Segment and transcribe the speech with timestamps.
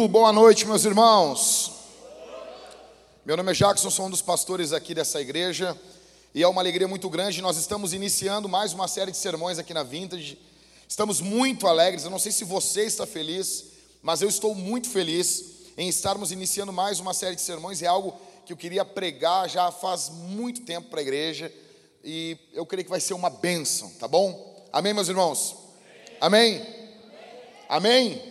[0.00, 1.72] Muito boa noite, meus irmãos.
[3.22, 5.78] Meu nome é Jackson, sou um dos pastores aqui dessa igreja
[6.34, 7.42] e é uma alegria muito grande.
[7.42, 10.38] Nós estamos iniciando mais uma série de sermões aqui na Vintage.
[10.88, 12.04] Estamos muito alegres.
[12.04, 13.66] Eu não sei se você está feliz,
[14.02, 15.44] mas eu estou muito feliz
[15.76, 17.82] em estarmos iniciando mais uma série de sermões.
[17.82, 21.52] É algo que eu queria pregar já faz muito tempo para a igreja
[22.02, 24.64] e eu creio que vai ser uma bênção, tá bom?
[24.72, 25.56] Amém, meus irmãos?
[26.18, 26.66] Amém?
[27.68, 28.29] Amém?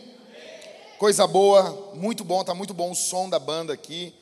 [1.00, 4.14] Coisa boa, muito bom, tá muito bom o som da banda aqui.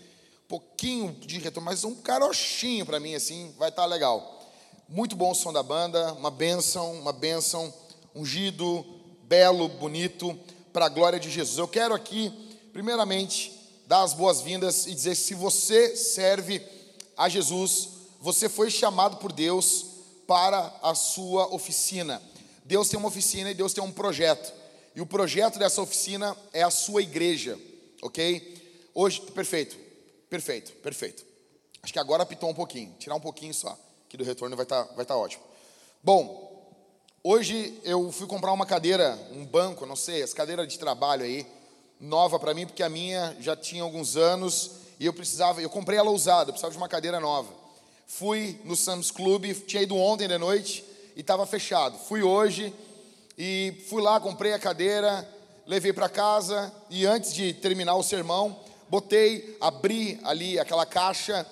[0.47, 4.45] Pouquinho de retorno, mas um carochinho para mim assim, vai estar tá legal.
[4.88, 7.73] Muito bom o som da banda, uma bênção, uma bênção,
[8.16, 8.86] ungido,
[9.23, 10.39] belo, bonito,
[10.72, 11.58] para a glória de Jesus.
[11.58, 12.31] Eu quero aqui,
[12.72, 16.61] primeiramente, dar as boas-vindas e dizer: se você serve
[17.17, 17.89] a Jesus,
[18.22, 19.83] você foi chamado por Deus
[20.28, 22.22] para a sua oficina.
[22.64, 24.56] Deus tem uma oficina e Deus tem um projeto.
[24.97, 27.55] E o projeto dessa oficina é a sua igreja,
[28.01, 28.89] ok?
[28.95, 29.77] Hoje, perfeito,
[30.27, 31.23] perfeito, perfeito.
[31.83, 33.77] Acho que agora apitou um pouquinho, tirar um pouquinho só,
[34.09, 35.43] que do retorno vai estar tá, vai tá ótimo.
[36.02, 36.67] Bom,
[37.23, 41.45] hoje eu fui comprar uma cadeira, um banco, não sei, as cadeiras de trabalho aí,
[41.99, 45.99] nova para mim, porque a minha já tinha alguns anos e eu precisava, eu comprei
[45.99, 47.53] ela usada, eu precisava de uma cadeira nova.
[48.07, 50.83] Fui no Sam's Club, tinha ido ontem de noite
[51.15, 51.99] e estava fechado.
[51.99, 52.73] Fui hoje
[53.37, 55.27] e fui lá, comprei a cadeira,
[55.65, 58.59] levei para casa e antes de terminar o sermão,
[58.89, 61.45] botei, abri ali aquela caixa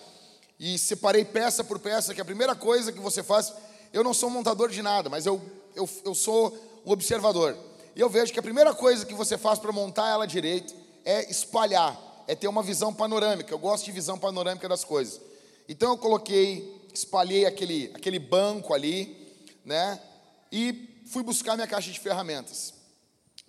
[0.59, 3.53] e separei peça por peça, que a primeira coisa que você faz,
[3.93, 5.41] eu não sou montador de nada, mas eu,
[5.75, 7.55] eu, eu sou um observador.
[7.95, 10.73] E eu vejo que a primeira coisa que você faz para montar ela direito
[11.03, 11.97] é espalhar,
[12.27, 13.53] é ter uma visão panorâmica.
[13.53, 15.21] Eu gosto de visão panorâmica das coisas.
[15.67, 19.99] Então eu coloquei, espalhei aquele, aquele banco ali, né?
[20.51, 22.73] E fui buscar minha caixa de ferramentas.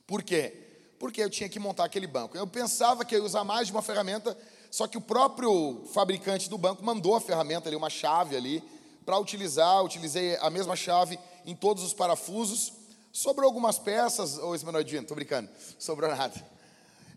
[0.07, 0.53] Por quê?
[0.99, 2.37] Porque eu tinha que montar aquele banco.
[2.37, 4.37] Eu pensava que eu ia usar mais de uma ferramenta,
[4.71, 8.63] só que o próprio fabricante do banco mandou a ferramenta ali, uma chave ali,
[9.05, 9.85] para utilizar.
[9.85, 12.73] Utilizei a mesma chave em todos os parafusos.
[13.13, 16.35] Sobrou algumas peças, esse menor tô brincando, sobrou nada.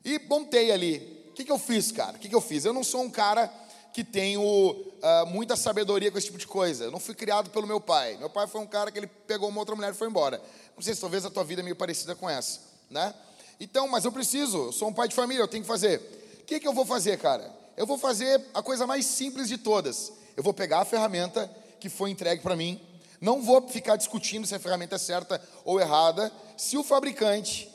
[0.03, 1.19] E montei ali.
[1.29, 2.17] O que, que eu fiz, cara?
[2.17, 2.66] O que, que eu fiz?
[2.66, 3.51] Eu não sou um cara
[3.94, 6.85] que tenho uh, muita sabedoria com esse tipo de coisa.
[6.85, 8.17] Eu não fui criado pelo meu pai.
[8.17, 10.41] Meu pai foi um cara que ele pegou uma outra mulher e foi embora.
[10.75, 13.13] Não sei se talvez a tua vida é meio parecida com essa, né?
[13.59, 16.00] Então, mas eu preciso, eu sou um pai de família, eu tenho que fazer.
[16.41, 17.53] O que, que eu vou fazer, cara?
[17.75, 20.13] Eu vou fazer a coisa mais simples de todas.
[20.38, 22.79] Eu vou pegar a ferramenta que foi entregue para mim.
[23.19, 26.31] Não vou ficar discutindo se a ferramenta é certa ou errada.
[26.56, 27.69] Se o fabricante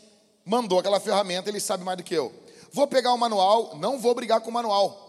[0.44, 2.32] mandou aquela ferramenta, ele sabe mais do que eu.
[2.72, 5.03] Vou pegar o manual, não vou brigar com o manual.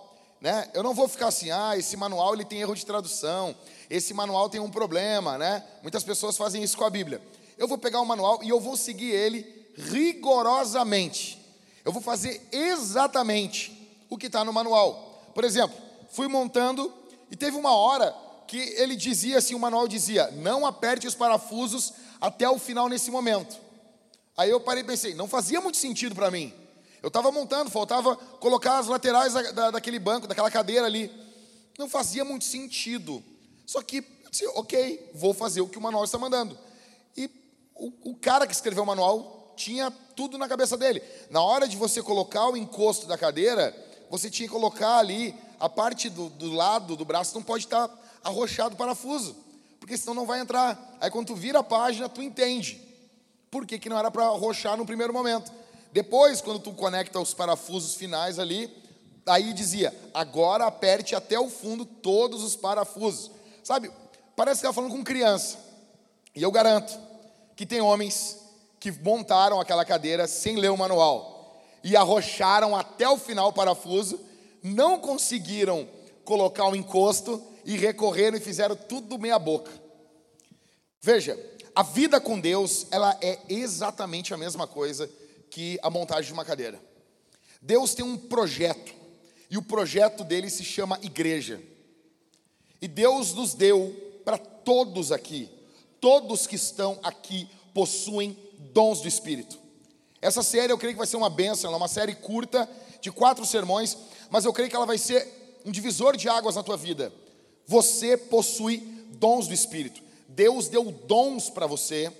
[0.45, 0.69] Né?
[0.75, 3.55] Eu não vou ficar assim, ah, esse manual ele tem erro de tradução,
[3.89, 5.65] esse manual tem um problema, né?
[5.81, 7.19] Muitas pessoas fazem isso com a Bíblia.
[7.57, 11.43] Eu vou pegar o manual e eu vou seguir ele rigorosamente.
[11.83, 15.31] Eu vou fazer exatamente o que está no manual.
[15.33, 15.75] Por exemplo,
[16.11, 16.93] fui montando
[17.31, 18.15] e teve uma hora
[18.47, 21.91] que ele dizia assim, o manual dizia, não aperte os parafusos
[22.21, 23.57] até o final nesse momento.
[24.37, 26.53] Aí eu parei e pensei, não fazia muito sentido para mim.
[27.05, 31.11] Eu estava montando, faltava colocar as laterais da, da, daquele banco, daquela cadeira ali.
[31.77, 33.23] Não fazia muito sentido.
[33.63, 36.57] Só que, disse, ok, vou fazer o que o manual está mandando.
[37.15, 37.29] E
[37.75, 40.99] o, o cara que escreveu o manual tinha tudo na cabeça dele.
[41.29, 43.71] Na hora de você colocar o encosto da cadeira,
[44.09, 47.87] você tinha que colocar ali a parte do, do lado do braço não pode estar
[48.23, 49.37] arrochado o parafuso,
[49.79, 50.97] porque senão não vai entrar.
[50.99, 52.81] Aí quando tu vira a página, tu entende
[53.51, 55.53] por que, que não era para arrochar no primeiro momento.
[55.95, 58.69] Depois, quando tu conecta os parafusos finais ali,
[59.25, 63.31] aí dizia: agora aperte até o fundo todos os parafusos.
[63.63, 63.89] Sabe,
[64.35, 65.57] parece que está falando com criança.
[66.35, 66.99] E eu garanto
[67.55, 68.37] que tem homens
[68.77, 71.63] que montaram aquela cadeira sem ler o manual.
[71.81, 74.19] e arrocharam até o final o parafuso,
[74.61, 75.87] não conseguiram
[76.25, 79.71] colocar um encosto e recorreram e fizeram tudo meia boca.
[80.99, 81.39] Veja,
[81.73, 85.09] a vida com Deus, ela é exatamente a mesma coisa
[85.49, 86.81] que a montagem de uma cadeira.
[87.61, 88.93] Deus tem um projeto,
[89.49, 91.61] e o projeto dele se chama igreja.
[92.81, 95.49] E Deus nos deu para todos aqui,
[95.99, 98.37] todos que estão aqui possuem
[98.73, 99.57] dons do Espírito.
[100.21, 102.69] Essa série eu creio que vai ser uma bênção, ela é uma série curta,
[103.01, 103.95] de quatro sermões,
[104.29, 107.13] mas eu creio que ela vai ser um divisor de águas na tua vida.
[107.67, 108.77] Você possui
[109.17, 110.01] dons do Espírito.
[110.27, 112.11] Deus deu dons para você.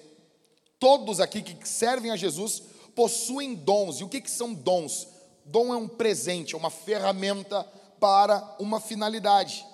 [0.80, 2.63] Todos aqui que servem a Jesus
[2.95, 4.00] possuem dons.
[4.00, 5.07] E o que, que são dons?
[5.44, 7.63] Dom é um presente, é uma ferramenta
[8.00, 9.65] para uma finalidade.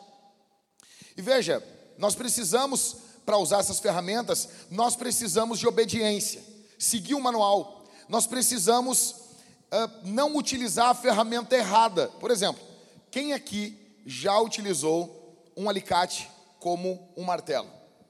[1.15, 1.63] E veja,
[1.97, 6.43] nós precisamos, para usar essas ferramentas, nós precisamos de obediência,
[6.77, 7.85] seguir o manual.
[8.09, 12.07] Nós precisamos uh, não utilizar a ferramenta errada.
[12.19, 12.61] Por exemplo,
[13.09, 16.29] quem aqui já utilizou um alicate
[16.59, 17.69] como um martelo?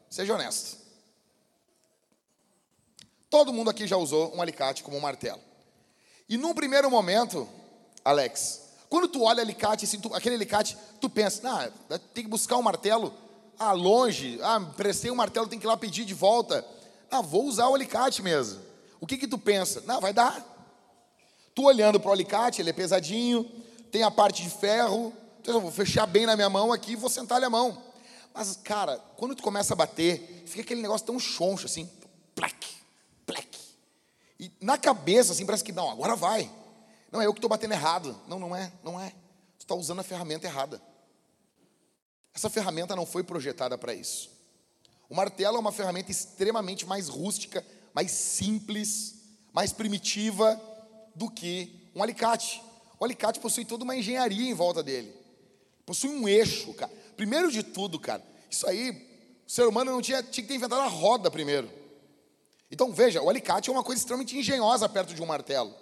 [0.10, 0.81] Seja honesto.
[3.32, 5.40] Todo mundo aqui já usou um alicate como um martelo.
[6.28, 7.48] E num primeiro momento,
[8.04, 12.58] Alex, quando tu olha alicate, assim, tu, aquele alicate, tu pensa, ah, tem que buscar
[12.58, 13.14] um martelo,
[13.58, 16.66] ah, longe, ah, prestei um martelo, tem que ir lá pedir de volta.
[17.10, 18.60] Ah, vou usar o alicate mesmo.
[19.00, 19.82] O que que tu pensa?
[19.88, 20.46] Não, vai dar.
[21.56, 23.50] Tu olhando para o alicate, ele é pesadinho,
[23.90, 26.96] tem a parte de ferro, então eu vou fechar bem na minha mão aqui e
[26.98, 27.82] vou sentar-lhe a mão.
[28.34, 31.90] Mas, cara, quando tu começa a bater, fica aquele negócio tão choncho assim,
[32.36, 32.81] plaque.
[34.42, 36.52] E na cabeça, assim, parece que não, agora vai.
[37.12, 38.20] Não, é eu que estou batendo errado.
[38.28, 39.12] Não, não é, não é.
[39.60, 40.82] Tu está usando a ferramenta errada.
[42.34, 44.32] Essa ferramenta não foi projetada para isso.
[45.08, 49.16] O martelo é uma ferramenta extremamente mais rústica, mais simples,
[49.54, 50.60] mais primitiva
[51.14, 52.64] do que um alicate.
[53.00, 55.14] O alicate possui toda uma engenharia em volta dele.
[55.86, 56.92] Possui um eixo, cara.
[57.16, 58.90] Primeiro de tudo, cara, isso aí,
[59.46, 61.81] o ser humano não tinha, tinha que ter inventado a roda primeiro.
[62.72, 65.76] Então veja, o alicate é uma coisa extremamente engenhosa perto de um martelo.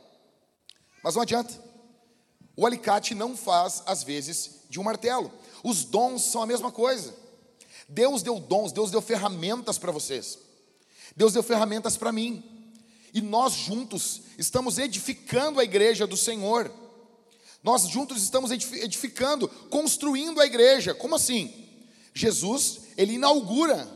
[1.04, 1.54] Mas não adianta.
[2.58, 5.32] O alicate não faz as vezes de um martelo.
[5.64, 7.14] Os dons são a mesma coisa.
[7.88, 10.38] Deus deu dons, Deus deu ferramentas para vocês.
[11.16, 12.44] Deus deu ferramentas para mim.
[13.14, 16.72] E nós juntos estamos edificando a igreja do Senhor.
[17.64, 20.94] Nós juntos estamos edificando, construindo a igreja.
[20.94, 21.68] Como assim?
[22.14, 23.88] Jesus, ele inaugura,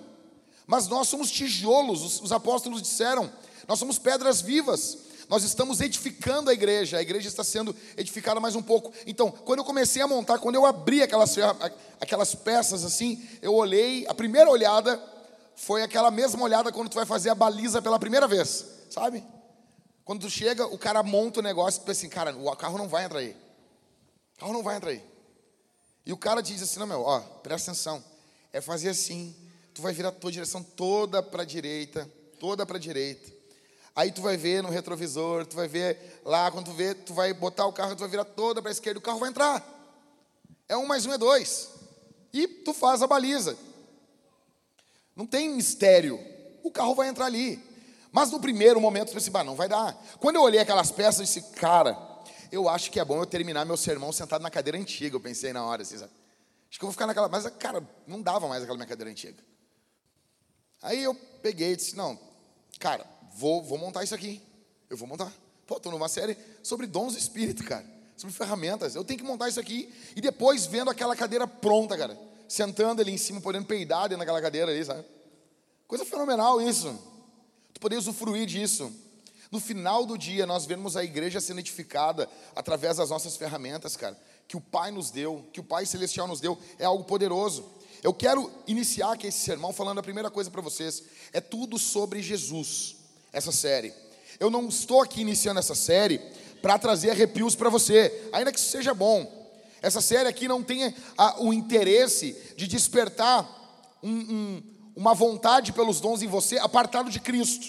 [0.65, 3.31] mas nós somos tijolos, os, os apóstolos disseram,
[3.67, 4.97] nós somos pedras vivas.
[5.29, 8.93] Nós estamos edificando a igreja, a igreja está sendo edificada mais um pouco.
[9.07, 11.35] Então, quando eu comecei a montar, quando eu abri aquelas,
[11.99, 15.01] aquelas peças assim, eu olhei, a primeira olhada
[15.55, 19.23] foi aquela mesma olhada quando tu vai fazer a baliza pela primeira vez, sabe?
[20.03, 22.89] Quando tu chega, o cara monta o negócio e pensa assim, cara, o carro não
[22.89, 23.35] vai entrar aí.
[24.35, 25.01] O carro não vai entrar aí.
[26.05, 28.03] E o cara diz assim, não, meu, ó, presta atenção.
[28.51, 29.33] É fazer assim,
[29.73, 32.09] tu vai virar a tua direção toda para a direita,
[32.39, 33.31] toda para a direita.
[33.95, 37.33] Aí tu vai ver no retrovisor, tu vai ver lá, quando tu vê, tu vai
[37.33, 39.63] botar o carro, tu vai virar toda para a esquerda, o carro vai entrar.
[40.67, 41.69] É um mais um é dois.
[42.31, 43.55] E tu faz a baliza.
[45.15, 46.19] Não tem mistério.
[46.63, 47.61] O carro vai entrar ali.
[48.11, 49.95] Mas no primeiro momento eu pensei, bah, não vai dar.
[50.19, 51.97] Quando eu olhei aquelas peças, eu disse, cara,
[52.51, 55.15] eu acho que é bom eu terminar meu sermão sentado na cadeira antiga.
[55.15, 56.11] Eu pensei na hora, assim, sabe?
[56.69, 57.29] Acho que eu vou ficar naquela.
[57.29, 59.37] Mas, cara, não dava mais aquela minha cadeira antiga.
[60.83, 62.19] Aí eu peguei e disse, não,
[62.79, 64.41] cara, vou, vou montar isso aqui.
[64.89, 65.31] Eu vou montar.
[65.65, 67.85] Pô, estou numa série sobre dons do Espírito, cara.
[68.17, 68.93] Sobre ferramentas.
[68.93, 69.91] Eu tenho que montar isso aqui.
[70.15, 72.19] E depois vendo aquela cadeira pronta, cara.
[72.47, 75.03] Sentando ali em cima, podendo peidar dentro daquela cadeira ali, sabe?
[75.87, 76.93] Coisa fenomenal isso.
[77.73, 78.91] Tu poder usufruir disso.
[79.49, 84.19] No final do dia, nós vemos a igreja sendo edificada através das nossas ferramentas, cara.
[84.47, 87.63] Que o Pai nos deu, que o Pai Celestial nos deu, é algo poderoso.
[88.03, 92.21] Eu quero iniciar aqui esse sermão falando a primeira coisa para vocês: é tudo sobre
[92.21, 92.97] Jesus
[93.31, 93.93] essa série.
[94.39, 96.19] Eu não estou aqui iniciando essa série
[96.61, 99.41] para trazer arrepios para você, ainda que isso seja bom.
[99.81, 103.49] Essa série aqui não tem a, o interesse de despertar
[104.01, 104.63] um, um,
[104.95, 107.67] uma vontade pelos dons em você, apartado de Cristo,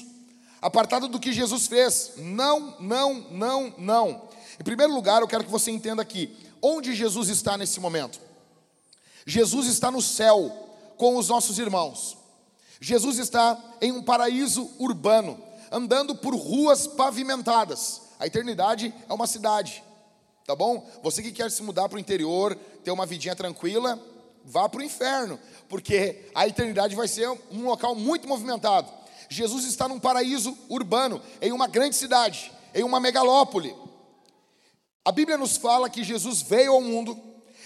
[0.61, 2.13] apartado do que Jesus fez.
[2.17, 4.29] Não, não, não, não.
[4.59, 8.34] Em primeiro lugar, eu quero que você entenda aqui: onde Jesus está nesse momento?
[9.27, 10.51] Jesus está no céu
[10.97, 12.17] com os nossos irmãos.
[12.81, 15.43] Jesus está em um paraíso urbano
[15.75, 18.03] andando por ruas pavimentadas.
[18.19, 19.83] A eternidade é uma cidade,
[20.47, 20.89] tá bom?
[21.03, 22.55] Você que quer se mudar para o interior,
[22.85, 24.01] ter uma vidinha tranquila,
[24.45, 25.39] vá para o inferno,
[25.69, 28.89] porque a eternidade vai ser um local muito movimentado.
[29.29, 33.75] Jesus está num paraíso urbano, em uma grande cidade, em uma megalópole.
[35.05, 37.19] A Bíblia nos fala que Jesus veio ao mundo,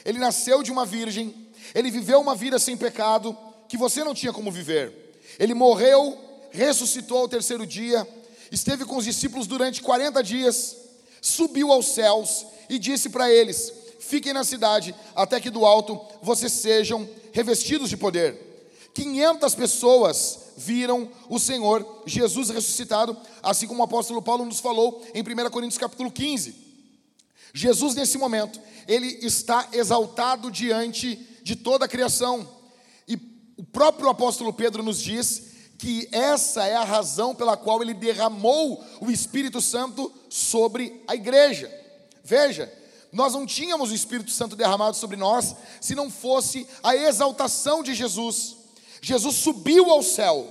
[0.05, 3.37] ele nasceu de uma virgem, ele viveu uma vida sem pecado,
[3.69, 5.21] que você não tinha como viver.
[5.39, 6.19] Ele morreu,
[6.51, 8.07] ressuscitou ao terceiro dia,
[8.51, 10.77] esteve com os discípulos durante 40 dias,
[11.21, 16.53] subiu aos céus e disse para eles: Fiquem na cidade, até que do alto vocês
[16.53, 18.47] sejam revestidos de poder.
[18.95, 25.23] 500 pessoas viram o Senhor Jesus ressuscitado, assim como o apóstolo Paulo nos falou em
[25.23, 26.55] 1 Coríntios capítulo 15.
[27.55, 31.17] Jesus nesse momento, ele está exaltado diante
[31.49, 32.47] de toda a criação.
[33.09, 33.15] E
[33.57, 35.45] o próprio apóstolo Pedro nos diz
[35.79, 41.73] que essa é a razão pela qual ele derramou o Espírito Santo sobre a igreja.
[42.23, 42.71] Veja,
[43.11, 47.95] nós não tínhamos o Espírito Santo derramado sobre nós se não fosse a exaltação de
[47.95, 48.55] Jesus.
[49.01, 50.47] Jesus subiu ao céu.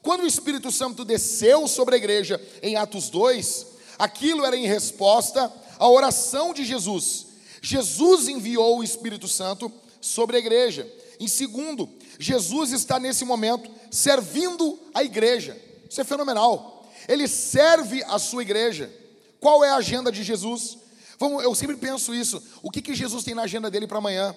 [0.00, 3.66] Quando o Espírito Santo desceu sobre a igreja em Atos 2,
[3.98, 7.26] aquilo era em resposta à oração de Jesus.
[7.60, 10.90] Jesus enviou o Espírito Santo sobre a igreja.
[11.18, 11.88] Em segundo,
[12.18, 15.56] Jesus está nesse momento servindo a igreja.
[15.88, 16.88] Isso é fenomenal.
[17.08, 18.90] Ele serve a sua igreja.
[19.40, 20.78] Qual é a agenda de Jesus?
[21.18, 22.42] Vamos, eu sempre penso isso.
[22.62, 24.34] O que, que Jesus tem na agenda dele para amanhã?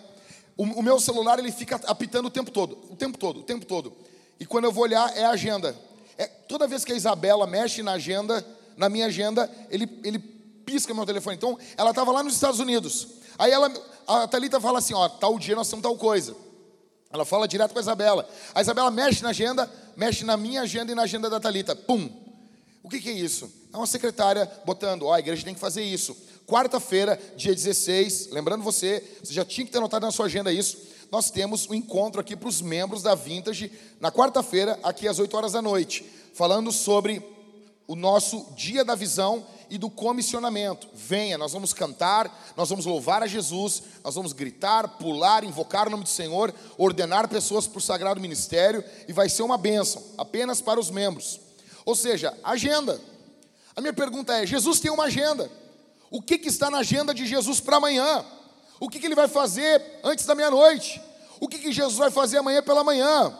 [0.57, 3.65] O, o, meu celular ele fica apitando o tempo todo, o tempo todo, o tempo
[3.65, 3.93] todo.
[4.39, 5.75] E quando eu vou olhar é a agenda.
[6.17, 10.19] É, toda vez que a Isabela mexe na agenda, na minha agenda, ele, ele
[10.65, 11.35] pisca meu telefone.
[11.35, 13.07] Então, ela estava lá nos Estados Unidos.
[13.37, 13.71] Aí ela,
[14.07, 16.35] a Thalita fala assim, ó, tal dia nós temos tal coisa.
[17.11, 18.27] Ela fala direto com a Isabela.
[18.55, 21.75] A Isabela mexe na agenda, mexe na minha agenda e na agenda da Talita.
[21.75, 22.09] Pum.
[22.81, 23.49] O que, que é isso?
[23.71, 26.15] É uma secretária botando, ó, a igreja tem que fazer isso.
[26.45, 30.77] Quarta-feira, dia 16, lembrando você, você já tinha que ter anotado na sua agenda isso.
[31.11, 35.37] Nós temos um encontro aqui para os membros da Vintage na quarta-feira, aqui às 8
[35.37, 36.03] horas da noite,
[36.33, 37.21] falando sobre
[37.87, 40.87] o nosso dia da visão e do comissionamento.
[40.93, 45.91] Venha, nós vamos cantar, nós vamos louvar a Jesus, nós vamos gritar, pular, invocar o
[45.91, 50.61] nome do Senhor, ordenar pessoas para o sagrado ministério e vai ser uma bênção, apenas
[50.61, 51.39] para os membros.
[51.85, 52.99] Ou seja, agenda.
[53.75, 55.51] A minha pergunta é: Jesus tem uma agenda.
[56.09, 58.23] O que, que está na agenda de Jesus para amanhã?
[58.79, 61.01] O que, que ele vai fazer antes da meia-noite?
[61.39, 63.37] O que, que Jesus vai fazer amanhã pela manhã?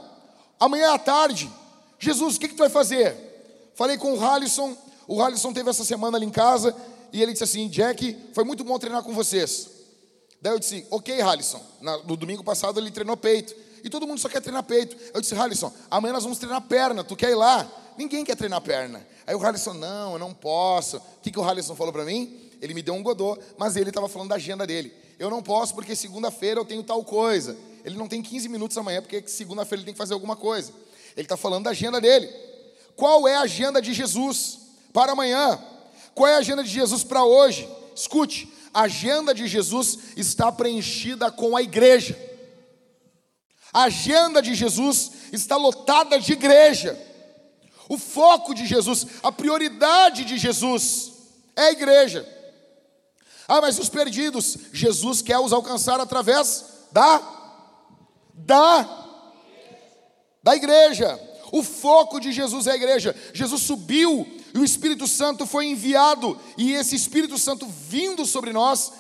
[0.59, 1.49] Amanhã à tarde?
[1.99, 3.32] Jesus, o que, que tu vai fazer?
[3.75, 4.75] Falei com o Halisson
[5.07, 6.75] o Alisson teve essa semana ali em casa
[7.11, 9.69] e ele disse assim: Jack, foi muito bom treinar com vocês.
[10.41, 11.61] Daí eu disse: Ok, Alisson.
[12.05, 13.55] No domingo passado ele treinou peito.
[13.83, 14.95] E todo mundo só quer treinar peito.
[15.13, 17.03] Eu disse: Alisson, amanhã nós vamos treinar perna.
[17.03, 17.69] Tu quer ir lá?
[17.97, 19.05] Ninguém quer treinar perna.
[19.27, 20.97] Aí o Alisson: Não, eu não posso.
[20.97, 22.39] O que, que o Alisson falou para mim?
[22.61, 24.93] Ele me deu um godô, mas ele estava falando da agenda dele.
[25.19, 27.57] Eu não posso porque segunda-feira eu tenho tal coisa.
[27.83, 30.71] Ele não tem 15 minutos amanhã porque segunda-feira ele tem que fazer alguma coisa.
[31.15, 32.27] Ele está falando da agenda dele.
[32.95, 34.63] Qual é a agenda de Jesus?
[34.93, 35.59] para amanhã.
[36.13, 37.67] Qual é a agenda de Jesus para hoje?
[37.95, 42.17] Escute, a agenda de Jesus está preenchida com a igreja.
[43.73, 46.97] A agenda de Jesus está lotada de igreja.
[47.89, 51.11] O foco de Jesus, a prioridade de Jesus
[51.55, 52.29] é a igreja.
[53.47, 57.21] Ah, mas os perdidos, Jesus quer os alcançar através da
[58.35, 58.99] da
[60.41, 61.32] da igreja.
[61.53, 63.15] O foco de Jesus é a igreja.
[63.31, 68.91] Jesus subiu e o Espírito Santo foi enviado, e esse Espírito Santo vindo sobre nós,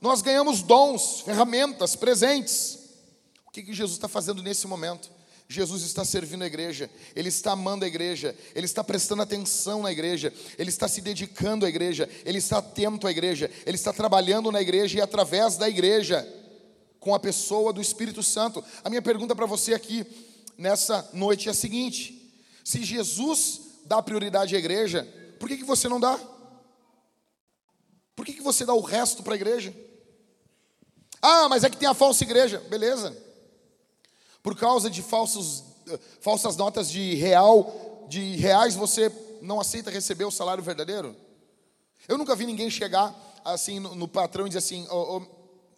[0.00, 2.78] nós ganhamos dons, ferramentas, presentes.
[3.48, 5.10] O que, que Jesus está fazendo nesse momento?
[5.48, 9.90] Jesus está servindo a igreja, Ele está amando a igreja, Ele está prestando atenção na
[9.90, 14.52] igreja, Ele está se dedicando à igreja, Ele está atento à igreja, Ele está trabalhando
[14.52, 16.24] na igreja e através da igreja,
[17.00, 18.62] com a pessoa do Espírito Santo.
[18.84, 20.06] A minha pergunta para você aqui
[20.56, 22.32] nessa noite é a seguinte:
[22.64, 25.06] se Jesus dá prioridade à igreja,
[25.38, 26.18] por que, que você não dá?
[28.14, 29.74] Por que, que você dá o resto para a igreja?
[31.20, 32.58] Ah, mas é que tem a falsa igreja.
[32.68, 33.16] Beleza.
[34.42, 35.64] Por causa de falsos,
[36.20, 41.14] falsas notas de real, de reais, você não aceita receber o salário verdadeiro?
[42.08, 45.20] Eu nunca vi ninguém chegar assim no, no patrão e dizer assim: oh,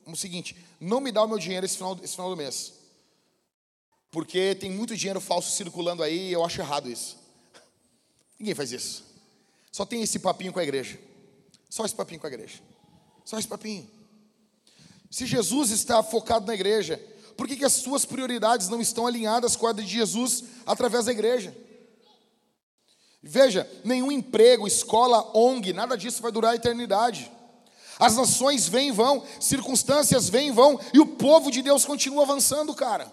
[0.07, 2.78] oh, o seguinte, não me dá o meu dinheiro esse final, esse final do mês.
[4.11, 7.19] Porque tem muito dinheiro falso circulando aí e eu acho errado isso.
[8.39, 9.05] Ninguém faz isso.
[9.71, 10.99] Só tem esse papinho com a igreja.
[11.69, 12.61] Só esse papinho com a igreja.
[13.25, 13.89] Só esse papinho.
[15.11, 17.01] Se Jesus está focado na igreja,
[17.37, 21.13] por que, que as suas prioridades não estão alinhadas com a de Jesus através da
[21.13, 21.57] igreja?
[23.23, 27.31] Veja, nenhum emprego, escola, ONG, nada disso vai durar a eternidade.
[27.99, 32.23] As nações vêm e vão, circunstâncias vêm e vão, e o povo de Deus continua
[32.23, 33.13] avançando, cara.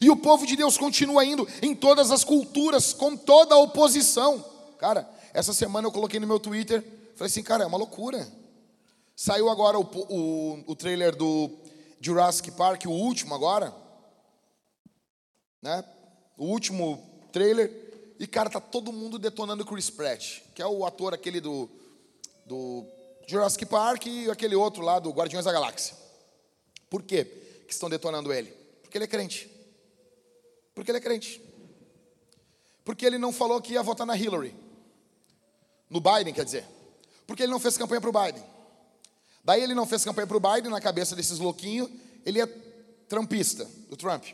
[0.00, 4.42] E o povo de Deus continua indo em todas as culturas, com toda a oposição.
[4.78, 6.82] Cara, essa semana eu coloquei no meu Twitter,
[7.14, 8.26] falei assim, cara, é uma loucura.
[9.14, 11.50] Saiu agora o, o, o trailer do
[12.00, 13.74] Jurassic Park, o último agora.
[15.60, 15.84] Né?
[16.38, 17.70] O último trailer.
[18.18, 21.68] E, cara, tá todo mundo detonando Chris Pratt, que é o ator aquele do,
[22.46, 22.86] do
[23.26, 25.94] Jurassic Park e aquele outro lá do Guardiões da Galáxia.
[26.88, 27.24] Por quê
[27.66, 28.48] que estão detonando ele?
[28.82, 29.59] Porque ele é crente.
[30.80, 31.42] Porque ele é crente.
[32.86, 34.56] Porque ele não falou que ia votar na Hillary.
[35.90, 36.64] No Biden, quer dizer.
[37.26, 38.42] Porque ele não fez campanha para o Biden.
[39.44, 41.90] Daí ele não fez campanha para o Biden, na cabeça desses louquinhos,
[42.24, 42.46] ele é
[43.10, 44.24] trumpista, do Trump.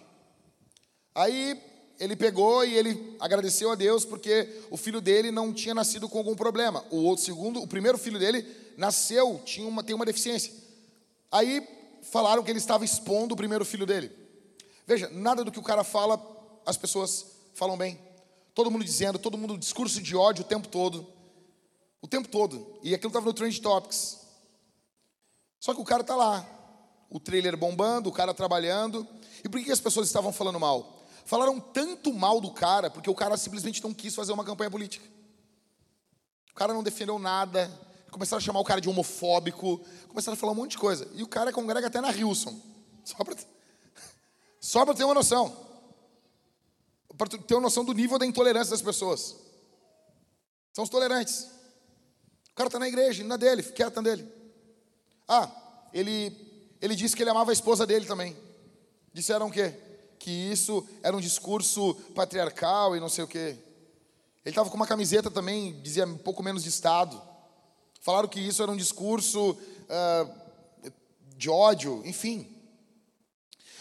[1.12, 1.60] Aí
[1.98, 6.18] ele pegou e ele agradeceu a Deus porque o filho dele não tinha nascido com
[6.18, 6.84] algum problema.
[6.92, 10.52] O outro segundo, o primeiro filho dele nasceu, tinha uma, tem uma deficiência.
[11.28, 11.66] Aí
[12.02, 14.24] falaram que ele estava expondo o primeiro filho dele.
[14.86, 16.16] Veja, nada do que o cara fala,
[16.66, 17.98] as pessoas falam bem.
[18.52, 21.06] Todo mundo dizendo, todo mundo discurso de ódio o tempo todo.
[22.02, 22.78] O tempo todo.
[22.82, 24.18] E aquilo estava no Trend Topics.
[25.60, 26.44] Só que o cara está lá.
[27.08, 29.06] O trailer bombando, o cara trabalhando.
[29.44, 31.04] E por que as pessoas estavam falando mal?
[31.24, 35.04] Falaram tanto mal do cara, porque o cara simplesmente não quis fazer uma campanha política.
[36.52, 37.70] O cara não defendeu nada.
[38.10, 39.80] Começaram a chamar o cara de homofóbico.
[40.08, 41.08] Começaram a falar um monte de coisa.
[41.14, 42.58] E o cara congrega até na Hilson.
[43.04, 43.36] Só para
[44.60, 45.66] só ter uma noção.
[47.16, 49.36] Para ter uma noção do nível da intolerância das pessoas.
[50.72, 51.48] São os tolerantes.
[52.50, 54.26] O cara está na igreja, na dele, quieta dele.
[55.26, 55.50] Ah,
[55.92, 56.34] ele,
[56.80, 58.36] ele disse que ele amava a esposa dele também.
[59.12, 59.74] Disseram o quê?
[60.18, 63.56] que isso era um discurso patriarcal e não sei o quê.
[64.44, 67.22] Ele estava com uma camiseta também, dizia um pouco menos de Estado.
[68.00, 70.90] Falaram que isso era um discurso uh,
[71.36, 72.55] de ódio, enfim.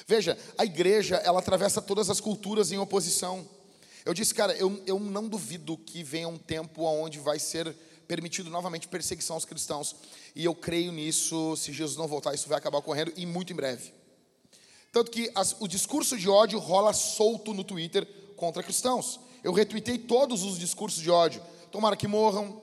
[0.08, 3.48] Veja, a igreja, ela atravessa todas as culturas em oposição.
[4.06, 7.76] Eu disse, cara, eu, eu não duvido que venha um tempo onde vai ser
[8.08, 9.96] permitido novamente perseguição aos cristãos.
[10.36, 13.56] E eu creio nisso, se Jesus não voltar, isso vai acabar ocorrendo e muito em
[13.56, 13.92] breve.
[14.92, 18.06] Tanto que as, o discurso de ódio rola solto no Twitter
[18.38, 19.20] contra cristãos.
[19.44, 21.42] Eu retuitei todos os discursos de ódio.
[21.72, 22.62] Tomara que morram.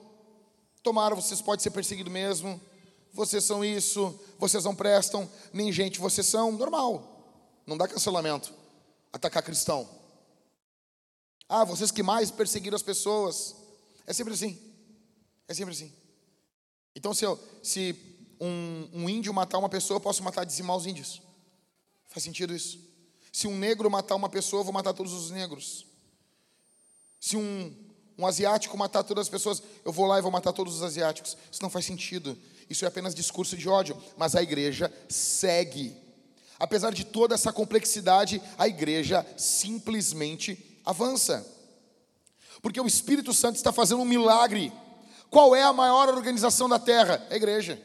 [0.81, 2.59] Tomara, vocês podem ser perseguidos mesmo.
[3.11, 4.17] Vocês são isso.
[4.39, 5.29] Vocês não prestam.
[5.51, 6.53] Nem gente vocês são.
[6.53, 7.12] Normal.
[7.65, 8.53] Não dá cancelamento.
[9.11, 9.87] Atacar cristão.
[11.47, 13.55] Ah, vocês que mais perseguiram as pessoas.
[14.07, 14.59] É sempre assim.
[15.47, 15.93] É sempre assim.
[16.95, 17.95] Então, se, eu, se
[18.39, 21.21] um, um índio matar uma pessoa, eu posso matar, dizimar os índios.
[22.09, 22.79] Faz sentido isso?
[23.31, 25.85] Se um negro matar uma pessoa, eu vou matar todos os negros.
[27.19, 27.73] Se um,
[28.17, 31.37] um asiático matar todas as pessoas, eu vou lá e vou matar todos os asiáticos.
[31.51, 32.37] Isso não faz sentido.
[32.69, 33.97] Isso é apenas discurso de ódio.
[34.17, 35.97] Mas a igreja segue.
[36.59, 41.45] Apesar de toda essa complexidade, a igreja simplesmente avança.
[42.61, 44.71] Porque o Espírito Santo está fazendo um milagre.
[45.29, 47.25] Qual é a maior organização da terra?
[47.29, 47.81] É a igreja.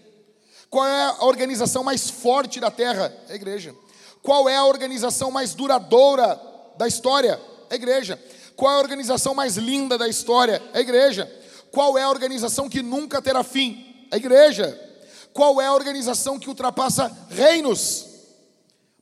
[0.71, 3.13] Qual é a organização mais forte da terra?
[3.29, 3.75] É a igreja.
[4.23, 6.41] Qual é a organização mais duradoura
[6.77, 7.41] da história?
[7.71, 8.23] A igreja.
[8.55, 10.63] Qual é a organização mais linda da história?
[10.75, 11.31] A igreja.
[11.71, 14.07] Qual é a organização que nunca terá fim?
[14.11, 14.79] A igreja.
[15.33, 18.08] Qual é a organização que ultrapassa reinos,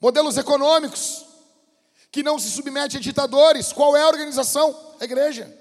[0.06, 1.26] modelos econômicos,
[2.12, 3.72] que não se submete a ditadores?
[3.72, 4.94] Qual é a organização?
[5.00, 5.52] A igreja.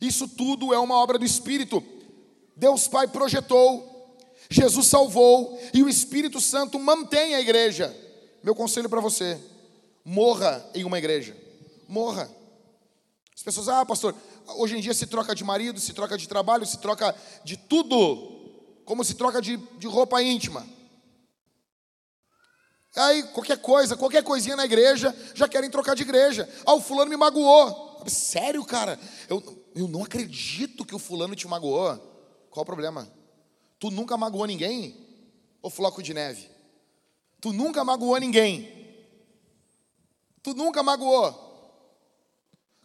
[0.00, 1.84] Isso tudo é uma obra do Espírito.
[2.56, 4.16] Deus Pai projetou,
[4.48, 7.94] Jesus salvou e o Espírito Santo mantém a igreja.
[8.42, 9.38] Meu conselho para você:
[10.02, 11.36] morra em uma igreja.
[11.86, 12.30] Morra.
[13.36, 14.14] As pessoas, ah, pastor,
[14.56, 18.32] hoje em dia se troca de marido, se troca de trabalho, se troca de tudo,
[18.86, 20.66] como se troca de, de roupa íntima.
[22.94, 26.48] Aí, qualquer coisa, qualquer coisinha na igreja, já querem trocar de igreja.
[26.66, 28.02] Ah, o fulano me magoou.
[28.06, 28.98] Sério, cara?
[29.28, 29.42] Eu,
[29.74, 31.96] eu não acredito que o fulano te magoou.
[32.50, 33.10] Qual o problema?
[33.78, 34.96] Tu nunca magoou ninguém?
[35.62, 36.50] Ou floco de neve?
[37.40, 38.82] Tu nunca magoou ninguém.
[40.42, 41.50] Tu nunca magoou.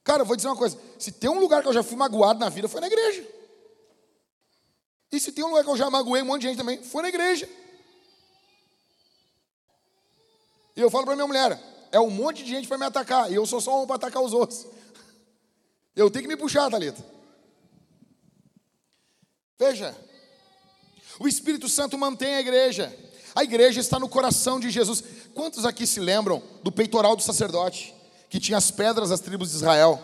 [0.03, 2.39] Cara, eu vou dizer uma coisa: se tem um lugar que eu já fui magoado
[2.39, 3.27] na vida, foi na igreja.
[5.11, 7.01] E se tem um lugar que eu já magoei um monte de gente também, foi
[7.01, 7.49] na igreja.
[10.77, 11.59] E eu falo para minha mulher:
[11.91, 14.21] é um monte de gente para me atacar, e eu sou só um para atacar
[14.21, 14.67] os outros.
[15.95, 17.03] Eu tenho que me puxar, Thalita.
[19.57, 19.97] Veja,
[21.19, 22.95] o Espírito Santo mantém a igreja.
[23.33, 25.03] A igreja está no coração de Jesus.
[25.33, 27.95] Quantos aqui se lembram do peitoral do sacerdote,
[28.29, 29.99] que tinha as pedras das tribos de Israel,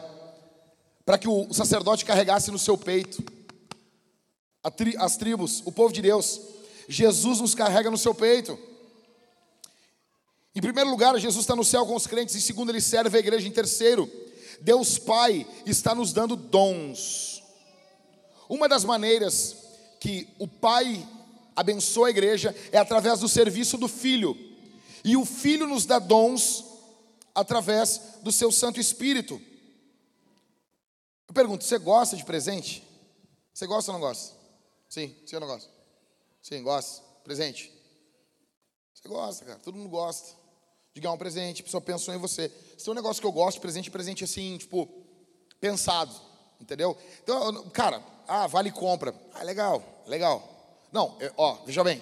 [1.06, 3.24] para que o sacerdote carregasse no seu peito
[4.98, 6.42] as tribos, o povo de Deus?
[6.90, 8.58] Jesus nos carrega no seu peito.
[10.56, 12.36] Em primeiro lugar, Jesus está no céu com os crentes.
[12.36, 13.48] Em segundo, ele serve a igreja.
[13.48, 14.10] Em terceiro,
[14.62, 17.44] Deus Pai está nos dando dons.
[18.48, 19.56] Uma das maneiras
[20.00, 21.08] que o Pai
[21.56, 24.38] abençoa a igreja é através do serviço do Filho.
[25.04, 26.63] E o Filho nos dá dons
[27.34, 29.42] através do seu Santo Espírito.
[31.28, 32.84] Eu pergunto, você gosta de presente?
[33.52, 34.36] Você gosta ou não gosta?
[34.88, 35.70] Sim, ou não gosta?
[36.44, 37.02] Sim, gosta.
[37.24, 37.72] Presente.
[38.94, 39.60] Você gosta, cara.
[39.60, 40.43] Todo mundo gosta
[40.94, 41.62] de ganhar um presente.
[41.62, 42.52] A pessoa pensou em você.
[42.78, 44.88] Se tem um negócio que eu gosto, presente, presente assim, tipo,
[45.60, 46.14] pensado.
[46.60, 46.98] Entendeu?
[47.24, 49.14] Então, cara, ah, vale compra.
[49.34, 50.86] Ah, legal, legal.
[50.92, 52.02] Não, é, ó, veja bem.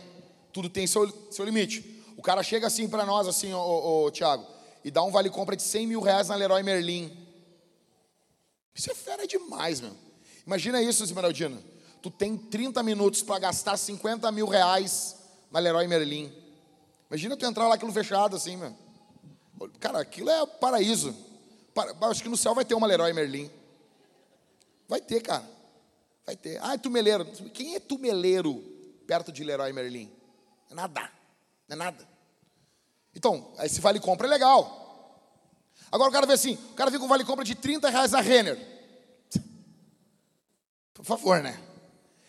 [0.51, 2.03] Tudo tem seu, seu limite.
[2.17, 4.45] O cara chega assim para nós, assim, ô, ô, Tiago,
[4.83, 7.11] e dá um vale compra de 100 mil reais na Leroy Merlin.
[8.75, 9.95] Isso é fera demais, meu.
[10.45, 15.15] Imagina isso, Esmeraldina tu tem 30 minutos para gastar 50 mil reais
[15.51, 16.31] na Leroy Merlin.
[17.11, 18.73] Imagina tu entrar lá aquilo fechado assim, meu.
[19.81, 21.13] Cara, aquilo é paraíso.
[22.09, 23.51] Acho que no céu vai ter uma Leroy Merlin.
[24.87, 25.43] Vai ter, cara.
[26.25, 26.57] Vai ter.
[26.63, 27.25] Ah, é tumeleiro.
[27.53, 28.63] Quem é tumeleiro
[29.05, 30.09] perto de Leroy Merlin?
[30.69, 31.11] É nada.
[31.67, 32.07] Não é nada.
[33.13, 35.27] Então, esse vale compra é legal.
[35.91, 38.21] Agora o cara vê assim, o cara vem com vale compra de 30 reais na
[38.21, 38.57] Renner.
[40.93, 41.61] Por favor, né?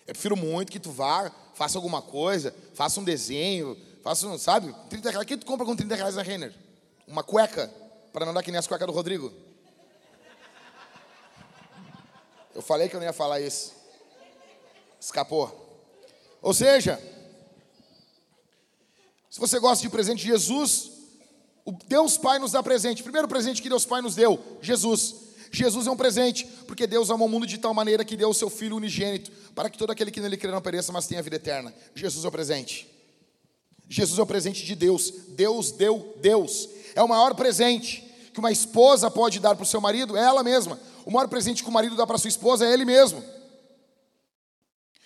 [0.09, 4.75] Eu prefiro muito que tu vá, faça alguma coisa, faça um desenho, faça um, sabe?
[4.91, 5.25] 30 reais.
[5.25, 6.55] O que tu compra com 30 reais na Renner?
[7.07, 7.73] Uma cueca,
[8.13, 9.33] para não dar que nem as cuecas do Rodrigo.
[12.55, 13.73] Eu falei que eu não ia falar isso.
[15.01, 15.59] Escapou.
[16.43, 17.01] Ou seja,
[19.31, 20.91] se você gosta de presente de Jesus,
[21.65, 23.03] o Deus Pai nos dá presente.
[23.03, 25.15] Primeiro presente que Deus Pai nos deu, Jesus.
[25.51, 28.35] Jesus é um presente, porque Deus amou o mundo de tal maneira que deu o
[28.35, 31.37] seu Filho unigênito, para que todo aquele que nele crê não pereça, mas tenha vida
[31.37, 31.73] eterna.
[31.95, 32.92] Jesus é o presente.
[33.93, 35.13] Jesus é o presente de Deus.
[35.29, 36.67] Deus deu Deus.
[36.95, 38.03] É o maior presente
[38.33, 40.81] que uma esposa pode dar para o seu marido, é ela mesma.
[41.05, 43.23] O maior presente que o marido dá para sua esposa é ele mesmo.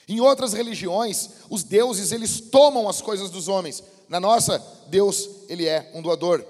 [0.07, 3.83] Em outras religiões, os deuses eles tomam as coisas dos homens.
[4.09, 6.45] Na nossa, Deus ele é um doador.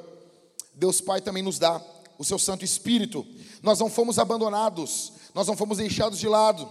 [0.74, 1.82] Deus Pai também nos dá
[2.18, 3.26] o seu Santo Espírito.
[3.62, 6.68] Nós não fomos abandonados, nós não fomos deixados de lado.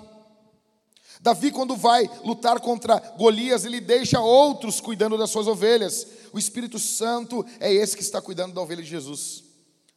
[1.26, 6.06] Davi, quando vai lutar contra Golias, ele deixa outros cuidando das suas ovelhas.
[6.32, 9.44] O Espírito Santo é esse que está cuidando da ovelha de Jesus,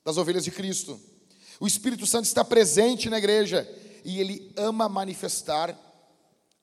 [0.03, 0.99] das ovelhas de Cristo.
[1.61, 3.69] O Espírito Santo está presente na igreja
[4.07, 5.79] e ele ama manifestar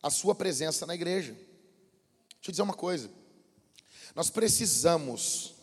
[0.02, 1.34] a sua presença na igreja.
[1.34, 3.08] Deixa eu dizer uma coisa.
[4.16, 5.54] Nós precisamos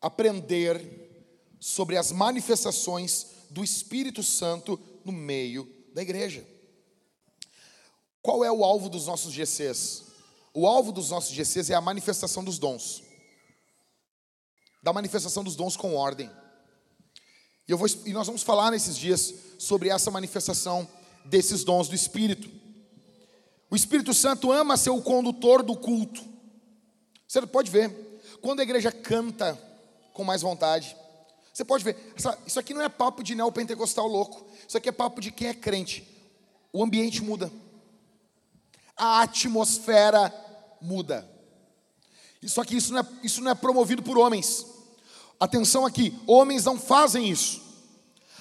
[0.00, 6.57] aprender sobre as manifestações do Espírito Santo no meio da igreja.
[8.22, 10.04] Qual é o alvo dos nossos GCs?
[10.52, 13.02] O alvo dos nossos GCs é a manifestação dos dons.
[14.82, 16.30] Da manifestação dos dons com ordem.
[17.66, 20.88] E, vou, e nós vamos falar nesses dias sobre essa manifestação
[21.24, 22.50] desses dons do Espírito.
[23.70, 26.24] O Espírito Santo ama ser o condutor do culto.
[27.26, 27.90] Você pode ver,
[28.40, 29.56] quando a igreja canta
[30.14, 30.96] com mais vontade,
[31.52, 31.96] você pode ver,
[32.46, 34.46] isso aqui não é papo de neopentecostal louco.
[34.66, 36.06] Isso aqui é papo de quem é crente.
[36.72, 37.52] O ambiente muda.
[38.98, 40.34] A atmosfera
[40.80, 41.28] muda.
[42.46, 44.66] Só que isso não, é, isso não é promovido por homens.
[45.40, 47.62] Atenção aqui, homens não fazem isso.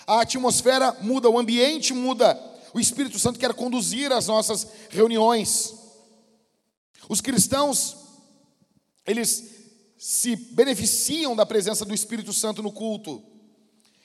[0.06, 2.40] A atmosfera muda, o ambiente muda.
[2.74, 5.74] O Espírito Santo quer conduzir as nossas reuniões.
[7.10, 7.96] Os cristãos,
[9.06, 9.58] eles
[9.98, 13.24] se beneficiam da presença do Espírito Santo no culto.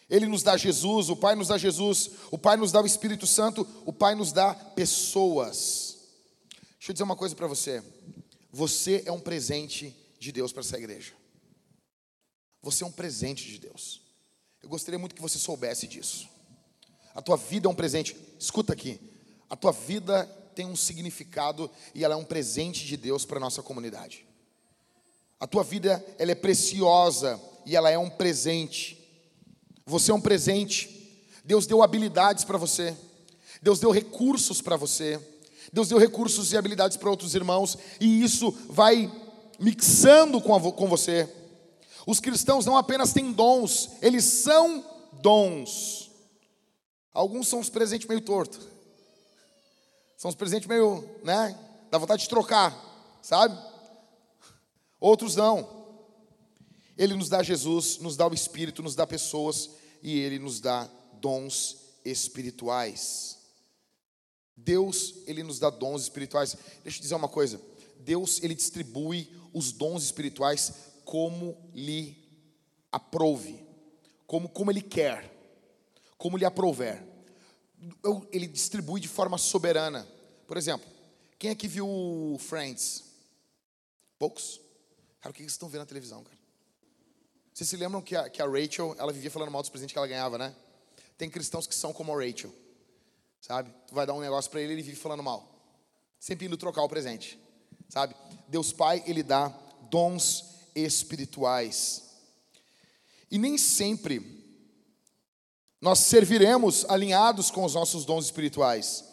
[0.09, 3.27] Ele nos dá Jesus, o Pai nos dá Jesus, o Pai nos dá o Espírito
[3.27, 5.92] Santo, o Pai nos dá pessoas.
[6.83, 7.81] Deixa eu dizer uma coisa para você.
[8.51, 11.13] Você é um presente de Deus para essa igreja.
[12.61, 14.01] Você é um presente de Deus.
[14.61, 16.29] Eu gostaria muito que você soubesse disso.
[17.15, 18.17] A tua vida é um presente.
[18.37, 18.99] Escuta aqui.
[19.49, 20.25] A tua vida
[20.57, 24.27] tem um significado e ela é um presente de Deus para a nossa comunidade.
[25.39, 28.99] A tua vida ela é preciosa e ela é um presente.
[29.87, 31.15] Você é um presente.
[31.45, 32.97] Deus deu habilidades para você.
[33.63, 35.21] Deus deu recursos para você.
[35.73, 39.11] Deus deu recursos e habilidades para outros irmãos e isso vai
[39.59, 41.29] mixando com, a, com você.
[42.07, 44.85] Os cristãos não apenas têm dons, eles são
[45.23, 46.11] dons.
[47.15, 48.61] Alguns são os presentes meio torto.
[50.17, 51.59] São os presentes meio, né?
[51.91, 52.77] Dá vontade de trocar,
[53.23, 53.59] sabe?
[55.01, 55.83] Outros não.
[56.97, 59.71] Ele nos dá Jesus, nos dá o Espírito, nos dá pessoas
[60.03, 63.42] e ele nos dá dons espirituais.
[64.57, 66.57] Deus, ele nos dá dons espirituais.
[66.83, 67.61] Deixa eu dizer uma coisa.
[67.99, 70.73] Deus, ele distribui os dons espirituais
[71.05, 72.17] como lhe
[72.91, 73.65] aprouve,
[74.27, 75.31] como como ele quer,
[76.17, 77.03] como lhe aprouver.
[78.31, 80.07] Ele distribui de forma soberana.
[80.47, 80.89] Por exemplo,
[81.39, 83.03] Quem aqui viu Friends?
[84.19, 84.61] Poucos?
[85.21, 86.39] Cara, o que vocês estão vendo na televisão, cara?
[87.53, 89.99] Vocês se lembram que a, que a Rachel, ela vivia falando mal dos presentes que
[89.99, 90.55] ela ganhava, né?
[91.19, 92.55] Tem cristãos que são como a Rachel,
[93.43, 93.75] sabe?
[93.89, 95.47] Tu vai dar um negócio para ele, ele vive falando mal.
[96.19, 97.39] Sempre indo trocar o presente,
[97.89, 98.15] sabe?
[98.49, 99.53] Deus Pai, ele dá
[99.91, 102.05] dons espirituais.
[103.31, 104.41] E nem sempre
[105.81, 109.05] nós serviremos alinhados com os nossos dons espirituais.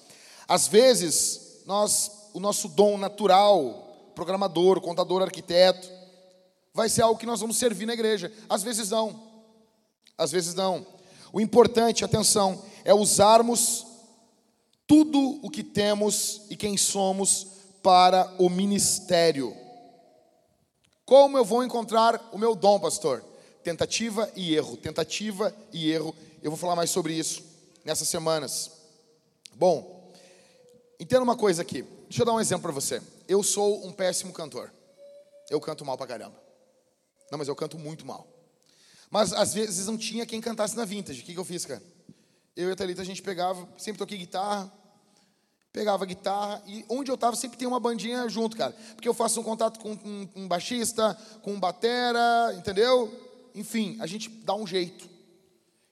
[0.48, 5.89] Às vezes, nós, o nosso dom natural, programador, contador, arquiteto,
[6.72, 8.32] vai ser algo que nós vamos servir na igreja.
[8.48, 9.28] Às vezes não.
[10.15, 10.86] Às vezes não.
[11.34, 13.88] O importante, atenção, é usarmos
[14.89, 17.45] tudo o que temos e quem somos
[17.84, 19.56] para o ministério.
[21.06, 23.23] Como eu vou encontrar o meu dom, pastor?
[23.63, 26.15] Tentativa e erro, tentativa e erro.
[26.41, 27.43] Eu vou falar mais sobre isso
[27.86, 28.71] nessas semanas.
[29.54, 30.12] Bom,
[30.99, 31.84] entenda uma coisa aqui.
[32.08, 32.99] Deixa eu dar um exemplo para você.
[33.28, 34.73] Eu sou um péssimo cantor.
[35.52, 36.41] Eu canto mal pra caramba.
[37.32, 38.28] Não, mas eu canto muito mal.
[39.12, 41.21] Mas às vezes não tinha quem cantasse na vintage.
[41.21, 41.84] O que, que eu fiz, cara?
[42.56, 44.79] Eu e a Thalita, a gente pegava, sempre toquei guitarra,
[45.71, 48.75] pegava guitarra e onde eu estava sempre tem uma bandinha junto, cara.
[48.95, 53.12] Porque eu faço um contato com um, um baixista, com um batera, entendeu?
[53.53, 55.10] Enfim, a gente dá um jeito.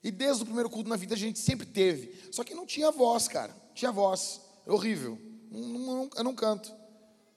[0.03, 2.29] E desde o primeiro culto na vida a gente sempre teve.
[2.31, 3.55] Só que não tinha voz, cara.
[3.73, 4.41] Tinha voz.
[4.65, 5.19] É horrível.
[5.51, 6.69] Não, não, eu não canto.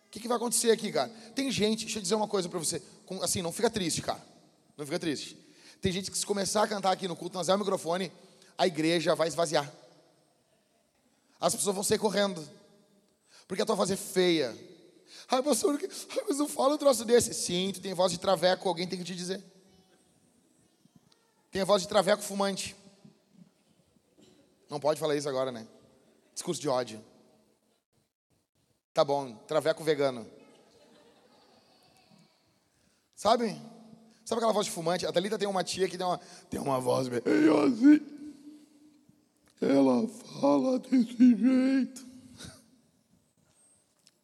[0.07, 1.09] O que, que vai acontecer aqui, cara?
[1.35, 2.83] Tem gente, deixa eu dizer uma coisa para você.
[3.23, 4.21] Assim, não fica triste, cara.
[4.77, 5.37] Não fica triste.
[5.81, 8.13] Tem gente que se começar a cantar aqui no culto, nós é o microfone,
[8.59, 9.71] a igreja vai esvaziar.
[11.41, 12.47] As pessoas vão sair correndo.
[13.49, 14.57] Porque a tua voz é feia.
[15.29, 15.81] Ai, pastor,
[16.29, 17.33] mas eu falo um troço desse.
[17.33, 19.43] Sim, tu tem voz de traveco, alguém tem que te dizer.
[21.51, 22.77] Tem a voz de traveco fumante.
[24.69, 25.67] Não pode falar isso agora, né?
[26.35, 27.05] Discurso de ódio.
[28.93, 30.31] Tá bom, traveco vegano.
[33.17, 33.61] Sabe?
[34.25, 35.07] Sabe aquela voz de fumante?
[35.07, 38.20] A Thalita tem uma tia que tem uma, tem uma voz meio assim.
[39.61, 42.07] Ela fala desse jeito.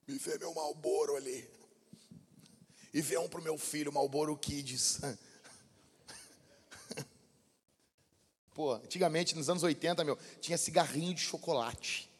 [0.08, 1.48] Me vê meu Malboro ali.
[2.94, 5.00] E vê um pro meu filho, Malboro Kids.
[8.54, 12.10] Pô, antigamente, nos anos 80, meu, tinha cigarrinho de chocolate.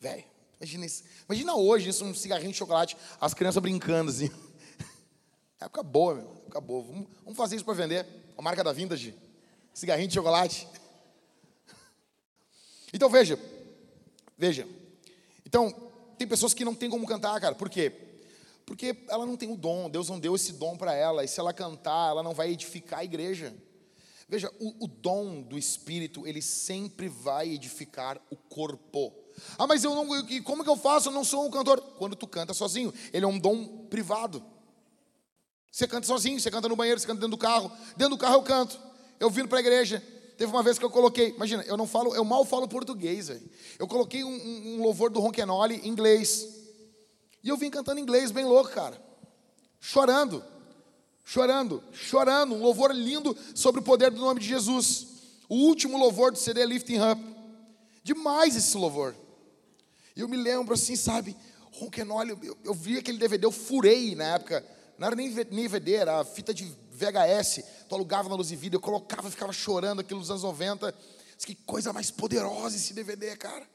[0.00, 0.24] Velho.
[0.58, 0.86] Imagina.
[1.28, 4.30] Imagina hoje isso, um cigarrinho de chocolate, as crianças brincando assim.
[5.60, 6.30] Época boa, meu.
[6.46, 6.82] Época boa.
[6.84, 8.06] Vamos, vamos fazer isso para vender.
[8.38, 9.14] A marca da Vintage.
[9.74, 10.66] Cigarrinho de chocolate.
[12.94, 13.36] Então veja.
[14.38, 14.68] Veja.
[15.44, 15.74] Então,
[16.16, 17.54] tem pessoas que não tem como cantar, cara.
[17.56, 17.92] Por quê?
[18.64, 19.90] Porque ela não tem o dom.
[19.90, 21.24] Deus não deu esse dom para ela.
[21.24, 23.52] E se ela cantar, ela não vai edificar a igreja.
[24.28, 29.12] Veja, o, o dom do Espírito, ele sempre vai edificar o corpo.
[29.58, 30.06] Ah, mas eu não,
[30.44, 31.08] como que eu faço?
[31.08, 31.80] Eu não sou um cantor.
[31.98, 34.42] Quando tu canta sozinho, ele é um dom privado.
[35.70, 37.72] Você canta sozinho, você canta no banheiro, você canta dentro do carro.
[37.96, 38.80] Dentro do carro eu canto.
[39.18, 40.00] Eu vindo para a igreja.
[40.36, 43.30] Teve uma vez que eu coloquei, imagina, eu não falo, eu mal falo português.
[43.78, 46.48] Eu coloquei um, um, louvor do Ronquenoli em inglês.
[47.42, 49.00] E eu vim cantando inglês bem louco, cara.
[49.80, 50.42] Chorando.
[51.26, 55.06] Chorando, chorando, um louvor lindo sobre o poder do nome de Jesus.
[55.48, 57.22] O último louvor do CD Lifting Up.
[58.02, 59.14] Demais esse louvor.
[60.14, 61.34] E eu me lembro assim, sabe,
[61.72, 64.64] Ronquenoli, eu, eu vi aquele DVD, eu furei na época,
[64.98, 68.76] não era nem, nem DVD, era fita de VHS, tu alugava na luz e vida,
[68.76, 70.94] eu colocava e ficava chorando aquilo nos anos 90.
[71.44, 73.68] Que coisa mais poderosa esse DVD, cara.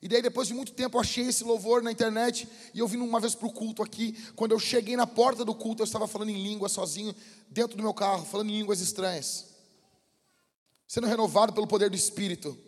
[0.00, 2.96] E daí, depois de muito tempo, eu achei esse louvor na internet e eu vim
[2.96, 4.18] uma vez para o culto aqui.
[4.34, 7.14] Quando eu cheguei na porta do culto, eu estava falando em língua sozinho,
[7.48, 9.46] dentro do meu carro, falando em línguas estranhas,
[10.88, 12.58] sendo renovado pelo poder do Espírito.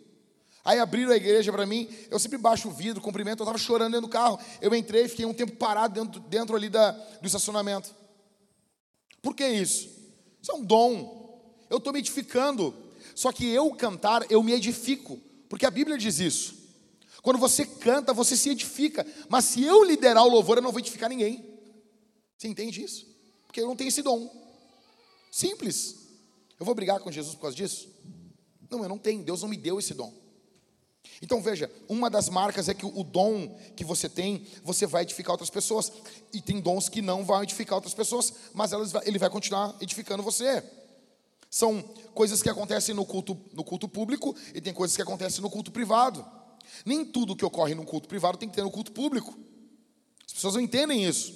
[0.63, 3.91] Aí abriram a igreja para mim, eu sempre baixo o vidro, cumprimento, eu estava chorando
[3.91, 4.39] dentro do carro.
[4.61, 7.93] Eu entrei, fiquei um tempo parado dentro, dentro ali da, do estacionamento.
[9.25, 9.89] Por que isso?
[10.39, 11.65] Isso é um dom.
[11.67, 12.75] Eu estou me edificando.
[13.15, 15.19] Só que eu cantar, eu me edifico.
[15.49, 16.53] Porque a Bíblia diz isso.
[17.23, 19.03] Quando você canta, você se edifica.
[19.27, 21.43] Mas se eu liderar o louvor, eu não vou edificar ninguém.
[22.37, 23.07] Você entende isso?
[23.47, 24.29] Porque eu não tenho esse dom.
[25.31, 25.95] Simples.
[26.59, 27.89] Eu vou brigar com Jesus por causa disso?
[28.69, 29.23] Não, eu não tenho.
[29.23, 30.13] Deus não me deu esse dom.
[31.21, 35.31] Então veja, uma das marcas é que o dom que você tem, você vai edificar
[35.31, 35.91] outras pessoas.
[36.33, 38.71] E tem dons que não vão edificar outras pessoas, mas
[39.05, 40.63] ele vai continuar edificando você.
[41.49, 41.81] São
[42.13, 45.71] coisas que acontecem no culto, no culto público e tem coisas que acontecem no culto
[45.71, 46.25] privado.
[46.85, 49.37] Nem tudo que ocorre no culto privado tem que ter no culto público.
[50.25, 51.33] As pessoas não entendem isso.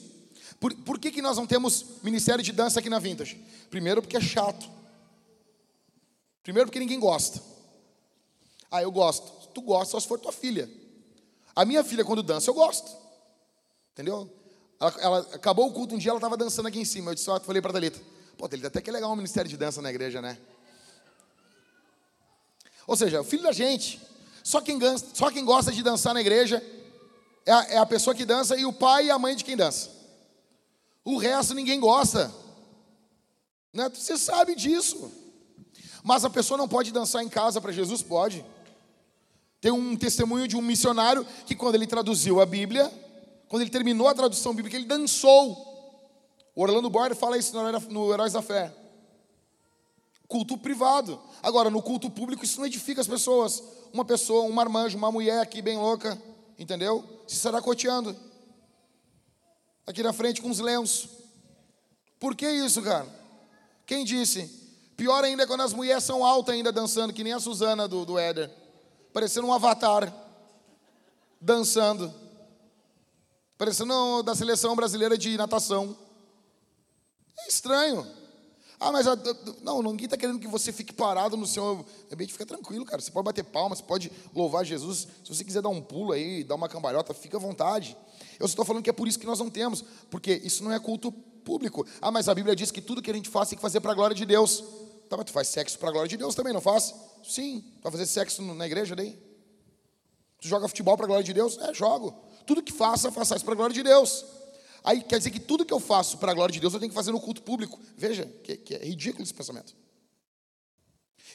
[0.60, 3.42] Por, por que, que nós não temos ministério de dança aqui na Vintage?
[3.70, 4.70] Primeiro, porque é chato.
[6.44, 7.42] Primeiro, porque ninguém gosta.
[8.70, 10.70] Ah, eu gosto tu gosta só se for tua filha.
[11.56, 12.96] A minha filha, quando dança, eu gosto.
[13.94, 14.30] Entendeu?
[14.80, 17.12] Ela, ela, acabou o culto um dia, ela estava dançando aqui em cima.
[17.12, 18.00] Eu disse, ó, falei para Thalita,
[18.38, 20.38] pô, Thalita, até que é legal um ministério de dança na igreja, né?
[22.88, 24.02] Ou seja, o filho da gente.
[24.44, 24.80] Só quem,
[25.14, 26.64] só quem gosta de dançar na igreja
[27.46, 29.58] é a, é a pessoa que dança e o pai e a mãe de quem
[29.58, 29.92] dança.
[31.04, 32.34] O resto ninguém gosta.
[33.74, 33.90] Né?
[33.90, 35.12] Você sabe disso.
[36.04, 38.02] Mas a pessoa não pode dançar em casa para Jesus?
[38.02, 38.46] Pode.
[39.62, 42.92] Tem um testemunho de um missionário que, quando ele traduziu a Bíblia,
[43.48, 45.68] quando ele terminou a tradução bíblica, ele dançou.
[46.56, 47.54] O Orlando Boyer fala isso
[47.90, 48.74] no Heróis da Fé.
[50.28, 51.20] Culto privado.
[51.42, 53.64] Agora, no culto público, isso não edifica as pessoas.
[53.92, 56.22] Uma pessoa, um marmanjo, uma mulher aqui bem louca,
[56.58, 57.04] entendeu?
[57.28, 58.16] Se saracoteando.
[59.88, 61.10] Aqui na frente com os leões.
[62.20, 63.08] Por que isso, cara?
[63.86, 64.48] Quem disse?
[64.96, 68.06] Pior ainda é quando as mulheres são altas ainda dançando, que nem a Suzana do,
[68.06, 68.52] do Éder.
[69.14, 70.14] Parecendo um avatar.
[71.42, 72.14] Dançando.
[73.58, 75.96] Parecendo da seleção brasileira de natação.
[77.40, 78.06] É estranho.
[78.80, 79.06] Ah, mas
[79.62, 82.32] não, ninguém está querendo que você fique parado no seu ambiente.
[82.32, 83.02] Fica tranquilo, cara.
[83.02, 85.08] Você pode bater palmas, você pode louvar Jesus.
[85.24, 87.98] Se você quiser dar um pulo aí, dar uma cambalhota, fica à vontade.
[88.40, 90.80] Eu estou falando que é por isso que nós não temos, porque isso não é
[90.80, 91.86] culto público.
[92.02, 93.92] Ah, mas a Bíblia diz que tudo que a gente faz tem que fazer para
[93.92, 94.64] a glória de Deus.
[95.10, 96.94] Tá, mas tu faz sexo para a glória de Deus também, não faz?
[97.24, 97.66] Sim.
[97.82, 99.18] Vai fazer sexo na igreja daí?
[100.40, 101.58] Tu joga futebol para a glória de Deus?
[101.58, 102.12] É, jogo.
[102.46, 104.24] Tudo que faça, faça isso para a glória de Deus.
[104.84, 106.92] Aí quer dizer que tudo que eu faço para a glória de Deus eu tenho
[106.92, 107.80] que fazer no culto público.
[107.98, 109.76] Veja, que, que é ridículo esse pensamento.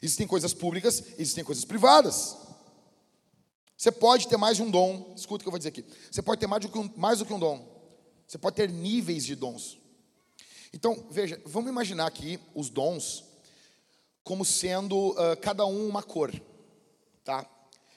[0.01, 2.37] Existem coisas públicas, existem coisas privadas.
[3.77, 5.85] Você pode ter mais de um dom, escuta o que eu vou dizer aqui.
[6.11, 7.75] Você pode ter mais do que um, mais do que um dom.
[8.27, 9.79] Você pode ter níveis de dons.
[10.73, 13.34] Então, veja, vamos imaginar aqui os dons
[14.25, 16.33] como sendo uh, cada um uma cor,
[17.23, 17.47] tá?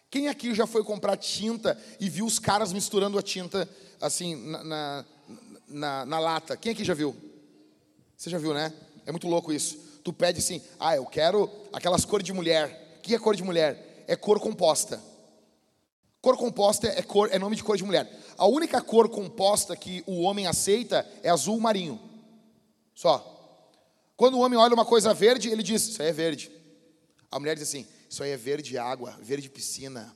[0.10, 3.68] Quem aqui já foi comprar tinta e viu os caras misturando a tinta
[4.00, 5.06] assim na, na,
[5.68, 6.56] na, na lata?
[6.56, 7.16] Quem aqui já viu?
[8.16, 8.74] Você já viu, né?
[9.06, 9.78] É muito louco isso.
[10.04, 12.98] Tu pede assim, ah, eu quero aquelas cores de mulher.
[12.98, 14.06] O que é cor de mulher?
[14.08, 15.02] É cor composta.
[16.22, 18.10] Cor composta é, cor, é nome de cor de mulher.
[18.38, 22.00] A única cor composta que o homem aceita é azul marinho.
[22.96, 23.37] Só.
[24.18, 26.52] Quando o homem olha uma coisa verde, ele diz: Isso aí é verde.
[27.32, 30.16] A mulher diz assim: isso aí é verde água, verde piscina.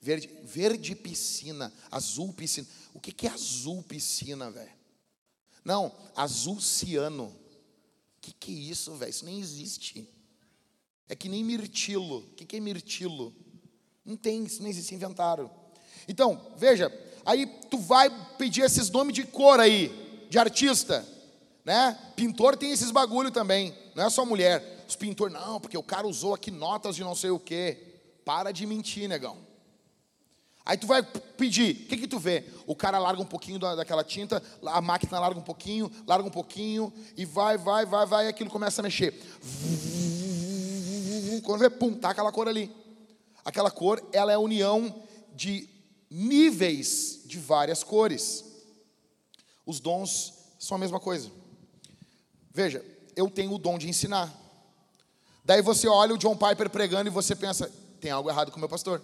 [0.00, 2.66] Verde, verde piscina, azul piscina.
[2.92, 4.72] O que, que é azul piscina, velho?
[5.64, 7.26] Não, azul ciano.
[7.26, 9.10] O que, que é isso, velho?
[9.10, 10.08] Isso nem existe.
[11.08, 12.18] É que nem mirtilo.
[12.18, 13.34] O que, que é mirtilo?
[14.04, 15.50] Não tem, isso não existe, inventaram.
[16.08, 16.92] Então, veja,
[17.24, 21.06] aí tu vai pedir esses nomes de cor aí, de artista,
[21.64, 21.98] né?
[22.16, 24.84] Pintor tem esses bagulho também, não é só mulher.
[24.88, 27.78] Os pintores, não, porque o cara usou aqui notas de não sei o quê.
[28.24, 29.38] Para de mentir, negão.
[30.64, 32.44] Aí tu vai pedir, o que que tu vê?
[32.66, 36.92] O cara larga um pouquinho daquela tinta, a máquina larga um pouquinho, larga um pouquinho,
[37.16, 39.12] e vai, vai, vai, vai, e aquilo começa a mexer.
[41.42, 42.70] Quando vê, pum, tá aquela cor ali.
[43.44, 45.02] Aquela cor, ela é a união
[45.34, 45.68] de
[46.08, 48.44] níveis de várias cores.
[49.66, 51.41] Os dons são a mesma coisa.
[52.54, 52.84] Veja,
[53.16, 54.32] eu tenho o dom de ensinar.
[55.44, 58.60] Daí você olha o John Piper pregando e você pensa: tem algo errado com o
[58.60, 59.02] meu pastor.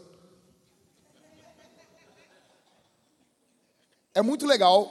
[4.14, 4.90] É muito legal,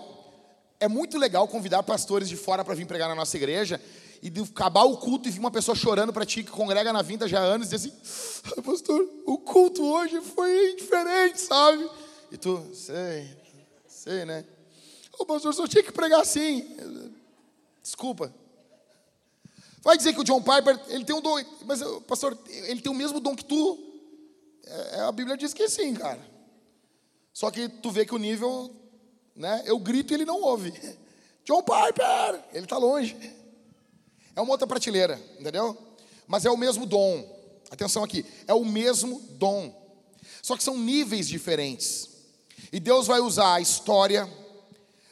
[0.79, 3.81] é muito legal convidar pastores de fora para vir pregar na nossa igreja
[4.23, 7.27] e acabar o culto e vir uma pessoa chorando para ti que congrega na vinda
[7.27, 11.89] já há anos e diz assim: ah, Pastor, o culto hoje foi diferente, sabe?
[12.31, 13.29] E tu, sei,
[13.87, 14.45] sei, né?
[15.19, 16.77] O pastor só tinha que pregar assim.
[17.81, 18.33] Desculpa,
[19.81, 22.95] Vai dizer que o John Piper, ele tem um dom, mas pastor, ele tem o
[22.95, 23.77] mesmo dom que tu?
[24.65, 26.19] É, a Bíblia diz que sim, cara.
[27.33, 28.75] Só que tu vê que o nível,
[29.35, 29.63] né?
[29.65, 30.73] Eu grito e ele não ouve.
[31.45, 33.15] John Piper, ele está longe.
[34.35, 35.77] É uma outra prateleira, entendeu?
[36.27, 37.35] Mas é o mesmo dom.
[37.69, 39.73] Atenção aqui, é o mesmo dom.
[40.41, 42.09] Só que são níveis diferentes.
[42.71, 44.27] E Deus vai usar a história,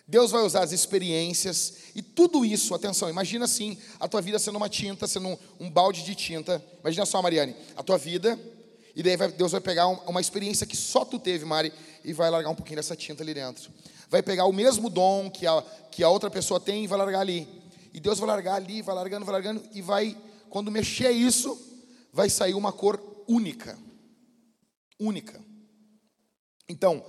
[0.07, 4.57] Deus vai usar as experiências e tudo isso, atenção, imagina assim, a tua vida sendo
[4.57, 6.63] uma tinta, sendo um, um balde de tinta.
[6.81, 8.39] Imagina só, Mariane, a tua vida,
[8.95, 12.13] e daí vai, Deus vai pegar um, uma experiência que só tu teve, Mari, e
[12.13, 13.71] vai largar um pouquinho dessa tinta ali dentro.
[14.07, 17.21] Vai pegar o mesmo dom que a, que a outra pessoa tem e vai largar
[17.21, 17.47] ali.
[17.91, 20.15] E Deus vai largar ali, vai largando, vai largando, e vai,
[20.49, 21.59] quando mexer isso,
[22.13, 23.77] vai sair uma cor única.
[24.99, 25.43] Única.
[26.69, 27.03] Então,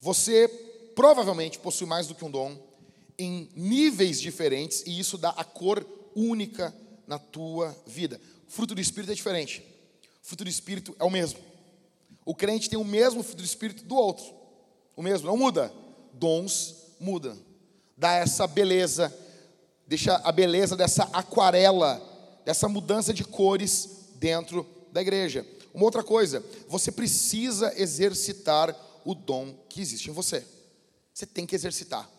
[0.00, 0.48] você
[0.94, 2.56] provavelmente possui mais do que um dom,
[3.18, 6.74] em níveis diferentes, e isso dá a cor única
[7.06, 8.20] na tua vida.
[8.48, 9.62] O fruto do Espírito é diferente.
[10.22, 11.38] O fruto do Espírito é o mesmo.
[12.24, 14.24] O crente tem o mesmo fruto do Espírito do outro.
[14.96, 15.72] O mesmo, não muda.
[16.12, 17.36] dons muda.
[17.96, 19.14] Dá essa beleza,
[19.86, 22.02] deixa a beleza dessa aquarela,
[22.44, 25.46] dessa mudança de cores dentro da igreja.
[25.72, 28.74] Uma outra coisa, você precisa exercitar
[29.04, 30.44] o dom que existe em você.
[31.14, 32.10] Você tem que exercitar.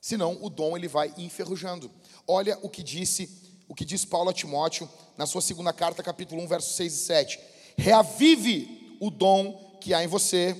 [0.00, 1.88] Senão o dom ele vai enferrujando.
[2.26, 3.30] Olha o que disse,
[3.68, 6.96] o que diz Paulo a Timóteo na sua segunda carta, capítulo 1, versos 6 e
[6.96, 7.40] 7.
[7.78, 10.56] Reavive o dom que há em você,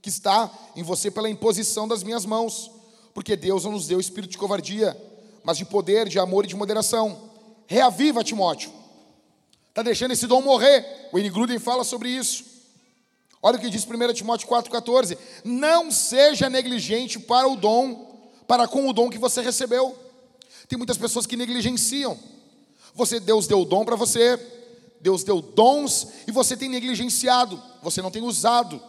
[0.00, 2.70] que está em você pela imposição das minhas mãos,
[3.12, 4.96] porque Deus não nos deu espírito de covardia,
[5.44, 7.30] mas de poder, de amor e de moderação.
[7.66, 8.72] Reaviva, Timóteo.
[9.68, 11.08] Está deixando esse dom morrer.
[11.12, 11.28] O N.
[11.28, 12.53] Gruden fala sobre isso.
[13.46, 15.18] Olha o que diz 1 Timóteo 4,14.
[15.44, 19.94] Não seja negligente para o dom, para com o dom que você recebeu.
[20.66, 22.18] Tem muitas pessoas que negligenciam.
[22.94, 24.38] Você, Deus deu o dom para você,
[24.98, 28.82] Deus deu dons e você tem negligenciado, você não tem usado.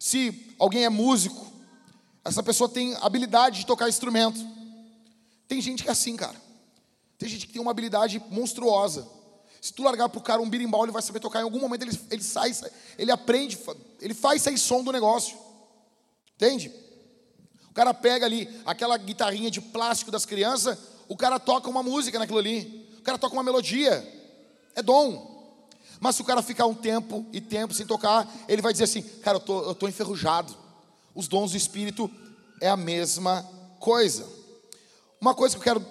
[0.00, 1.46] Se alguém é músico,
[2.24, 4.44] essa pessoa tem habilidade de tocar instrumento.
[5.46, 6.42] Tem gente que é assim, cara.
[7.16, 9.06] Tem gente que tem uma habilidade monstruosa.
[9.60, 11.40] Se tu largar pro cara um birimbau, ele vai saber tocar.
[11.40, 12.52] Em algum momento ele, ele sai,
[12.98, 13.58] ele aprende,
[14.00, 15.36] ele faz sair som do negócio.
[16.34, 16.72] Entende?
[17.70, 20.78] O cara pega ali aquela guitarrinha de plástico das crianças,
[21.08, 22.86] o cara toca uma música naquilo ali.
[22.98, 24.04] O cara toca uma melodia.
[24.74, 25.34] É dom.
[26.00, 29.02] Mas se o cara ficar um tempo e tempo sem tocar, ele vai dizer assim:
[29.02, 30.54] Cara, eu tô, eu tô enferrujado.
[31.14, 32.10] Os dons do Espírito
[32.60, 33.48] é a mesma
[33.78, 34.26] coisa.
[35.20, 35.86] Uma coisa que eu quero.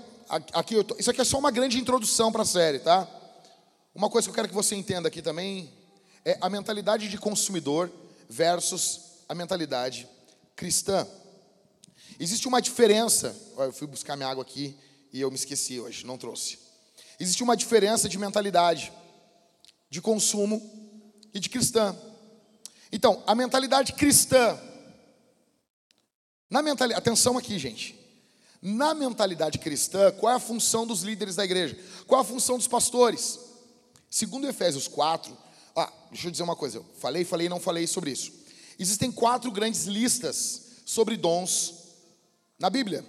[0.54, 3.08] Aqui, eu tô, isso aqui é só uma grande introdução para a série, tá?
[3.96, 5.72] Uma coisa que eu quero que você entenda aqui também
[6.26, 7.90] é a mentalidade de consumidor
[8.28, 10.06] versus a mentalidade
[10.54, 11.08] cristã.
[12.20, 13.34] Existe uma diferença.
[13.58, 14.76] Eu fui buscar minha água aqui
[15.14, 16.60] e eu me esqueci hoje, não trouxe.
[17.18, 18.92] Existe uma diferença de mentalidade
[19.90, 20.62] de consumo
[21.34, 21.96] e de cristã.
[22.92, 24.60] Então, a mentalidade cristã.
[26.50, 27.98] Na mentalidade, atenção aqui, gente.
[28.62, 31.80] Na mentalidade cristã, qual é a função dos líderes da igreja?
[32.06, 33.55] Qual é a função dos pastores?
[34.16, 35.38] Segundo Efésios 4,
[35.76, 38.32] ah, deixa eu dizer uma coisa, eu falei, falei, não falei sobre isso.
[38.80, 41.74] Existem quatro grandes listas sobre dons
[42.58, 43.06] na Bíblia.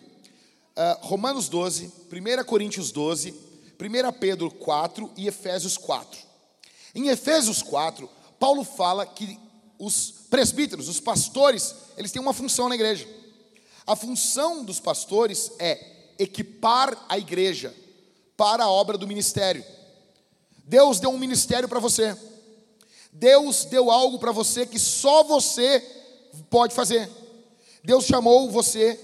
[0.77, 6.19] Uh, Romanos 12, 1 Coríntios 12, 1 Pedro 4 e Efésios 4.
[6.93, 9.39] Em Efésios 4, Paulo fala que
[9.79, 13.09] os presbíteros, os pastores, eles têm uma função na igreja.
[13.87, 17.73] A função dos pastores é equipar a igreja
[18.37, 19.65] para a obra do ministério.
[20.67, 22.17] Deus deu um ministério para você.
[23.13, 25.81] Deus deu algo para você que só você
[26.51, 27.09] pode fazer.
[27.85, 28.95] Deus chamou você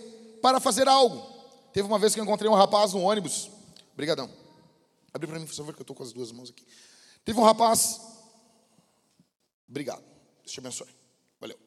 [0.42, 1.24] para fazer algo.
[1.72, 3.48] Teve uma vez que eu encontrei um rapaz no ônibus.
[3.92, 4.28] Obrigadão.
[5.14, 6.66] Abre para mim, por favor, que eu estou com as duas mãos aqui.
[7.24, 8.00] Teve um rapaz.
[9.68, 10.02] Obrigado.
[10.42, 10.88] Deus te abençoe.
[11.40, 11.58] Valeu.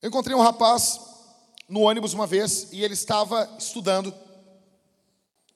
[0.00, 1.00] Eu encontrei um rapaz
[1.68, 4.14] no ônibus uma vez e ele estava estudando.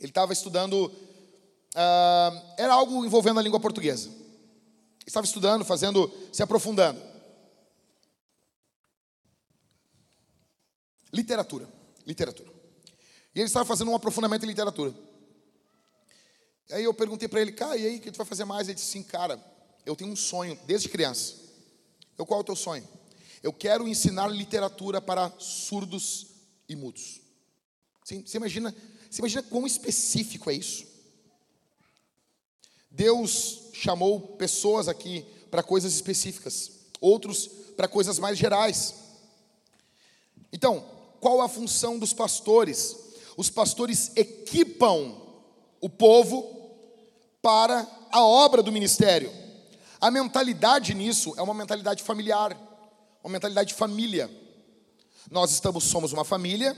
[0.00, 0.92] Ele estava estudando.
[1.74, 4.08] Uh, era algo envolvendo a língua portuguesa.
[5.04, 7.02] Estava estudando, fazendo, se aprofundando.
[11.12, 11.68] Literatura.
[12.06, 12.50] Literatura.
[13.34, 14.94] E ele estava fazendo um aprofundamento em literatura.
[16.70, 18.68] Aí eu perguntei para ele, cara, e aí, o que tu vai fazer mais?
[18.68, 19.42] Ele disse assim, cara,
[19.84, 21.34] eu tenho um sonho desde criança.
[22.16, 22.86] Eu, qual é o teu sonho?
[23.42, 26.28] Eu quero ensinar literatura para surdos
[26.68, 27.20] e mudos.
[28.04, 28.74] Você imagina,
[29.10, 30.86] você imagina quão específico é isso?
[32.94, 36.70] Deus chamou pessoas aqui para coisas específicas,
[37.00, 38.94] outros para coisas mais gerais.
[40.52, 40.84] Então,
[41.20, 42.96] qual a função dos pastores?
[43.36, 45.16] Os pastores equipam
[45.80, 46.70] o povo
[47.42, 49.32] para a obra do ministério.
[50.00, 52.56] A mentalidade nisso é uma mentalidade familiar,
[53.24, 54.30] uma mentalidade de família.
[55.28, 56.76] Nós estamos somos uma família,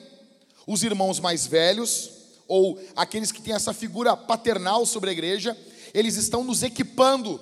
[0.66, 2.10] os irmãos mais velhos
[2.48, 5.56] ou aqueles que têm essa figura paternal sobre a igreja,
[5.96, 7.40] eles estão nos equipando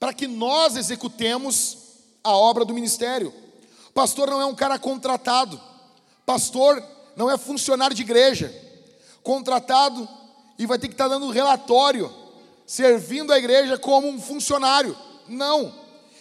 [0.00, 1.76] para que nós executemos
[2.24, 3.30] a obra do ministério.
[3.92, 5.60] Pastor não é um cara contratado.
[6.24, 6.82] Pastor
[7.14, 8.50] não é funcionário de igreja.
[9.22, 10.08] Contratado
[10.58, 12.10] e vai ter que estar dando relatório
[12.66, 14.96] servindo a igreja como um funcionário.
[15.28, 15.74] Não.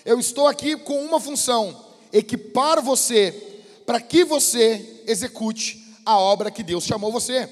[0.04, 6.62] Eu estou aqui com uma função: equipar você para que você execute a obra que
[6.62, 7.50] Deus chamou você.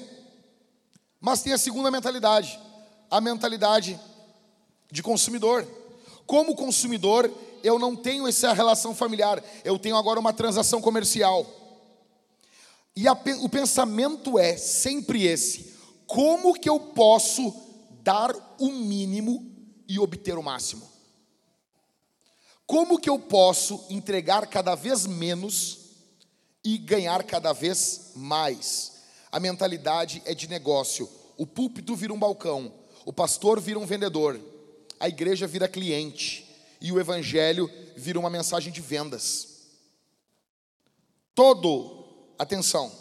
[1.18, 2.60] Mas tem a segunda mentalidade,
[3.10, 3.98] a mentalidade
[4.90, 5.66] de consumidor.
[6.26, 7.32] Como consumidor,
[7.62, 11.46] eu não tenho essa relação familiar, eu tenho agora uma transação comercial.
[12.94, 15.74] E a, o pensamento é sempre esse:
[16.06, 17.54] como que eu posso
[18.02, 19.44] dar o mínimo
[19.88, 20.88] e obter o máximo?
[22.66, 25.86] Como que eu posso entregar cada vez menos
[26.66, 28.94] e ganhar cada vez mais.
[29.30, 31.08] A mentalidade é de negócio.
[31.36, 32.72] O púlpito vira um balcão,
[33.06, 34.38] o pastor vira um vendedor,
[34.98, 36.44] a igreja vira cliente
[36.80, 39.68] e o evangelho vira uma mensagem de vendas.
[41.32, 42.04] Todo,
[42.36, 42.92] atenção,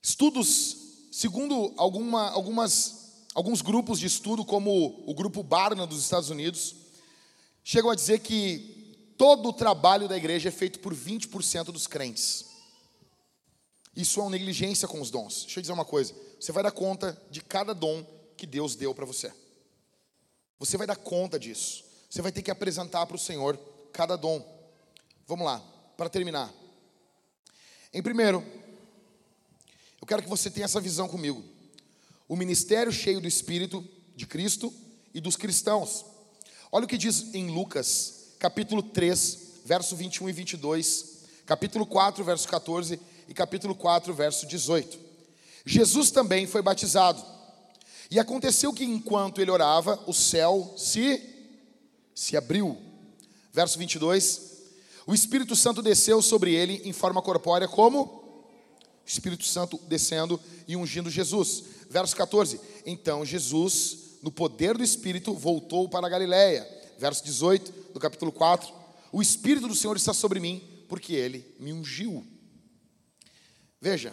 [0.00, 0.76] estudos,
[1.12, 6.74] segundo alguma, algumas, alguns grupos de estudo, como o grupo Barna dos Estados Unidos,
[7.62, 12.46] chegam a dizer que todo o trabalho da igreja é feito por 20% dos crentes.
[13.94, 15.42] Isso é uma negligência com os dons.
[15.42, 18.92] Deixa eu dizer uma coisa: você vai dar conta de cada dom que Deus deu
[18.92, 19.32] para você.
[20.58, 21.84] Você vai dar conta disso.
[22.10, 23.56] Você vai ter que apresentar para o Senhor
[23.92, 24.44] cada dom.
[25.28, 25.60] Vamos lá,
[25.96, 26.52] para terminar.
[27.94, 28.44] Em primeiro,
[30.00, 31.44] eu quero que você tenha essa visão comigo.
[32.26, 34.74] O ministério cheio do Espírito de Cristo
[35.14, 36.04] e dos cristãos.
[36.72, 42.48] Olha o que diz em Lucas, capítulo 3, verso 21 e 22, capítulo 4, verso
[42.48, 44.98] 14 e capítulo 4, verso 18.
[45.64, 47.31] Jesus também foi batizado.
[48.12, 51.18] E aconteceu que enquanto ele orava, o céu se
[52.14, 52.76] se abriu.
[53.50, 54.52] Verso 22.
[55.06, 58.44] O Espírito Santo desceu sobre ele em forma corpórea como o
[59.06, 60.38] Espírito Santo descendo
[60.68, 61.64] e ungindo Jesus.
[61.88, 62.60] Verso 14.
[62.84, 66.68] Então Jesus, no poder do Espírito, voltou para a Galiléia.
[66.98, 68.70] Verso 18 do capítulo 4.
[69.10, 72.22] O Espírito do Senhor está sobre mim, porque ele me ungiu.
[73.80, 74.12] Veja,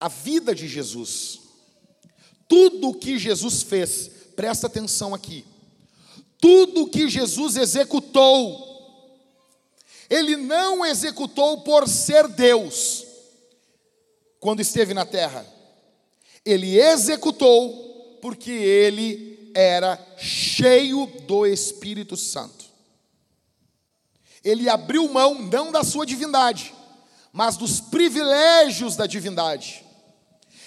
[0.00, 1.43] a vida de Jesus,
[2.54, 5.44] tudo o que Jesus fez, presta atenção aqui,
[6.40, 8.72] tudo o que Jesus executou,
[10.08, 13.04] ele não executou por ser Deus,
[14.38, 15.44] quando esteve na terra,
[16.44, 22.66] ele executou porque ele era cheio do Espírito Santo.
[24.44, 26.72] Ele abriu mão não da sua divindade,
[27.32, 29.83] mas dos privilégios da divindade.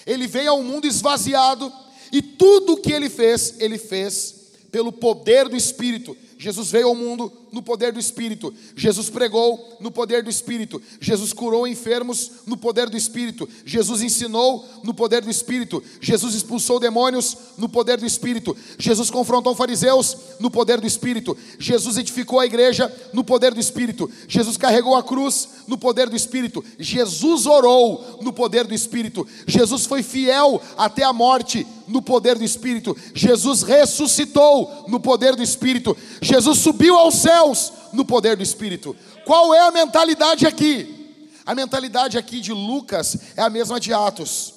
[0.07, 1.71] Ele veio ao mundo esvaziado
[2.11, 4.35] e tudo o que ele fez, ele fez
[4.71, 6.15] pelo poder do Espírito.
[6.39, 8.53] Jesus veio ao mundo no poder do Espírito.
[8.75, 10.81] Jesus pregou no poder do Espírito.
[10.99, 13.47] Jesus curou enfermos no poder do Espírito.
[13.65, 15.83] Jesus ensinou no poder do Espírito.
[16.01, 18.55] Jesus expulsou demônios no poder do Espírito.
[18.77, 21.37] Jesus confrontou fariseus no poder do Espírito.
[21.59, 24.09] Jesus edificou a igreja no poder do Espírito.
[24.27, 26.63] Jesus carregou a cruz no poder do Espírito.
[26.79, 29.27] Jesus orou no poder do Espírito.
[29.45, 32.95] Jesus foi fiel até a morte no poder do Espírito.
[33.13, 35.95] Jesus ressuscitou no poder do Espírito.
[36.21, 38.95] Jesus subiu aos céus no poder do Espírito.
[39.25, 40.95] Qual é a mentalidade aqui?
[41.45, 44.53] A mentalidade aqui de Lucas é a mesma de Atos.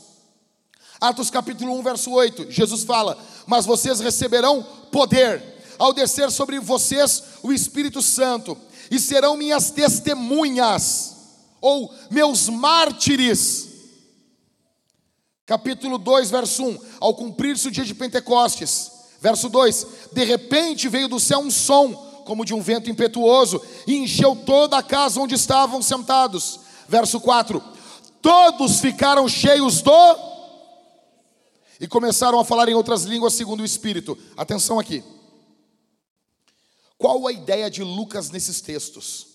[1.00, 5.42] Atos capítulo 1, verso 8, Jesus fala: Mas vocês receberão poder
[5.78, 8.56] ao descer sobre vocês o Espírito Santo,
[8.90, 11.16] e serão minhas testemunhas,
[11.60, 13.68] ou meus mártires.
[15.46, 21.08] Capítulo 2, verso 1: Ao cumprir-se o dia de Pentecostes, verso 2: De repente veio
[21.08, 25.34] do céu um som como de um vento impetuoso, e encheu toda a casa onde
[25.34, 26.60] estavam sentados.
[26.88, 27.60] Verso 4:
[28.22, 29.90] Todos ficaram cheios do.
[31.80, 34.16] E começaram a falar em outras línguas segundo o Espírito.
[34.36, 35.02] Atenção aqui.
[36.96, 39.26] Qual a ideia de Lucas nesses textos?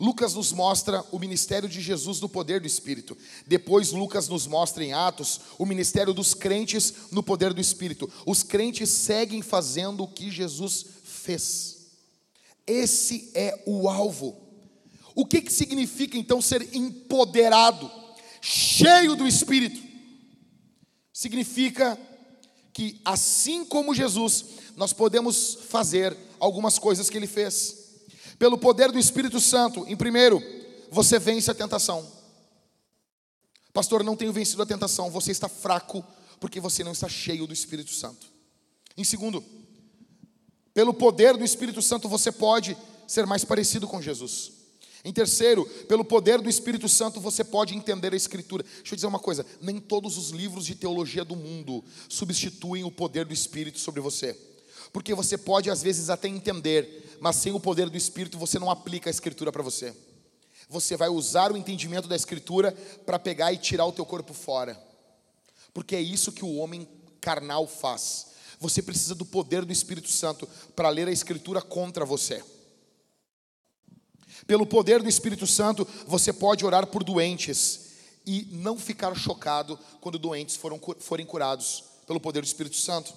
[0.00, 3.16] Lucas nos mostra o ministério de Jesus no poder do Espírito.
[3.46, 8.10] Depois, Lucas nos mostra em Atos o ministério dos crentes no poder do Espírito.
[8.26, 11.71] Os crentes seguem fazendo o que Jesus fez.
[12.66, 14.36] Esse é o alvo.
[15.14, 17.90] O que, que significa então ser empoderado,
[18.40, 19.80] cheio do Espírito?
[21.12, 21.98] Significa
[22.72, 24.46] que, assim como Jesus,
[24.76, 28.02] nós podemos fazer algumas coisas que ele fez.
[28.38, 30.42] Pelo poder do Espírito Santo, em primeiro,
[30.90, 32.10] você vence a tentação.
[33.72, 35.10] Pastor, não tenho vencido a tentação.
[35.10, 36.04] Você está fraco
[36.40, 38.26] porque você não está cheio do Espírito Santo.
[38.96, 39.44] Em segundo,
[40.74, 44.52] pelo poder do Espírito Santo você pode ser mais parecido com Jesus.
[45.04, 48.62] Em terceiro, pelo poder do Espírito Santo você pode entender a Escritura.
[48.62, 52.90] Deixa eu dizer uma coisa: nem todos os livros de teologia do mundo substituem o
[52.90, 54.38] poder do Espírito sobre você.
[54.92, 58.70] Porque você pode às vezes até entender, mas sem o poder do Espírito você não
[58.70, 59.94] aplica a Escritura para você.
[60.68, 62.72] Você vai usar o entendimento da Escritura
[63.04, 64.80] para pegar e tirar o teu corpo fora.
[65.74, 66.88] Porque é isso que o homem
[67.20, 72.42] carnal faz você precisa do poder do Espírito Santo para ler a Escritura contra você.
[74.46, 77.90] Pelo poder do Espírito Santo, você pode orar por doentes
[78.24, 83.12] e não ficar chocado quando doentes foram, forem curados pelo poder do Espírito Santo.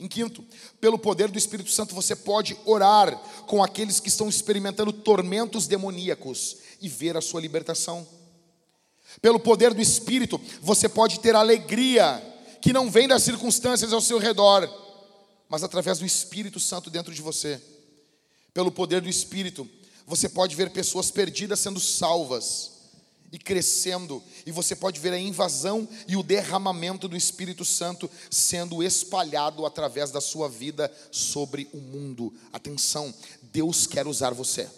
[0.00, 0.44] Em quinto,
[0.80, 3.16] pelo poder do Espírito Santo você pode orar
[3.46, 8.06] com aqueles que estão experimentando tormentos demoníacos e ver a sua libertação.
[9.20, 12.22] Pelo poder do Espírito você pode ter alegria
[12.60, 14.68] que não vem das circunstâncias ao seu redor,
[15.48, 17.60] mas através do Espírito Santo dentro de você.
[18.52, 19.68] Pelo poder do Espírito
[20.06, 22.72] você pode ver pessoas perdidas sendo salvas
[23.32, 28.84] e crescendo, e você pode ver a invasão e o derramamento do Espírito Santo sendo
[28.84, 32.32] espalhado através da sua vida sobre o mundo.
[32.52, 34.70] Atenção, Deus quer usar você.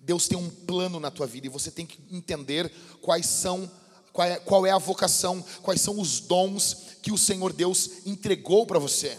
[0.00, 3.70] Deus tem um plano na tua vida e você tem que entender quais são
[4.12, 8.64] qual é, qual é a vocação, quais são os dons que o Senhor Deus entregou
[8.64, 9.18] para você.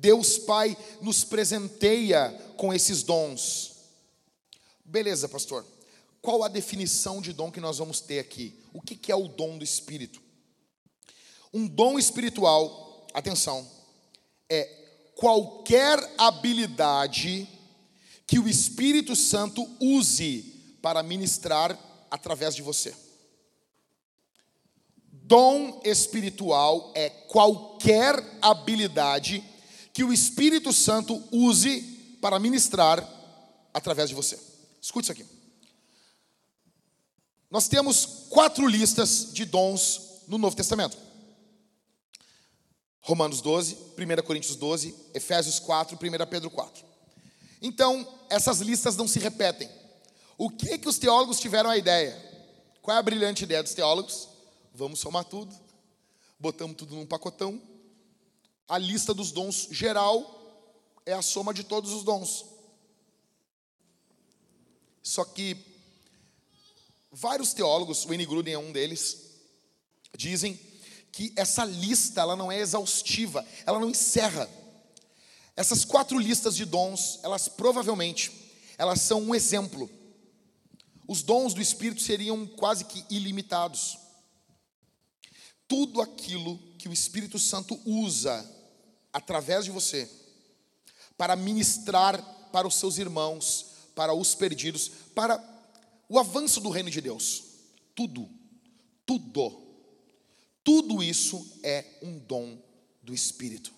[0.00, 3.72] Deus Pai nos presenteia com esses dons.
[4.82, 5.64] Beleza, pastor.
[6.22, 8.58] Qual a definição de dom que nós vamos ter aqui?
[8.72, 10.20] O que é o dom do Espírito?
[11.52, 13.68] Um dom espiritual, atenção,
[14.48, 14.64] é
[15.16, 17.46] qualquer habilidade
[18.26, 21.78] que o Espírito Santo use para ministrar
[22.10, 22.94] através de você.
[25.12, 29.44] Dom espiritual é qualquer habilidade
[30.00, 31.82] que o Espírito Santo use
[32.22, 33.06] para ministrar
[33.74, 34.40] através de você.
[34.80, 35.26] Escute isso aqui.
[37.50, 40.96] Nós temos quatro listas de dons no Novo Testamento:
[43.02, 46.82] Romanos 12, 1 Coríntios 12, Efésios 4, 1 Pedro 4.
[47.60, 49.68] Então, essas listas não se repetem.
[50.38, 52.16] O que que os teólogos tiveram a ideia?
[52.80, 54.30] Qual é a brilhante ideia dos teólogos?
[54.72, 55.54] Vamos somar tudo,
[56.38, 57.60] botamos tudo num pacotão.
[58.70, 60.38] A lista dos dons geral
[61.04, 62.46] é a soma de todos os dons.
[65.02, 65.70] Só que
[67.12, 68.24] Vários teólogos, o N.
[68.24, 69.32] Gruden é um deles,
[70.16, 70.58] dizem
[71.10, 74.48] que essa lista ela não é exaustiva, ela não encerra.
[75.56, 78.30] Essas quatro listas de dons, elas provavelmente,
[78.78, 79.90] elas são um exemplo.
[81.08, 83.98] Os dons do Espírito seriam quase que ilimitados.
[85.66, 88.48] Tudo aquilo que o Espírito Santo usa
[89.12, 90.08] através de você
[91.16, 95.38] para ministrar para os seus irmãos, para os perdidos, para
[96.08, 97.44] o avanço do reino de Deus.
[97.94, 98.28] Tudo,
[99.04, 99.62] tudo,
[100.64, 102.58] tudo isso é um dom
[103.02, 103.72] do Espírito.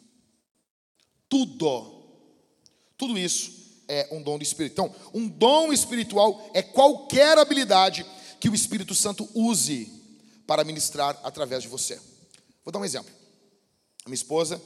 [1.28, 2.04] Tudo,
[2.96, 3.52] tudo isso
[3.88, 4.72] é um dom do Espírito.
[4.72, 8.06] Então, um dom espiritual é qualquer habilidade
[8.38, 9.90] que o Espírito Santo use
[10.46, 12.00] para ministrar através de você.
[12.64, 13.12] Vou dar um exemplo.
[14.04, 14.60] A minha esposa,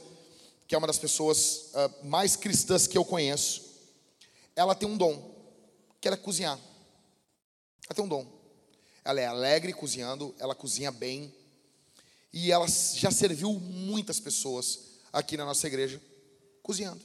[0.67, 3.63] que é uma das pessoas uh, mais cristãs que eu conheço,
[4.55, 5.35] ela tem um dom,
[6.01, 6.59] que é cozinhar.
[7.87, 8.27] Ela tem um dom.
[9.03, 11.33] Ela é alegre cozinhando, ela cozinha bem.
[12.33, 14.79] E ela já serviu muitas pessoas
[15.13, 16.01] aqui na nossa igreja
[16.61, 17.01] cozinhando.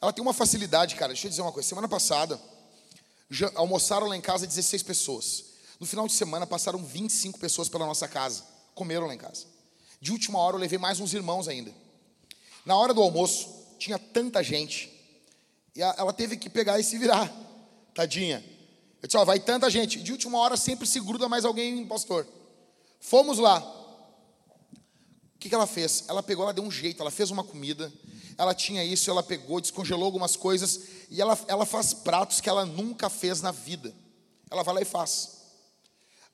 [0.00, 1.12] Ela tem uma facilidade, cara.
[1.12, 1.68] Deixa eu dizer uma coisa.
[1.68, 2.40] Semana passada,
[3.54, 5.44] almoçaram lá em casa 16 pessoas.
[5.78, 8.42] No final de semana, passaram 25 pessoas pela nossa casa.
[8.74, 9.46] Comeram lá em casa.
[10.00, 11.83] De última hora, eu levei mais uns irmãos ainda.
[12.64, 13.48] Na hora do almoço,
[13.78, 14.90] tinha tanta gente.
[15.76, 17.30] E ela teve que pegar e se virar.
[17.94, 18.42] Tadinha.
[19.02, 20.00] Eu disse, ó, vai tanta gente.
[20.00, 22.26] De última hora sempre se gruda mais alguém, pastor.
[23.00, 23.58] Fomos lá.
[25.34, 26.04] O que, que ela fez?
[26.08, 27.92] Ela pegou, ela deu um jeito, ela fez uma comida.
[28.38, 30.80] Ela tinha isso, ela pegou, descongelou algumas coisas.
[31.10, 33.94] E ela, ela faz pratos que ela nunca fez na vida.
[34.50, 35.42] Ela vai lá e faz.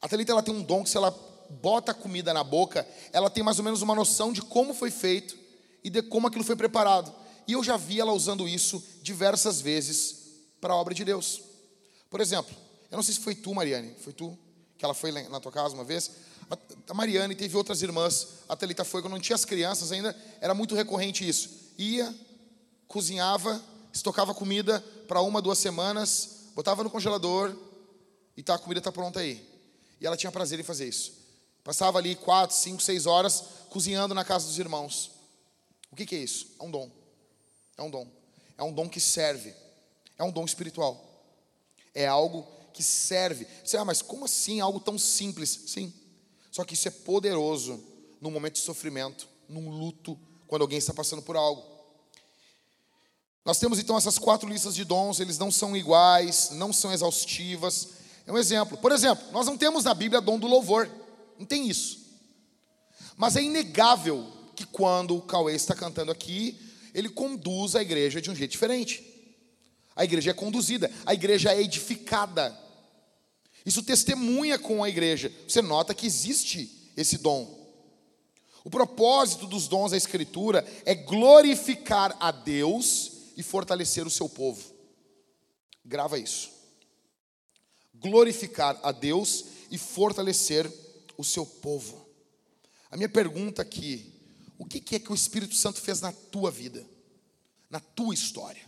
[0.01, 1.11] A Thalita, ela tem um dom que se ela
[1.51, 4.93] bota a comida na boca, ela tem mais ou menos uma noção de como foi
[4.93, 5.40] feito
[5.83, 7.13] e de como aquilo foi preparado.
[7.47, 10.17] E eu já vi ela usando isso diversas vezes
[10.61, 11.43] para a obra de Deus.
[12.09, 12.55] Por exemplo,
[12.91, 14.37] eu não sei se foi tu, Mariane, foi tu
[14.77, 16.11] que ela foi na tua casa uma vez.
[16.89, 20.55] A Mariane teve outras irmãs, a Thalita foi, quando não tinha as crianças ainda, era
[20.55, 21.51] muito recorrente isso.
[21.79, 22.13] Ia,
[22.89, 23.63] cozinhava,
[23.93, 27.55] estocava comida para uma, duas semanas, botava no congelador
[28.37, 29.47] e tá, a comida está pronta aí.
[30.01, 31.13] E ela tinha prazer em fazer isso.
[31.63, 35.11] Passava ali quatro, cinco, seis horas cozinhando na casa dos irmãos.
[35.91, 36.55] O que, que é isso?
[36.59, 36.91] É um dom.
[37.77, 38.07] É um dom.
[38.57, 39.55] É um dom que serve.
[40.19, 41.03] É um dom espiritual.
[41.95, 43.47] É algo que serve.
[43.65, 45.65] Você, ah, mas como assim algo tão simples?
[45.67, 45.93] Sim.
[46.51, 47.83] Só que isso é poderoso
[48.21, 51.65] num momento de sofrimento, num luto, quando alguém está passando por algo.
[53.45, 57.89] Nós temos então essas quatro listas de dons, eles não são iguais, não são exaustivas.
[58.27, 58.77] É um exemplo.
[58.77, 60.91] Por exemplo, nós não temos na Bíblia dom do louvor.
[61.39, 61.99] Não tem isso.
[63.17, 66.55] Mas é inegável que quando o Cauê está cantando aqui,
[66.93, 69.03] ele conduz a igreja de um jeito diferente.
[69.97, 72.55] A igreja é conduzida, a igreja é edificada.
[73.65, 75.33] Isso testemunha com a igreja.
[75.49, 77.59] Você nota que existe esse dom.
[78.63, 84.63] O propósito dos dons da Escritura é glorificar a Deus e fortalecer o seu povo.
[85.83, 86.51] Grava isso.
[87.95, 90.71] Glorificar a Deus e fortalecer
[91.17, 92.07] o seu povo.
[92.91, 94.10] A minha pergunta aqui:
[94.61, 96.87] o que é que o Espírito Santo fez na tua vida,
[97.71, 98.63] na tua história?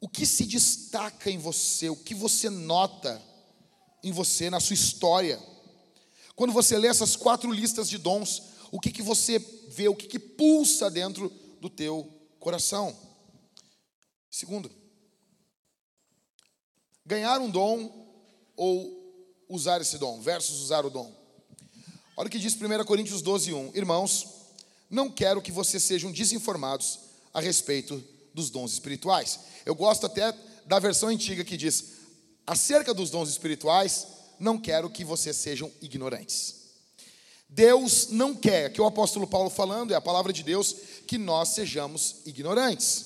[0.00, 3.22] O que se destaca em você, o que você nota
[4.02, 5.40] em você, na sua história?
[6.34, 8.42] Quando você lê essas quatro listas de dons,
[8.72, 9.38] o que, que você
[9.68, 12.98] vê, o que, que pulsa dentro do teu coração?
[14.28, 14.68] Segundo,
[17.06, 18.04] ganhar um dom
[18.56, 21.17] ou usar esse dom, versus usar o dom.
[22.18, 23.70] Olha o que diz 1 Coríntios 12, 1.
[23.76, 24.26] Irmãos,
[24.90, 26.98] não quero que vocês sejam desinformados
[27.32, 28.02] a respeito
[28.34, 29.38] dos dons espirituais.
[29.64, 30.34] Eu gosto até
[30.66, 31.92] da versão antiga que diz:
[32.44, 36.56] acerca dos dons espirituais, não quero que vocês sejam ignorantes.
[37.48, 40.74] Deus não quer, que o apóstolo Paulo falando, é a palavra de Deus,
[41.06, 43.04] que nós sejamos ignorantes.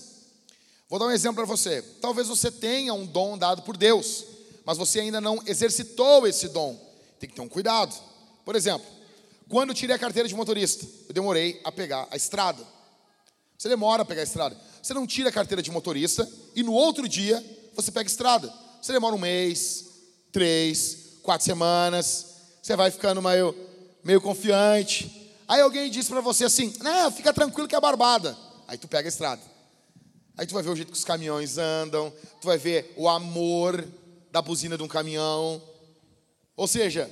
[0.88, 1.82] Vou dar um exemplo para você.
[2.00, 4.24] Talvez você tenha um dom dado por Deus,
[4.64, 6.80] mas você ainda não exercitou esse dom.
[7.20, 7.94] Tem que ter um cuidado.
[8.42, 9.01] Por exemplo,
[9.52, 12.66] quando eu tirei a carteira de motorista, eu demorei a pegar a estrada.
[13.58, 14.58] Você demora a pegar a estrada.
[14.82, 16.26] Você não tira a carteira de motorista
[16.56, 17.44] e no outro dia
[17.74, 18.50] você pega a estrada.
[18.80, 19.90] Você demora um mês,
[20.32, 23.54] três, quatro semanas, você vai ficando meio,
[24.02, 25.30] meio confiante.
[25.46, 28.34] Aí alguém diz para você assim: Não, fica tranquilo que é barbada.
[28.66, 29.42] Aí tu pega a estrada.
[30.34, 33.86] Aí tu vai ver o jeito que os caminhões andam, tu vai ver o amor
[34.30, 35.60] da buzina de um caminhão.
[36.56, 37.10] Ou seja,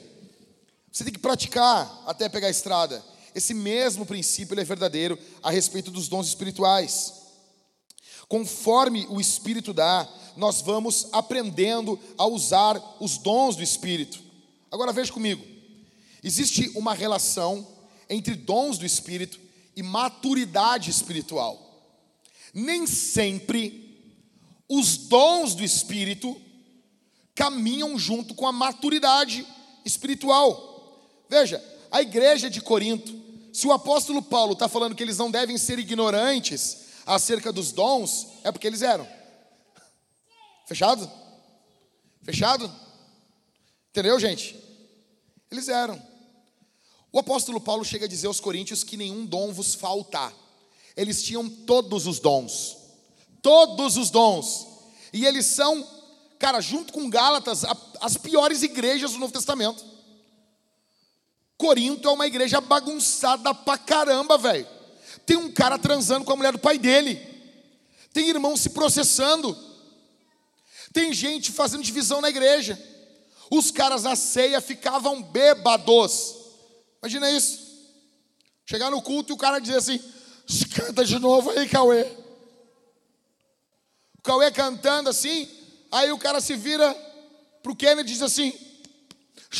[0.92, 3.04] você tem que praticar até pegar a estrada.
[3.34, 7.14] Esse mesmo princípio é verdadeiro a respeito dos dons espirituais.
[8.28, 14.20] Conforme o Espírito dá, nós vamos aprendendo a usar os dons do Espírito.
[14.70, 15.44] Agora veja comigo:
[16.22, 17.66] existe uma relação
[18.08, 19.38] entre dons do Espírito
[19.76, 21.66] e maturidade espiritual.
[22.52, 24.14] Nem sempre
[24.68, 26.40] os dons do Espírito
[27.34, 29.46] caminham junto com a maturidade
[29.84, 30.69] espiritual.
[31.30, 33.14] Veja, a igreja de Corinto,
[33.52, 38.26] se o apóstolo Paulo está falando que eles não devem ser ignorantes acerca dos dons,
[38.42, 39.06] é porque eles eram.
[40.66, 41.08] Fechado?
[42.24, 42.68] Fechado?
[43.90, 44.56] Entendeu, gente?
[45.48, 46.02] Eles eram.
[47.12, 50.32] O apóstolo Paulo chega a dizer aos coríntios que nenhum dom vos falta.
[50.96, 52.76] Eles tinham todos os dons.
[53.40, 54.66] Todos os dons.
[55.12, 55.86] E eles são,
[56.40, 57.62] cara, junto com Gálatas,
[58.00, 59.89] as piores igrejas do Novo Testamento.
[61.60, 64.66] Corinto é uma igreja bagunçada pra caramba, velho.
[65.26, 67.20] Tem um cara transando com a mulher do pai dele.
[68.14, 69.54] Tem irmão se processando.
[70.90, 72.82] Tem gente fazendo divisão na igreja.
[73.50, 76.34] Os caras na ceia ficavam bêbados.
[77.02, 77.60] Imagina isso.
[78.64, 80.00] Chegar no culto e o cara dizer assim:
[80.74, 82.04] canta de novo aí, Cauê.
[84.18, 85.46] O Cauê cantando assim,
[85.92, 86.94] aí o cara se vira
[87.62, 88.50] pro Kennedy e diz assim: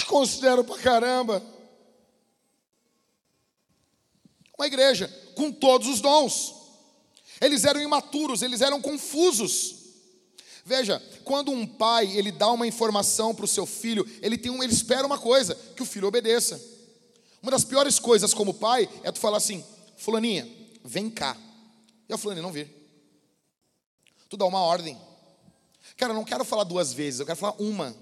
[0.07, 1.43] considero pra caramba.
[4.61, 6.55] Uma igreja com todos os dons.
[7.41, 9.75] Eles eram imaturos, eles eram confusos.
[10.67, 14.63] Veja, quando um pai ele dá uma informação para o seu filho, ele tem um,
[14.63, 16.63] ele espera uma coisa, que o filho obedeça.
[17.43, 19.65] Uma das piores coisas como pai é tu falar assim,
[19.97, 20.47] fulaninha,
[20.85, 21.35] vem cá.
[22.07, 22.71] E a fulaninha não vir.
[24.29, 24.95] Tu dá uma ordem.
[25.97, 27.97] Cara, eu não quero falar duas vezes, eu quero falar uma.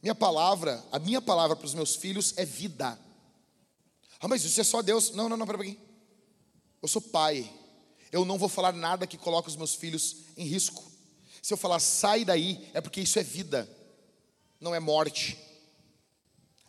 [0.00, 2.96] Minha palavra, a minha palavra para os meus filhos é vida.
[4.20, 5.12] Ah, mas isso é só Deus.
[5.12, 5.78] Não, não, não, pera aqui.
[6.82, 7.50] Eu sou pai.
[8.12, 10.84] Eu não vou falar nada que coloque os meus filhos em risco.
[11.42, 13.68] Se eu falar sai daí, é porque isso é vida,
[14.60, 15.38] não é morte.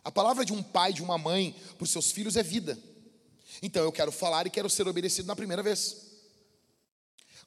[0.02, 2.78] A palavra de um pai, de uma mãe para os seus filhos é vida.
[3.60, 6.11] Então eu quero falar e quero ser obedecido na primeira vez.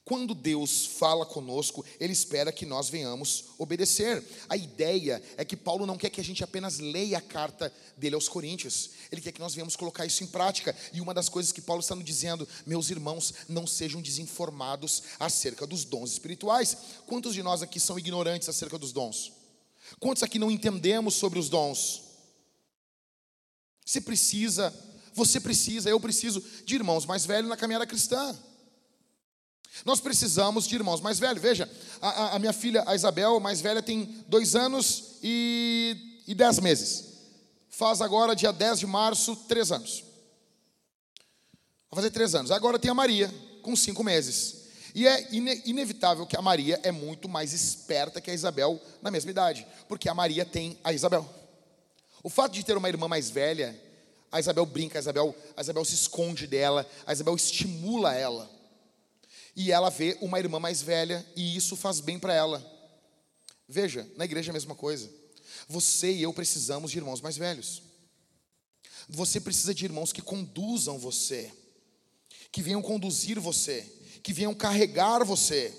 [0.06, 4.22] Quando Deus fala conosco, Ele espera que nós venhamos obedecer.
[4.48, 8.14] A ideia é que Paulo não quer que a gente apenas leia a carta dele
[8.14, 10.76] aos Coríntios, ele quer que nós venhamos colocar isso em prática.
[10.92, 15.66] E uma das coisas que Paulo está nos dizendo, meus irmãos, não sejam desinformados acerca
[15.66, 16.76] dos dons espirituais.
[17.04, 19.32] Quantos de nós aqui são ignorantes acerca dos dons?
[19.98, 22.02] Quantos aqui não entendemos sobre os dons?
[23.84, 24.72] Você precisa,
[25.12, 28.38] você precisa, eu preciso de irmãos mais velhos na caminhada cristã.
[29.84, 31.42] Nós precisamos de irmãos mais velhos.
[31.42, 31.70] Veja,
[32.00, 37.04] a, a, minha filha, a Isabel, mais velha, tem dois anos e, e dez meses.
[37.68, 40.02] Faz agora, dia 10 de março, três anos.
[41.90, 42.50] Vai fazer três anos.
[42.50, 44.66] Agora tem a Maria, com cinco meses.
[44.94, 49.10] E é ine inevitável que a Maria é muito mais esperta que a Isabel na
[49.10, 51.28] mesma idade, porque a Maria tem a Isabel.
[52.22, 53.78] O fato de ter uma irmã mais velha
[54.32, 58.50] A Isabel brinca, a Isabel, a Isabel se esconde dela, a Isabel estimula ela.
[59.56, 62.64] E ela vê uma irmã mais velha e isso faz bem para ela.
[63.66, 65.10] Veja, na igreja é a mesma coisa.
[65.66, 67.82] Você e eu precisamos de irmãos mais velhos.
[69.08, 71.50] Você precisa de irmãos que conduzam você,
[72.52, 73.82] que venham conduzir você,
[74.22, 75.74] que venham carregar você.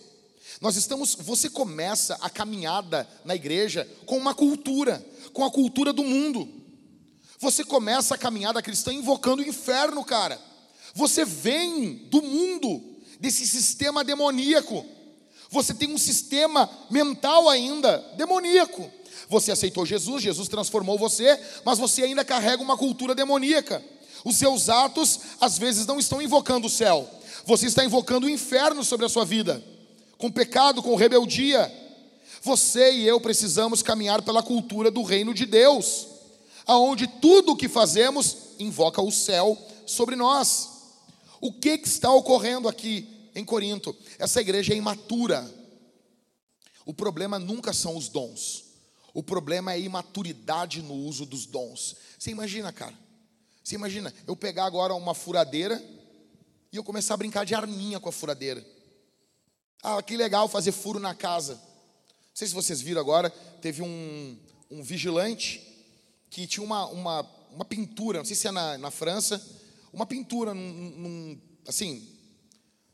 [0.59, 6.03] Nós estamos, você começa a caminhada na igreja com uma cultura, com a cultura do
[6.03, 6.49] mundo.
[7.39, 10.41] Você começa a caminhada cristã invocando o inferno, cara.
[10.95, 14.85] Você vem do mundo, desse sistema demoníaco.
[15.49, 18.91] Você tem um sistema mental ainda demoníaco.
[19.29, 23.83] Você aceitou Jesus, Jesus transformou você, mas você ainda carrega uma cultura demoníaca.
[24.23, 27.09] Os seus atos às vezes não estão invocando o céu.
[27.45, 29.63] Você está invocando o inferno sobre a sua vida
[30.17, 31.71] com pecado, com rebeldia.
[32.41, 36.07] Você e eu precisamos caminhar pela cultura do reino de Deus,
[36.65, 40.76] aonde tudo o que fazemos invoca o céu sobre nós.
[41.39, 43.95] O que, que está ocorrendo aqui em Corinto?
[44.17, 45.49] Essa igreja é imatura.
[46.85, 48.65] O problema nunca são os dons.
[49.13, 51.95] O problema é a imaturidade no uso dos dons.
[52.17, 52.97] Você imagina, cara?
[53.63, 55.83] Você imagina eu pegar agora uma furadeira
[56.71, 58.65] e eu começar a brincar de arminha com a furadeira.
[59.83, 61.55] Ah, que legal fazer furo na casa.
[61.55, 63.29] Não sei se vocês viram agora,
[63.61, 64.37] teve um,
[64.69, 65.61] um vigilante
[66.29, 67.21] que tinha uma, uma,
[67.51, 69.43] uma pintura, não sei se é na, na França,
[69.97, 72.07] uma pintura num, num, assim,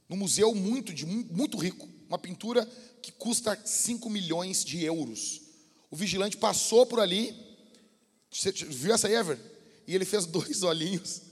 [0.07, 2.65] num museu muito, de, muito rico, uma pintura
[3.01, 5.41] que custa 5 milhões de euros.
[5.91, 7.35] O vigilante passou por ali,
[8.31, 9.37] você viu essa Ever?
[9.85, 11.23] E ele fez dois olhinhos.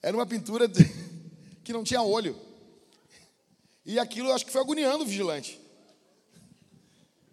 [0.00, 0.82] Era uma pintura de
[1.62, 2.34] que não tinha olho.
[3.84, 5.60] E aquilo acho que foi agoniando o vigilante.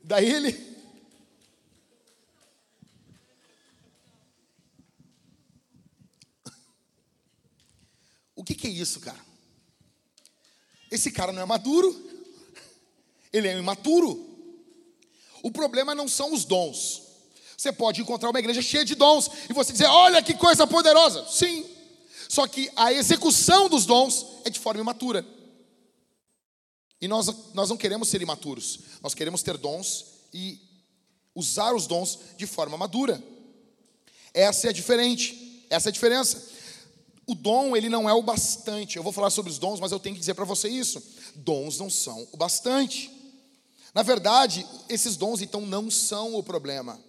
[0.04, 0.75] Daí ele.
[8.46, 9.20] Que, que é isso, cara?
[10.92, 11.94] Esse cara não é maduro,
[13.34, 14.34] ele é imaturo.
[15.44, 17.04] O problema não são os dons.
[17.58, 21.28] Você pode encontrar uma igreja cheia de dons e você dizer: Olha que coisa poderosa.
[21.28, 21.66] Sim,
[22.30, 25.26] só que a execução dos dons é de forma imatura.
[27.02, 30.60] E nós, nós não queremos ser imaturos, nós queremos ter dons e
[31.34, 33.22] usar os dons de forma madura.
[34.34, 36.55] Essa é a diferente, essa é a diferença.
[37.28, 38.98] O dom, ele não é o bastante.
[38.98, 41.02] Eu vou falar sobre os dons, mas eu tenho que dizer para você isso.
[41.36, 43.12] Dons não são o bastante.
[43.94, 47.00] Na verdade, esses dons então não são o problema.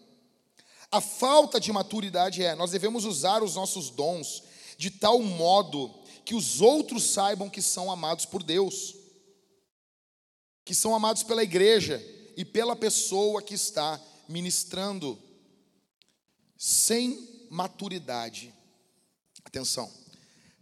[0.91, 4.43] A falta de maturidade é, nós devemos usar os nossos dons
[4.79, 5.93] de tal modo
[6.25, 8.95] que os outros saibam que são amados por Deus,
[10.65, 12.03] que são amados pela igreja
[12.37, 15.19] e pela pessoa que está ministrando.
[16.57, 18.55] Sem maturidade,
[19.45, 19.91] atenção,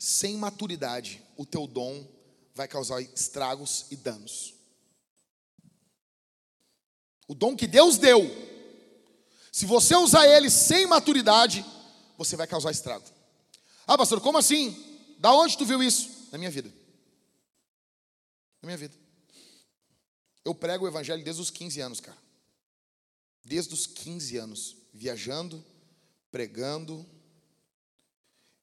[0.05, 2.07] sem maturidade, o teu dom
[2.55, 4.53] vai causar estragos e danos.
[7.27, 8.21] O dom que Deus deu,
[9.51, 11.65] se você usar ele sem maturidade,
[12.19, 13.07] você vai causar estrago.
[13.87, 14.77] Ah, pastor, como assim?
[15.19, 16.29] Da onde tu viu isso?
[16.31, 16.69] Na minha vida.
[18.61, 18.95] Na minha vida.
[20.45, 22.19] Eu prego o evangelho desde os 15 anos, cara.
[23.43, 25.65] Desde os 15 anos, viajando,
[26.31, 27.07] pregando.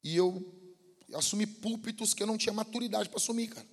[0.03, 0.60] E eu
[1.13, 3.67] assumi púlpitos que eu não tinha maturidade para assumir, cara.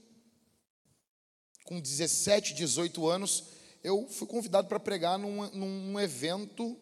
[1.64, 3.44] Com 17, 18 anos,
[3.82, 6.78] eu fui convidado para pregar num, num evento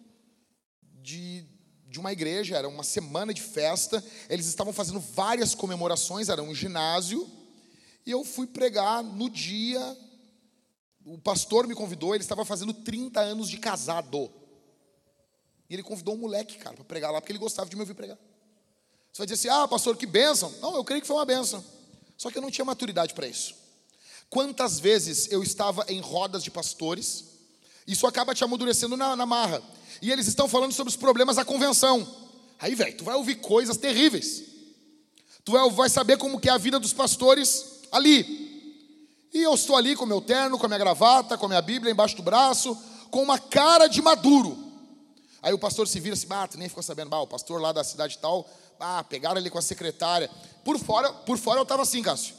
[1.03, 1.45] de
[1.89, 6.55] de uma igreja, era uma semana de festa, eles estavam fazendo várias comemorações, era um
[6.55, 7.27] ginásio,
[8.05, 9.81] e eu fui pregar no dia,
[11.05, 14.31] o pastor me convidou, ele estava fazendo 30 anos de casado.
[15.71, 17.95] E ele convidou um moleque, cara, para pregar lá, porque ele gostava de me ouvir
[17.95, 18.19] pregar.
[19.17, 20.53] Você vai dizer assim: ah, pastor, que bênção.
[20.61, 21.65] Não, eu creio que foi uma bênção.
[22.19, 23.55] Só que eu não tinha maturidade para isso.
[24.29, 27.25] Quantas vezes eu estava em rodas de pastores,
[27.87, 29.63] isso acaba te amadurecendo na, na marra
[30.03, 32.07] e eles estão falando sobre os problemas da convenção.
[32.59, 34.43] Aí, velho, tu vai ouvir coisas terríveis.
[35.43, 39.31] Tu vai, saber como que é a vida dos pastores ali.
[39.33, 41.91] E eu estou ali com meu terno, com a minha gravata, com a minha Bíblia
[41.91, 42.77] embaixo do braço,
[43.11, 44.67] com uma cara de maduro.
[45.41, 47.73] Aí o pastor se vira assim, ah, tu nem ficou sabendo, ah, o pastor lá
[47.73, 48.47] da cidade tal,
[48.81, 50.31] ah, pegaram ele com a secretária.
[50.65, 52.35] Por fora, por fora eu estava assim, Cássio.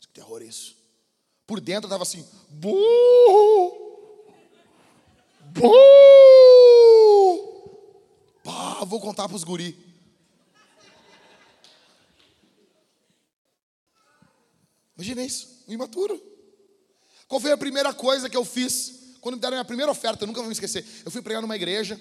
[0.00, 0.76] Que terror isso.
[1.46, 3.86] Por dentro eu estava assim, burro,
[8.44, 9.76] Pá, vou contar para os guri.
[14.96, 16.20] Imagina isso, um imaturo.
[17.26, 20.24] Qual foi a primeira coisa que eu fiz quando me deram a minha primeira oferta?
[20.24, 20.84] Eu nunca vou me esquecer.
[21.04, 21.98] Eu fui pregar numa igreja,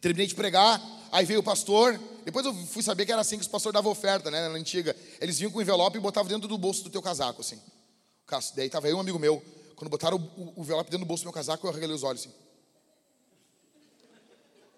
[0.00, 0.80] Terminei de pregar,
[1.12, 2.00] aí veio o pastor.
[2.24, 4.94] Depois eu fui saber que era assim que os pastores davam oferta, né, na antiga.
[5.20, 7.60] Eles vinham com o envelope e botavam dentro do bolso do teu casaco, assim.
[8.54, 9.42] Daí tava eu um amigo meu.
[9.74, 12.22] Quando botaram o, o envelope dentro do bolso do meu casaco, eu arregalei os olhos,
[12.22, 12.34] assim.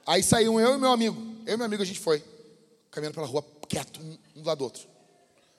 [0.06, 1.16] Aí saiu eu e meu amigo.
[1.46, 2.22] Eu e meu amigo, a gente foi.
[2.90, 4.82] Caminhando pela rua, quieto, um, do lado do outro.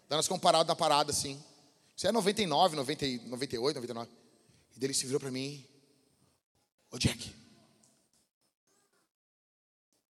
[0.10, 1.42] Daí nós ficamos parados na parada, assim.
[1.96, 4.10] Isso é 99, 90, 98, 99.
[4.76, 5.66] E daí ele se virou para mim.
[6.92, 7.34] Ô Jack,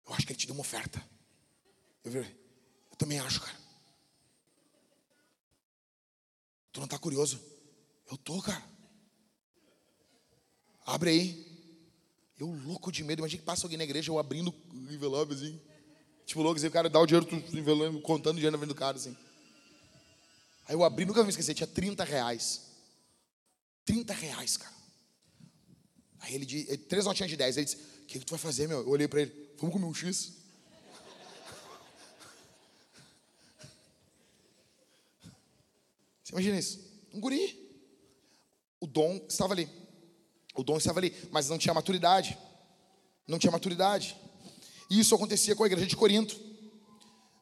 [0.06, 1.02] eu acho que ele te deu uma oferta.
[2.04, 3.58] Eu, eu também acho, cara.
[6.72, 7.40] Tu não tá curioso?
[8.10, 8.62] Eu tô, cara.
[10.86, 11.50] Abre aí.
[12.38, 13.20] Eu louco de medo.
[13.20, 15.60] Imagina que passa alguém na igreja, eu abrindo o envelope assim.
[16.24, 18.68] Tipo, louco, assim, o cara dá o dinheiro, tu envelope, contando o dinheiro na frente
[18.68, 19.16] do cara, assim.
[20.66, 22.70] Aí eu abri, nunca me esqueci, tinha 30 reais.
[23.84, 24.74] 30 reais, cara.
[26.20, 27.56] Aí ele disse, três notinhas de 10.
[27.56, 28.80] Ele disse, o que, que tu vai fazer, meu?
[28.80, 30.39] Eu olhei para ele, vamos comer um X?
[36.30, 36.78] Você imagina isso?
[37.12, 37.58] Um guri.
[38.80, 39.68] O dom estava ali.
[40.54, 42.38] O dom estava ali, mas não tinha maturidade.
[43.26, 44.16] Não tinha maturidade.
[44.88, 46.38] E isso acontecia com a igreja de Corinto.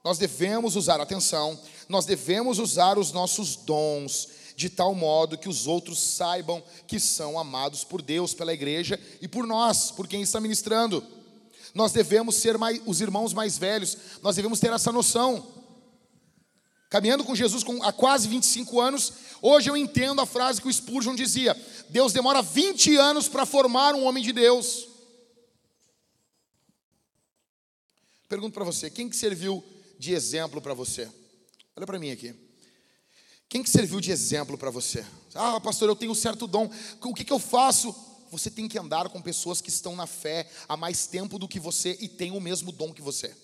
[0.02, 5.66] Nós devemos usar, atenção, nós devemos usar os nossos dons de tal modo que os
[5.66, 10.40] outros saibam que são amados por Deus, pela igreja e por nós, por quem está
[10.40, 11.04] ministrando.
[11.74, 15.57] Nós devemos ser mais, os irmãos mais velhos, nós devemos ter essa noção.
[16.88, 19.12] Caminhando com Jesus com, há quase 25 anos,
[19.42, 21.54] hoje eu entendo a frase que o Spurgeon dizia:
[21.90, 24.88] Deus demora 20 anos para formar um homem de Deus.
[28.28, 29.64] Pergunto para você, quem que serviu
[29.98, 31.10] de exemplo para você?
[31.76, 32.34] Olha para mim aqui.
[33.48, 35.04] Quem que serviu de exemplo para você?
[35.34, 36.70] Ah, pastor, eu tenho um certo dom.
[37.02, 37.94] O que, que eu faço?
[38.30, 41.58] Você tem que andar com pessoas que estão na fé há mais tempo do que
[41.58, 43.34] você e têm o mesmo dom que você.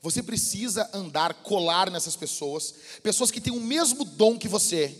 [0.00, 4.96] Você precisa andar, colar nessas pessoas, pessoas que têm o mesmo dom que você,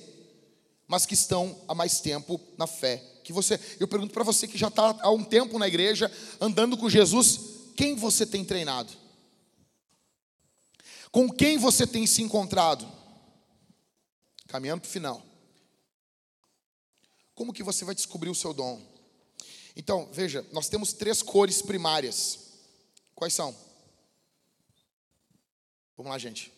[0.86, 3.58] mas que estão há mais tempo na fé que você.
[3.78, 7.40] Eu pergunto para você que já está há um tempo na igreja, andando com Jesus,
[7.76, 8.92] quem você tem treinado?
[11.10, 12.86] Com quem você tem se encontrado?
[14.48, 15.22] Caminhando para o final.
[17.34, 18.80] Como que você vai descobrir o seu dom?
[19.74, 22.50] Então, veja, nós temos três cores primárias.
[23.14, 23.54] Quais são?
[26.00, 26.50] Vamos lá, gente.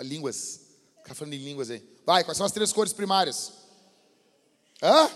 [0.00, 0.62] Línguas.
[0.96, 1.80] Ficar falando em línguas aí.
[2.04, 3.52] Vai, quais são as três cores primárias?
[4.82, 5.08] Hã?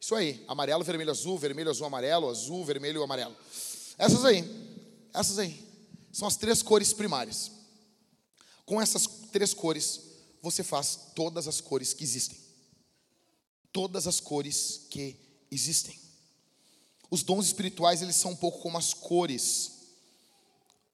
[0.00, 0.42] Isso aí.
[0.48, 3.36] Amarelo, vermelho, azul, vermelho, azul, amarelo, azul, vermelho, amarelo.
[3.98, 4.42] Essas aí.
[5.12, 5.62] Essas aí.
[6.10, 7.52] São as três cores primárias.
[8.64, 10.00] Com essas três cores,
[10.40, 12.38] você faz todas as cores que existem.
[13.70, 16.00] Todas as cores que existem.
[17.12, 19.72] Os dons espirituais, eles são um pouco como as cores.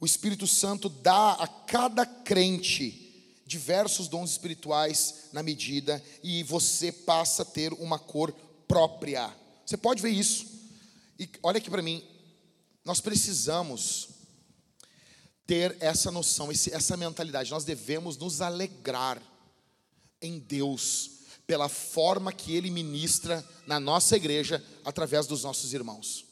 [0.00, 3.04] O Espírito Santo dá a cada crente
[3.46, 8.32] diversos dons espirituais na medida e você passa a ter uma cor
[8.66, 9.32] própria.
[9.64, 10.44] Você pode ver isso.
[11.20, 12.04] E olha aqui para mim,
[12.84, 14.08] nós precisamos
[15.46, 17.52] ter essa noção, essa mentalidade.
[17.52, 19.22] Nós devemos nos alegrar
[20.20, 21.17] em Deus
[21.48, 26.26] pela forma que Ele ministra na nossa igreja através dos nossos irmãos.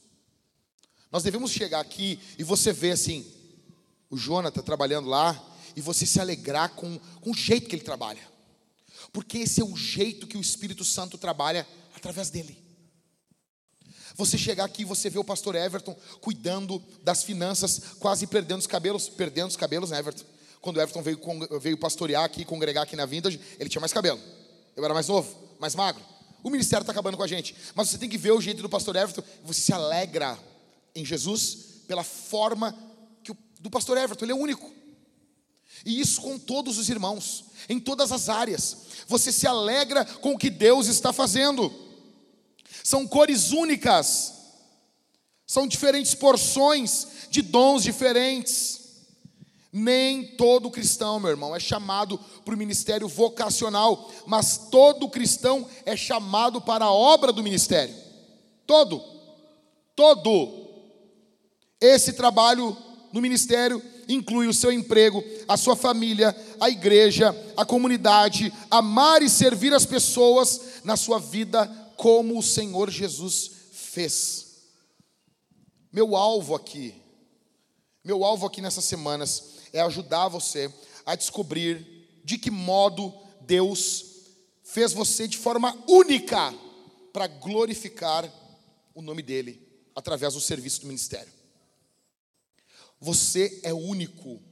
[1.11, 3.25] Nós devemos chegar aqui e você vê assim,
[4.11, 5.43] o Jonathan trabalhando lá,
[5.75, 8.21] e você se alegrar com, com o jeito que ele trabalha,
[9.11, 12.63] porque esse é o jeito que o Espírito Santo trabalha através dele.
[14.17, 18.67] Você chegar aqui e você vê o pastor Everton cuidando das finanças, quase perdendo os
[18.67, 20.25] cabelos, perdendo os cabelos, né, Everton?
[20.61, 21.19] Quando o Everton veio,
[21.61, 24.21] veio pastorear aqui, congregar aqui na Vintage, ele tinha mais cabelo.
[24.77, 26.05] Eu era mais novo, mais magro.
[26.43, 27.57] O ministério está acabando com a gente.
[27.75, 30.39] Mas você tem que ver o jeito do pastor Everton, você se alegra
[30.95, 31.59] em Jesus
[31.89, 32.77] pela forma
[33.25, 34.71] que o, do pastor Everton, ele é único.
[35.85, 38.77] E isso com todos os irmãos, em todas as áreas.
[39.09, 41.73] Você se alegra com o que Deus está fazendo.
[42.85, 44.35] São cores únicas,
[45.47, 48.86] são diferentes porções de dons diferentes.
[49.79, 55.95] Nem todo cristão, meu irmão, é chamado para o ministério vocacional, mas todo cristão é
[55.95, 57.95] chamado para a obra do ministério.
[58.67, 59.05] Todo,
[59.95, 60.67] todo.
[61.79, 62.75] Esse trabalho
[63.13, 69.29] no ministério inclui o seu emprego, a sua família, a igreja, a comunidade, amar e
[69.29, 71.67] servir as pessoas na sua vida
[71.99, 74.47] como o Senhor Jesus fez.
[75.93, 76.95] Meu alvo aqui,
[78.03, 80.73] meu alvo aqui nessas semanas é ajudar você
[81.05, 84.05] a descobrir de que modo Deus
[84.63, 86.53] fez você de forma única
[87.13, 88.31] para glorificar
[88.95, 89.63] o nome dele
[89.95, 91.33] através do serviço do ministério.
[93.01, 94.43] Você é único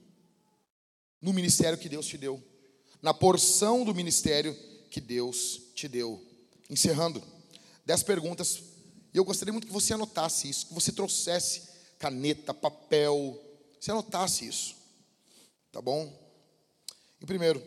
[1.21, 2.43] no ministério que Deus te deu,
[3.01, 4.55] na porção do ministério
[4.91, 6.23] que Deus te deu.
[6.69, 7.23] Encerrando,
[7.85, 8.63] dez perguntas,
[9.13, 11.69] e eu gostaria muito que você anotasse isso, que você trouxesse
[11.99, 13.41] caneta, papel,
[13.81, 14.84] você anotasse isso,
[15.75, 16.09] tá bom?
[17.21, 17.61] E primeiro,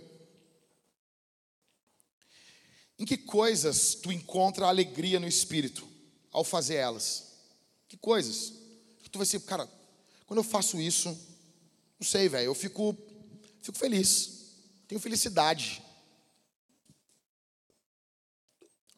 [2.98, 5.86] em que coisas tu encontra alegria no espírito
[6.32, 7.34] ao fazer elas?
[7.90, 8.54] Que coisas?
[9.12, 9.70] Tu vai ser, cara,
[10.26, 11.10] quando eu faço isso,
[12.00, 12.96] não sei, velho, eu fico,
[13.62, 14.54] fico feliz,
[14.88, 15.84] tenho felicidade.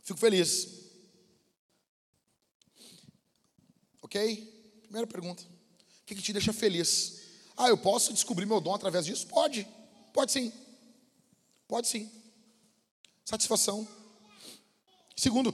[0.04, 0.68] Fico feliz.
[4.04, 4.82] Ok?
[4.84, 5.42] Primeira pergunta.
[5.42, 7.19] O que, que te deixa feliz?
[7.60, 9.28] Ah, eu posso descobrir meu dom através disso?
[9.28, 9.68] Pode.
[10.14, 10.54] Pode sim.
[11.68, 12.10] Pode sim.
[13.26, 13.86] Satisfação.
[15.14, 15.54] Segundo,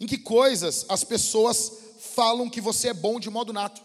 [0.00, 1.70] em que coisas as pessoas
[2.14, 3.82] falam que você é bom de modo nato?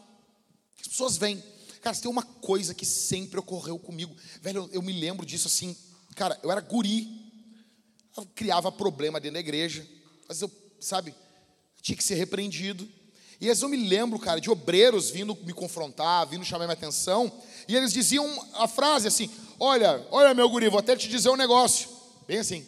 [0.79, 1.43] As pessoas vêm.
[1.81, 4.15] Cara, tem uma coisa que sempre ocorreu comigo.
[4.41, 5.75] Velho, eu, me lembro disso assim.
[6.15, 7.29] Cara, eu era guri.
[8.15, 9.85] Eu criava problema dentro da igreja.
[10.25, 11.13] Vezes eu, sabe,
[11.81, 12.89] tinha que ser repreendido.
[13.39, 17.31] E vezes eu me lembro, cara, de obreiros vindo me confrontar, vindo chamar minha atenção.
[17.67, 19.29] E eles diziam a frase assim:
[19.59, 21.89] Olha, olha, meu guri, vou até te dizer um negócio.
[22.27, 22.65] Bem assim.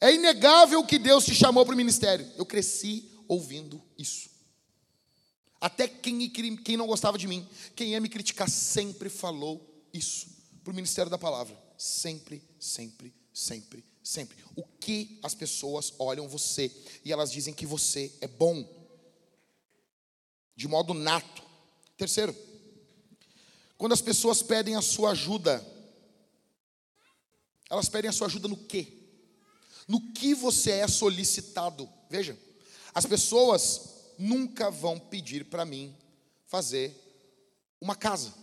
[0.00, 2.26] É inegável que Deus te chamou para o ministério.
[2.36, 4.30] Eu cresci ouvindo isso.
[5.60, 10.28] Até quem, quem não gostava de mim, quem ia me criticar, sempre falou isso
[10.64, 11.56] para o ministério da palavra.
[11.76, 14.38] Sempre, sempre, sempre, sempre.
[14.56, 16.70] O que as pessoas olham você
[17.04, 18.66] e elas dizem que você é bom,
[20.60, 21.42] de modo nato.
[21.96, 22.36] Terceiro,
[23.78, 25.66] quando as pessoas pedem a sua ajuda,
[27.70, 28.92] elas pedem a sua ajuda no quê?
[29.88, 31.88] No que você é solicitado.
[32.10, 32.38] Veja,
[32.92, 35.96] as pessoas nunca vão pedir para mim
[36.46, 36.94] fazer
[37.80, 38.34] uma casa.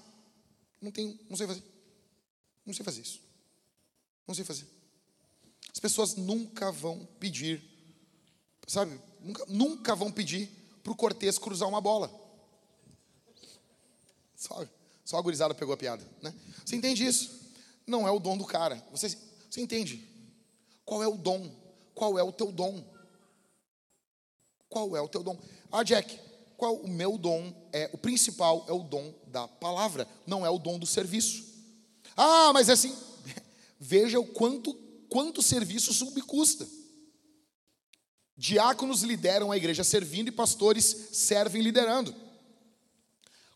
[0.82, 1.64] Não tenho, não sei fazer.
[2.66, 3.22] Não sei fazer isso.
[4.28, 4.66] Não sei fazer.
[5.72, 7.62] As pessoas nunca vão pedir,
[8.66, 9.00] sabe?
[9.22, 10.58] Nunca, nunca vão pedir
[10.88, 12.10] para o Cortez cruzar uma bola.
[14.38, 14.66] Só,
[15.04, 16.34] só a gurizada pegou a piada, né?
[16.66, 17.30] Você entende isso?
[17.86, 18.82] Não é o dom do cara.
[18.92, 19.18] Você,
[19.50, 20.08] você entende?
[20.86, 21.52] Qual é o dom?
[21.94, 22.82] Qual é o teu dom?
[24.70, 25.38] Qual é o teu dom?
[25.70, 26.18] Ah, Jack,
[26.56, 27.90] qual o meu dom é?
[27.92, 31.44] O principal é o dom da palavra, não é o dom do serviço.
[32.16, 32.96] Ah, mas é assim,
[33.78, 34.74] veja o quanto
[35.10, 36.68] quanto serviço subcusta.
[38.38, 42.14] Diáconos lideram a igreja servindo e pastores servem liderando.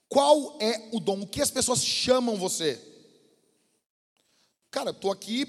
[0.09, 1.21] Qual é o dom?
[1.21, 2.81] O que as pessoas chamam você?
[4.69, 5.45] Cara, estou aqui,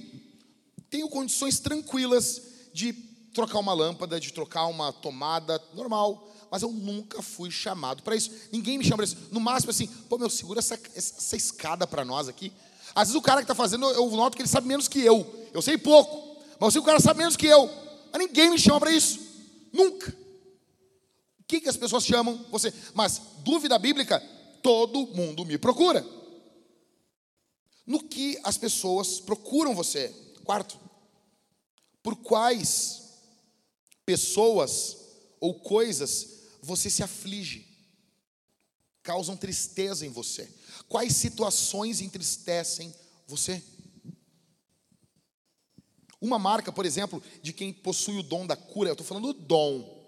[0.91, 2.93] tenho condições tranquilas de
[3.33, 8.31] trocar uma lâmpada, de trocar uma tomada, normal mas eu nunca fui chamado para isso.
[8.53, 9.17] Ninguém me chama para isso.
[9.31, 12.53] No máximo assim, pô, meu, segura essa, essa escada para nós aqui.
[12.95, 15.49] Às vezes o cara que está fazendo, eu noto que ele sabe menos que eu.
[15.55, 17.71] Eu sei pouco, mas eu sei que o cara sabe menos que eu.
[18.13, 19.19] Mas ninguém me chama para isso.
[19.73, 20.15] Nunca.
[21.41, 22.73] O que, que as pessoas chamam você?
[22.95, 24.21] Mas, dúvida bíblica,
[24.63, 26.07] todo mundo me procura.
[27.87, 30.15] No que as pessoas procuram você?
[30.45, 30.79] Quarto,
[32.03, 33.03] por quais
[34.05, 34.97] pessoas
[35.41, 36.29] ou coisas
[36.63, 37.67] você se aflige,
[39.03, 40.49] causam tristeza em você?
[40.89, 42.95] Quais situações entristecem
[43.27, 43.63] você?
[46.23, 49.41] Uma marca, por exemplo, de quem possui o dom da cura, eu estou falando do
[49.41, 50.01] dom,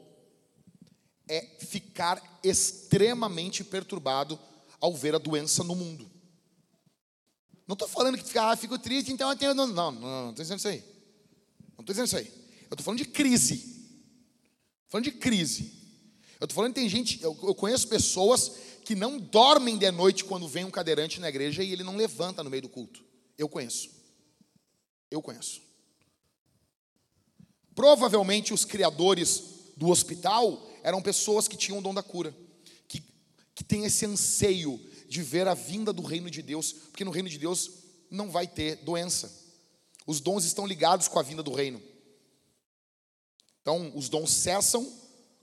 [1.27, 4.39] é ficar extremamente perturbado
[4.81, 6.09] ao ver a doença no mundo.
[7.67, 9.55] Não estou falando que ah, fico triste, então eu tenho.
[9.55, 10.85] Não, não, não estou dizendo isso aí.
[11.77, 12.27] Não estou dizendo isso aí.
[12.71, 13.91] Eu estou falando de crise.
[14.87, 15.73] Falando de crise.
[16.39, 18.53] Eu estou falando tem gente, eu, eu conheço pessoas
[18.85, 22.45] que não dormem de noite quando vem um cadeirante na igreja e ele não levanta
[22.45, 23.03] no meio do culto.
[23.37, 23.91] Eu conheço.
[25.11, 25.65] Eu conheço.
[27.75, 29.43] Provavelmente os criadores
[29.77, 32.35] do hospital eram pessoas que tinham o dom da cura,
[32.87, 33.03] que,
[33.55, 34.79] que têm esse anseio
[35.09, 37.71] de ver a vinda do reino de Deus, porque no reino de Deus
[38.11, 39.33] não vai ter doença.
[40.07, 41.83] Os dons estão ligados com a vinda do reino.
[43.63, 44.87] Então, os dons cessam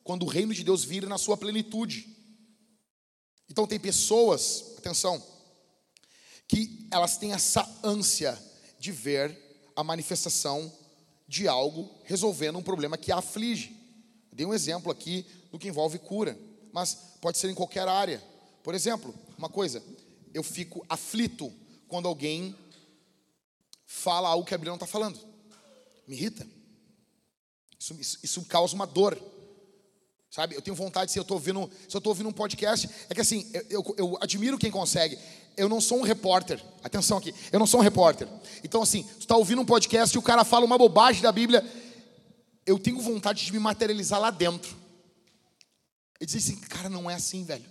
[0.03, 2.15] quando o reino de Deus vira na sua plenitude.
[3.49, 5.21] Então tem pessoas, atenção,
[6.47, 8.37] que elas têm essa ânsia
[8.79, 9.37] de ver
[9.75, 10.71] a manifestação
[11.31, 13.73] de algo resolvendo um problema que aflige.
[14.33, 16.37] Dei um exemplo aqui do que envolve cura,
[16.73, 18.21] mas pode ser em qualquer área.
[18.61, 19.81] Por exemplo, uma coisa,
[20.33, 21.49] eu fico aflito
[21.87, 22.53] quando alguém
[23.85, 25.17] fala algo que a Bíblia não está falando.
[26.05, 26.45] Me irrita.
[27.79, 29.17] Isso, isso, isso causa uma dor.
[30.29, 30.55] Sabe?
[30.55, 33.21] Eu tenho vontade, se eu estou ouvindo, se eu estou ouvindo um podcast, é que
[33.21, 35.17] assim, eu, eu, eu, admiro quem consegue.
[35.57, 36.63] Eu não sou um repórter.
[36.83, 38.27] Atenção aqui, eu não sou um repórter.
[38.63, 41.63] Então, assim, tu está ouvindo um podcast e o cara fala uma bobagem da Bíblia,
[42.65, 44.75] eu tenho vontade de me materializar lá dentro.
[46.19, 47.65] E dizer assim, cara, não é assim, velho.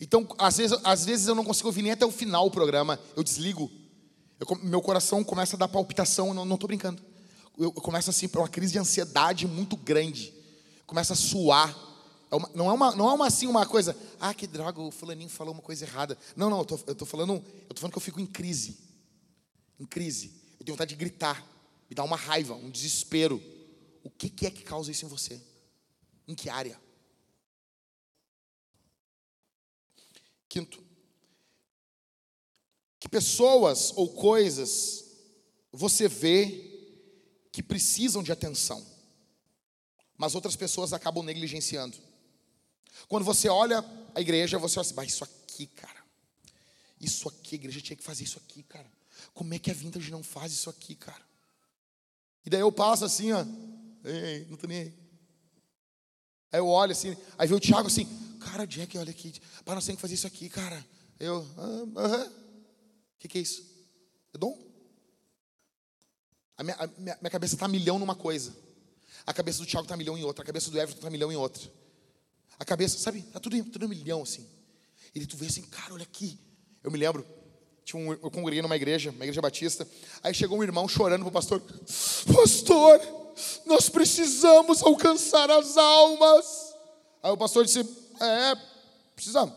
[0.00, 2.98] Então, às vezes, às vezes eu não consigo ouvir nem até o final o programa,
[3.16, 3.70] eu desligo.
[4.38, 7.02] Eu, meu coração começa a dar palpitação, não estou brincando.
[7.56, 10.38] Eu, eu começo assim, para uma crise de ansiedade muito grande
[10.88, 11.76] começa a suar.
[12.30, 14.90] É uma, não, é uma, não é uma assim uma coisa, ah, que droga, o
[14.90, 16.18] fulaninho falou uma coisa errada.
[16.36, 18.78] Não, não, eu tô, eu tô falando, eu tô falando que eu fico em crise.
[19.78, 20.32] Em crise.
[20.58, 21.44] Eu tenho vontade de gritar,
[21.88, 23.42] me dá uma raiva, um desespero.
[24.02, 25.40] O que, que é que causa isso em você?
[26.26, 26.78] Em que área?
[30.48, 30.82] Quinto,
[32.98, 35.04] que pessoas ou coisas
[35.70, 36.64] você vê
[37.52, 38.84] que precisam de atenção
[40.18, 41.96] mas outras pessoas acabam negligenciando.
[43.08, 46.04] Quando você olha a igreja, você olha assim, isso aqui, cara,
[47.00, 48.86] isso aqui, a igreja tinha que fazer isso aqui, cara.
[49.34, 51.26] Como é que a vintage não faz isso aqui, cara?
[52.44, 53.44] E daí eu passo assim, ó,
[54.04, 54.94] ei, não tô nem aí.
[56.52, 58.06] Aí eu olho assim, aí vê o Thiago assim,
[58.38, 59.32] cara, Jack, olha aqui,
[59.64, 60.84] para nós temos que fazer isso aqui, cara.
[61.18, 61.46] Eu,
[61.96, 63.64] aham, o que, que é isso?
[64.32, 64.56] É dom?
[66.56, 68.54] A minha, a minha, minha cabeça está milhão numa coisa.
[69.26, 70.42] A cabeça do Thiago está milhão em outra.
[70.42, 71.70] A cabeça do Everton está milhão em outra.
[72.58, 73.20] A cabeça, sabe?
[73.20, 74.46] Está tudo, tudo em milhão assim.
[75.14, 76.38] E tu vê assim, cara, olha aqui.
[76.82, 77.24] Eu me lembro,
[77.84, 79.88] tinha um, eu congreguei numa igreja, uma igreja batista.
[80.22, 81.62] Aí chegou um irmão chorando para o pastor:
[82.34, 83.00] Pastor,
[83.64, 86.74] nós precisamos alcançar as almas.
[87.22, 87.80] Aí o pastor disse:
[88.20, 88.54] É,
[89.14, 89.54] precisamos.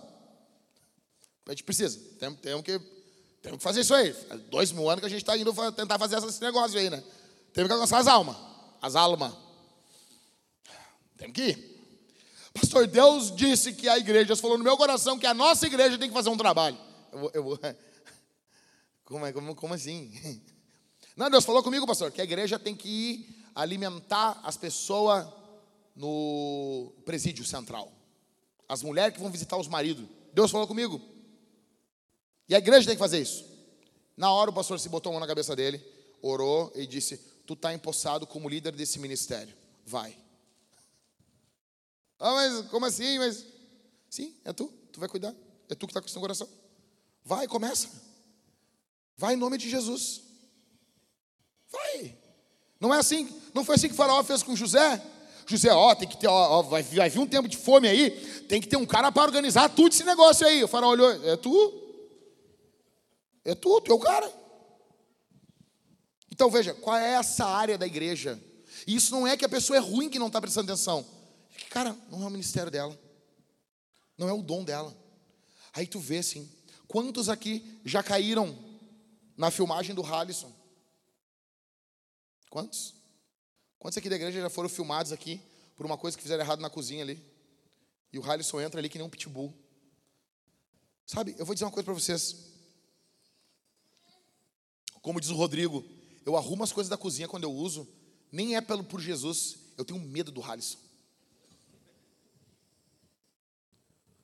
[1.45, 1.99] A gente precisa.
[2.19, 2.79] Temos, temos, que,
[3.41, 4.13] temos que fazer isso aí.
[4.13, 7.03] Faz dois mil anos que a gente está indo tentar fazer esse negócio aí, né?
[7.51, 8.37] Temos que alcançar as almas.
[8.81, 9.33] As almas.
[11.17, 11.70] Temos que ir.
[12.53, 16.09] Pastor, Deus disse que a igreja, falou no meu coração que a nossa igreja tem
[16.09, 16.77] que fazer um trabalho.
[17.11, 17.59] Eu vou, eu vou.
[19.05, 20.09] Como, é, como, como assim?
[21.17, 25.27] Não, Deus falou comigo, pastor, que a igreja tem que ir alimentar as pessoas
[25.93, 27.91] no presídio central.
[28.69, 30.07] As mulheres que vão visitar os maridos.
[30.33, 31.01] Deus falou comigo.
[32.47, 33.45] E a igreja tem que fazer isso.
[34.15, 35.83] Na hora o pastor se botou a mão na cabeça dele,
[36.21, 39.53] orou e disse: Tu está empossado como líder desse ministério.
[39.85, 40.17] Vai.
[42.21, 43.17] Ah, mas como assim?
[43.17, 43.43] Mas
[44.07, 44.71] sim, é tu.
[44.93, 45.33] Tu vai cuidar.
[45.67, 46.47] É tu que está com isso no coração.
[47.25, 47.89] Vai, começa.
[49.17, 50.21] Vai em nome de Jesus.
[51.67, 52.15] Vai.
[52.79, 53.27] Não é assim.
[53.55, 55.01] Não foi assim que o faraó fez com José.
[55.47, 58.11] José, ó, tem que ter, ó, ó, vai, vai vir um tempo de fome aí.
[58.47, 60.63] Tem que ter um cara para organizar tudo esse negócio aí.
[60.63, 61.81] O faraó olhou, é tu?
[63.43, 64.31] É tu, tu é o cara.
[66.29, 68.39] Então veja, qual é essa área da igreja?
[68.85, 71.20] E isso não é que a pessoa é ruim que não está prestando atenção.
[71.69, 72.97] Cara, não é o ministério dela.
[74.17, 74.95] Não é o dom dela.
[75.73, 76.51] Aí tu vê assim,
[76.87, 78.57] quantos aqui já caíram
[79.37, 80.53] na filmagem do Halisson?
[82.49, 82.93] Quantos?
[83.79, 85.41] Quantos aqui da igreja já foram filmados aqui
[85.75, 87.23] por uma coisa que fizeram errado na cozinha ali?
[88.11, 89.53] E o Halisson entra ali que nem um pitbull.
[91.05, 92.51] Sabe, eu vou dizer uma coisa para vocês.
[95.01, 95.83] Como diz o Rodrigo,
[96.25, 97.87] eu arrumo as coisas da cozinha quando eu uso,
[98.31, 100.77] nem é pelo por Jesus, eu tenho medo do Halisson.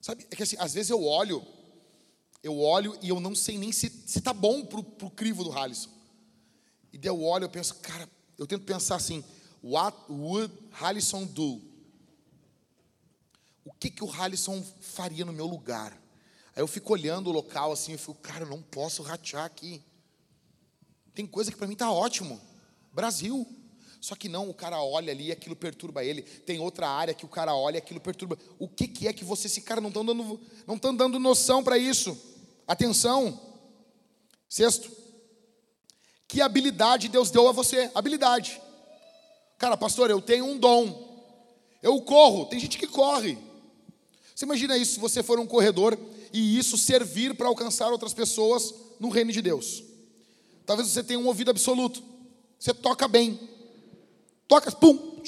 [0.01, 1.45] Sabe, é que assim, às vezes eu olho,
[2.43, 5.51] eu olho e eu não sei nem se, se tá bom pro, pro crivo do
[5.51, 5.89] Halisson.
[6.93, 9.23] E daí eu olho eu penso, cara, eu tento pensar assim,
[9.63, 11.61] what would Halisson do?
[13.65, 15.91] O que que o Halisson faria no meu lugar?
[16.55, 19.83] Aí eu fico olhando o local assim, eu fico, cara, eu não posso ratear aqui.
[21.13, 22.39] Tem coisa que para mim tá ótimo.
[22.93, 23.45] Brasil.
[23.99, 26.21] Só que não, o cara olha ali e aquilo perturba ele.
[26.21, 28.37] Tem outra área que o cara olha e aquilo perturba.
[28.59, 31.63] O que, que é que você, esse cara, não estão dando, não estão dando noção
[31.63, 32.17] para isso?
[32.67, 33.39] Atenção.
[34.47, 34.91] Sexto,
[36.27, 37.89] que habilidade Deus deu a você?
[37.95, 38.61] Habilidade.
[39.57, 41.07] Cara, pastor, eu tenho um dom.
[41.81, 42.45] Eu corro.
[42.45, 43.37] Tem gente que corre.
[44.35, 45.97] Você imagina isso se você for um corredor
[46.31, 49.83] e isso servir para alcançar outras pessoas no reino de Deus.
[50.65, 52.03] Talvez você tenha um ouvido absoluto.
[52.59, 53.39] Você toca bem.
[54.47, 55.21] Toca, pum.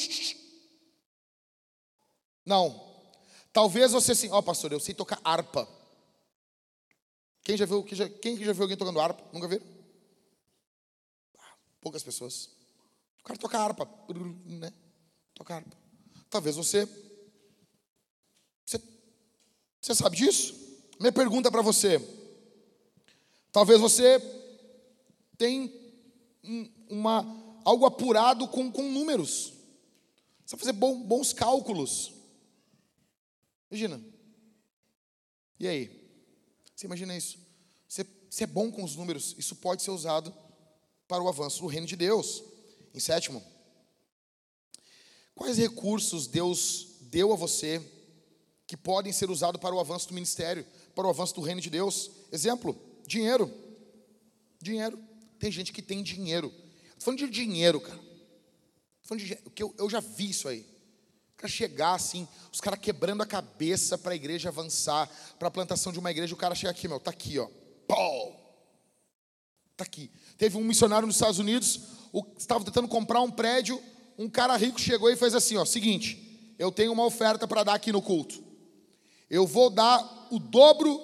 [2.46, 2.90] Não.
[3.52, 5.68] Talvez você assim, ó oh, pastor, eu sei tocar harpa.
[7.44, 9.24] Quem já viu, quem já, quem já viu alguém tocando harpa?
[9.34, 9.62] Nunca viu?
[11.38, 12.50] Ah, poucas pessoas.
[13.20, 13.90] O cara toca harpa,
[14.46, 14.72] né?
[15.34, 15.78] Toca harpa.
[16.30, 16.88] Talvez você,
[18.66, 18.82] você,
[19.82, 20.54] você sabe disso?
[21.00, 22.00] Minha pergunta para você.
[23.52, 24.20] Talvez você
[25.38, 25.74] tem
[26.90, 29.54] uma algo apurado com, com números.
[30.46, 32.12] Você fazer bom, bons cálculos.
[33.70, 34.02] Imagina.
[35.60, 36.00] E aí?
[36.76, 37.38] Você imagina isso?
[37.88, 40.34] Você, você é bom com os números, isso pode ser usado
[41.08, 42.44] para o avanço do reino de Deus.
[42.94, 43.44] Em sétimo,
[45.36, 47.80] quais recursos Deus deu a você
[48.66, 50.66] que podem ser usados para o avanço do ministério,
[50.96, 52.10] para o avanço do reino de Deus?
[52.32, 52.76] Exemplo,
[53.06, 53.54] dinheiro.
[54.60, 55.00] Dinheiro.
[55.38, 56.52] Tem gente que tem dinheiro.
[57.00, 58.00] Falando de dinheiro, cara.
[59.02, 60.66] Falando de que eu, eu já vi isso aí.
[61.36, 65.10] Para chegar assim, os caras quebrando a cabeça para a igreja avançar,
[65.40, 67.48] para a plantação de uma igreja, o cara chega aqui, meu, tá aqui, ó.
[67.88, 68.36] Pau!
[69.78, 70.12] Tá aqui.
[70.38, 71.80] Teve um missionário nos Estados Unidos,
[72.38, 73.82] estava tentando comprar um prédio,
[74.18, 77.76] um cara rico chegou e fez assim, ó, seguinte, eu tenho uma oferta para dar
[77.76, 78.44] aqui no culto.
[79.30, 81.02] Eu vou dar o dobro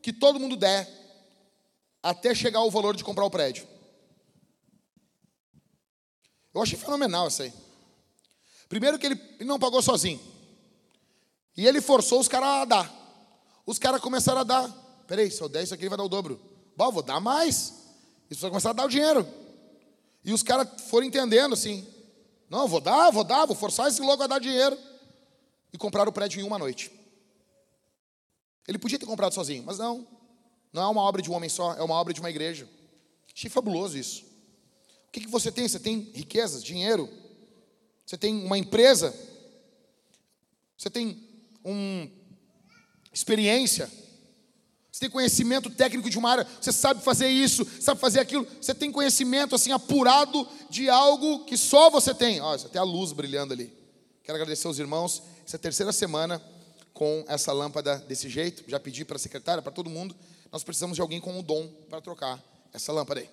[0.00, 0.88] que todo mundo der
[2.00, 3.66] até chegar ao valor de comprar o prédio.
[6.56, 7.52] Eu achei fenomenal isso aí.
[8.66, 10.18] Primeiro que ele, não pagou sozinho.
[11.54, 12.92] E ele forçou os caras a dar.
[13.66, 14.68] Os caras começaram a dar.
[15.06, 16.40] Peraí, se eu der isso aqui, ele vai dar o dobro.
[16.74, 17.74] Bom, vou dar mais.
[18.30, 19.28] E os começaram a dar o dinheiro.
[20.24, 21.86] E os caras foram entendendo assim.
[22.48, 24.78] Não, vou dar, vou dar, vou forçar esse louco a dar dinheiro.
[25.74, 26.90] E compraram o prédio em uma noite.
[28.66, 30.06] Ele podia ter comprado sozinho, mas não.
[30.72, 32.66] Não é uma obra de um homem só, é uma obra de uma igreja.
[33.30, 34.24] Achei fabuloso isso.
[35.16, 35.66] Que, que você tem?
[35.66, 37.08] Você tem riquezas, dinheiro,
[38.04, 39.14] você tem uma empresa,
[40.76, 41.26] você tem
[41.64, 42.06] uma
[43.10, 43.90] experiência,
[44.92, 48.74] você tem conhecimento técnico de uma área, você sabe fazer isso, sabe fazer aquilo, você
[48.74, 52.42] tem conhecimento assim apurado de algo que só você tem.
[52.42, 53.72] Olha, tem a luz brilhando ali.
[54.22, 56.44] Quero agradecer aos irmãos, essa é a terceira semana
[56.92, 58.64] com essa lâmpada desse jeito.
[58.68, 60.14] Já pedi para a secretária, para todo mundo.
[60.52, 62.38] Nós precisamos de alguém com o dom para trocar
[62.70, 63.30] essa lâmpada aí.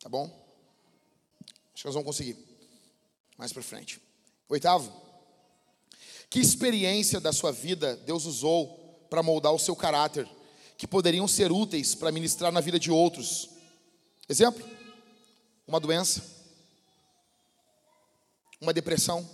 [0.00, 0.43] Tá bom?
[1.74, 2.36] Acho que nós vamos conseguir.
[3.36, 4.00] Mais para frente.
[4.48, 4.92] Oitavo,
[6.30, 10.28] que experiência da sua vida Deus usou para moldar o seu caráter,
[10.78, 13.50] que poderiam ser úteis para ministrar na vida de outros?
[14.28, 14.64] Exemplo:
[15.66, 16.22] uma doença,
[18.60, 19.28] uma depressão,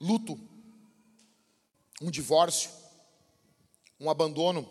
[0.00, 0.38] luto,
[2.00, 2.70] um divórcio,
[4.00, 4.68] um abandono,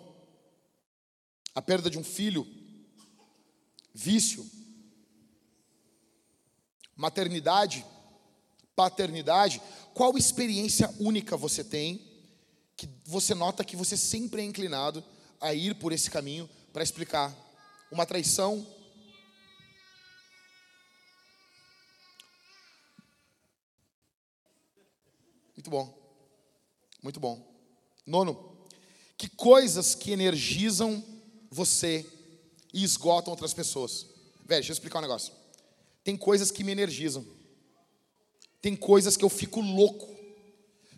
[1.55, 2.45] a perda de um filho,
[3.93, 4.49] vício,
[7.01, 7.83] maternidade,
[8.75, 9.59] paternidade,
[9.93, 11.99] qual experiência única você tem
[12.77, 15.03] que você nota que você sempre é inclinado
[15.39, 17.35] a ir por esse caminho para explicar
[17.91, 18.65] uma traição,
[25.53, 25.93] Muito bom.
[27.03, 27.39] Muito bom.
[28.03, 28.65] Nono,
[29.15, 31.03] que coisas que energizam
[31.51, 32.03] você
[32.73, 34.07] e esgotam outras pessoas.
[34.43, 35.40] Velho, deixa eu explicar um negócio.
[36.03, 37.25] Tem coisas que me energizam.
[38.61, 40.07] Tem coisas que eu fico louco.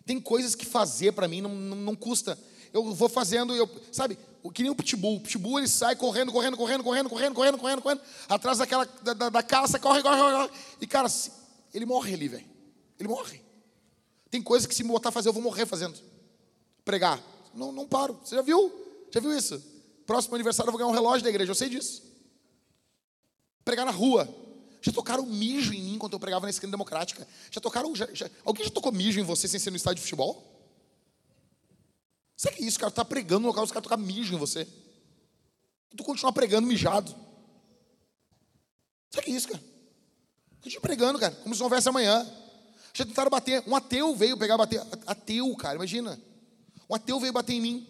[0.04, 2.38] Tem coisas que fazer para mim não, não, não, custa.
[2.72, 4.18] Eu vou fazendo, eu, sabe,
[4.52, 5.16] que nem o pitbull.
[5.16, 9.14] O pitbull ele sai correndo, correndo, correndo, correndo, correndo, correndo, correndo, correndo, atrás daquela da,
[9.14, 10.50] da, da caça, corre, corre, corre.
[10.80, 11.08] E cara,
[11.72, 12.46] ele morre ali, velho.
[12.98, 13.40] Ele morre.
[14.30, 15.98] Tem coisa que se me botar a fazer, eu vou morrer fazendo.
[16.84, 17.22] Pregar.
[17.54, 18.18] Não, não paro.
[18.22, 18.72] Você já viu?
[19.10, 19.62] Já viu isso?
[20.06, 22.02] Próximo aniversário eu vou ganhar um relógio da igreja, eu sei disso.
[23.64, 24.28] Pregar na rua.
[24.84, 27.26] Já tocaram mijo em mim quando eu pregava na esquina democrática.
[27.50, 27.96] Já tocaram.
[27.96, 30.44] Já, já, alguém já tocou mijo em você sem ser no estádio de futebol?
[32.36, 32.90] Sabe que é isso, cara?
[32.90, 34.68] Tu tá pregando no local, os caras tocam mijo em você.
[35.90, 37.16] E tu continua pregando mijado.
[39.10, 39.64] Sabe que é isso, cara?
[40.60, 42.30] Continua pregando, cara, como se não houvesse amanhã.
[42.92, 43.64] Já tentaram bater.
[43.66, 44.82] Um ateu veio pegar bater.
[45.06, 46.20] Ateu, cara, imagina.
[46.90, 47.88] Um ateu veio bater em mim.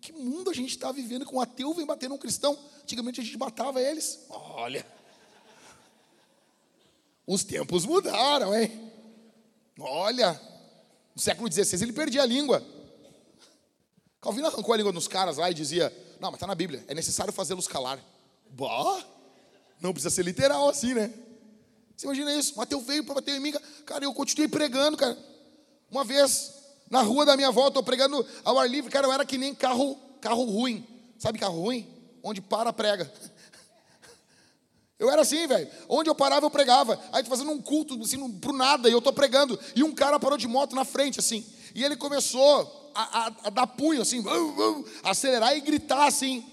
[0.00, 2.58] Que mundo a gente está vivendo que um ateu vem bater num cristão?
[2.82, 4.26] Antigamente a gente matava eles.
[4.28, 4.84] Olha.
[7.26, 8.92] Os tempos mudaram, hein?
[9.78, 10.40] Olha,
[11.14, 12.64] no século XVI ele perdia a língua.
[14.20, 16.94] Calvino arrancou a língua dos caras lá e dizia: Não, mas está na Bíblia, é
[16.94, 17.98] necessário fazê-los calar.
[18.50, 19.04] Bah,
[19.80, 21.12] não precisa ser literal assim, né?
[21.96, 22.56] Você imagina isso?
[22.56, 23.52] Mateus veio para bater em mim,
[23.86, 25.16] cara, eu continuei pregando, cara.
[25.90, 26.52] Uma vez,
[26.90, 29.54] na rua da minha volta, estou pregando ao ar livre, cara, eu era que nem
[29.54, 30.86] carro, carro ruim.
[31.18, 31.88] Sabe carro ruim?
[32.22, 33.12] Onde para, prega.
[35.02, 35.68] Eu era assim, velho.
[35.88, 36.96] Onde eu parava, eu pregava.
[37.12, 39.58] Aí tô fazendo um culto, assim, pro nada, e eu tô pregando.
[39.74, 41.44] E um cara parou de moto na frente, assim.
[41.74, 44.22] E ele começou a, a, a dar punho, assim,
[45.02, 46.44] acelerar e gritar, assim.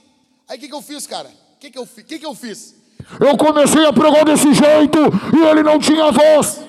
[0.47, 1.29] Aí o que, que eu fiz, cara?
[1.29, 2.73] O que, que, eu, que, que eu fiz?
[3.19, 4.97] Eu comecei a pregar desse jeito
[5.37, 6.61] e ele não tinha voz.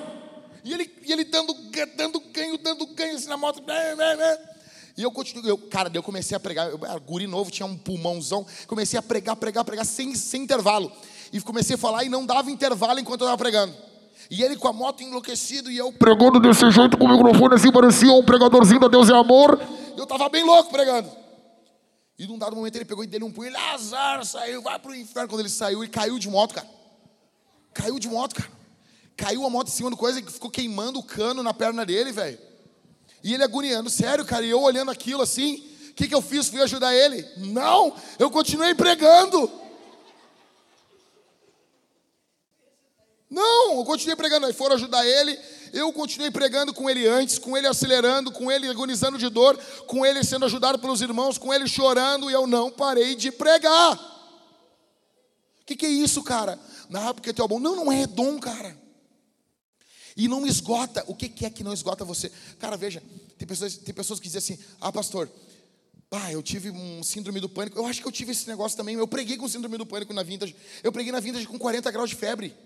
[0.62, 1.55] E ele, e ele dando,
[1.97, 3.62] dando ganho, dando ganho assim na moto.
[3.66, 4.39] Né, né, né.
[4.98, 7.74] E eu continuei, eu, cara, eu comecei a pregar, eu era guri novo, tinha um
[7.74, 10.93] pulmãozão, comecei a pregar, pregar, pregar sem, sem intervalo.
[11.32, 13.74] E comecei a falar e não dava intervalo enquanto eu estava pregando.
[14.31, 17.73] E ele com a moto enlouquecido e eu Pregando desse jeito com o microfone assim,
[17.73, 19.61] parecia um pregadorzinho da Deus é Amor.
[19.97, 21.11] Eu tava bem louco pregando.
[22.19, 24.94] E num dado momento ele pegou e deu um punho, ele, azar, saiu, vai pro
[24.94, 25.28] inferno.
[25.28, 26.69] Quando ele saiu, ele caiu de moto, cara.
[27.73, 28.51] Caiu de moto, cara.
[29.16, 32.12] Caiu a moto em cima do coisa e ficou queimando o cano na perna dele,
[32.12, 32.39] velho.
[33.24, 34.44] E ele agoniando, sério, cara.
[34.44, 36.48] E eu olhando aquilo assim, o que, que eu fiz?
[36.48, 37.27] Fui ajudar ele?
[37.39, 39.51] Não, eu continuei pregando.
[43.31, 44.47] Não, eu continuei pregando.
[44.47, 45.39] Aí foram ajudar ele.
[45.73, 50.05] Eu continuei pregando com ele antes, com ele acelerando, com ele agonizando de dor, com
[50.05, 53.94] ele sendo ajudado pelos irmãos, com ele chorando, e eu não parei de pregar.
[55.62, 56.59] O que, que é isso, cara?
[56.89, 57.61] Não, porque tu é bom.
[57.61, 58.77] Não, não é dom, cara.
[60.16, 61.05] E não esgota.
[61.07, 62.32] O que, que é que não esgota você?
[62.59, 63.01] Cara, veja,
[63.39, 65.31] tem pessoas, tem pessoas que dizem assim: ah, pastor,
[66.11, 67.78] ah, eu tive um síndrome do pânico.
[67.78, 68.97] Eu acho que eu tive esse negócio também.
[68.97, 70.57] Eu preguei com síndrome do pânico na vintage.
[70.82, 72.57] Eu preguei na vintage com 40 graus de febre.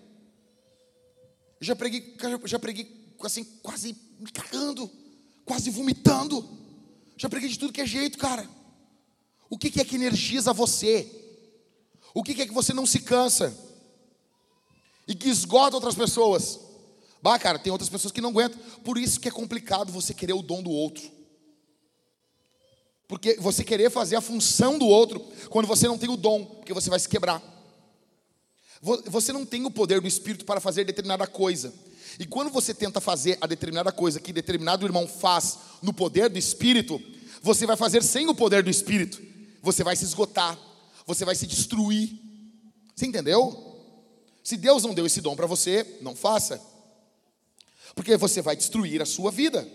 [1.61, 4.91] Já preguei, já preguei assim, quase me cagando,
[5.45, 6.47] quase vomitando.
[7.17, 8.49] Já preguei de tudo que é jeito, cara.
[9.49, 11.09] O que é que energiza você?
[12.13, 13.57] O que é que você não se cansa?
[15.07, 16.59] E que esgota outras pessoas?
[17.23, 18.59] Bah, cara, tem outras pessoas que não aguentam.
[18.83, 21.11] Por isso que é complicado você querer o dom do outro.
[23.07, 25.21] Porque você querer fazer a função do outro
[25.51, 27.43] quando você não tem o dom, porque você vai se quebrar.
[28.85, 31.73] Você não tem o poder do Espírito para fazer determinada coisa.
[32.19, 36.39] E quando você tenta fazer a determinada coisa que determinado irmão faz no poder do
[36.39, 37.01] Espírito,
[37.41, 39.23] você vai fazer sem o poder do Espírito.
[39.63, 40.59] Você vai se esgotar,
[41.07, 42.11] você vai se destruir.
[42.95, 43.81] Você entendeu?
[44.43, 46.61] Se Deus não deu esse dom para você, não faça.
[47.95, 49.67] Porque você vai destruir a sua vida.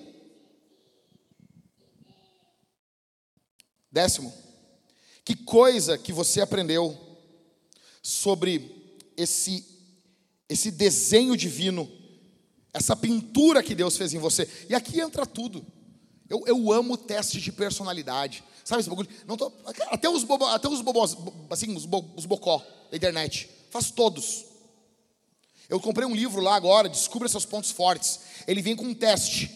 [3.92, 4.32] Décimo,
[5.26, 6.96] que coisa que você aprendeu
[8.04, 8.79] sobre
[9.20, 9.66] esse,
[10.48, 11.92] esse desenho divino,
[12.74, 14.48] essa pintura que Deus fez em você.
[14.70, 15.66] E aqui entra tudo.
[16.30, 18.44] Eu, eu amo testes de personalidade.
[18.64, 19.10] Sabe esse bagulho?
[19.28, 19.52] Não tô,
[19.92, 21.18] até os bobo, até os bobos,
[21.50, 23.50] assim, os, bo, os bocó da internet.
[23.70, 24.46] Faço todos.
[25.68, 28.20] Eu comprei um livro lá agora, Descubra seus pontos fortes.
[28.48, 29.52] Ele vem com um teste.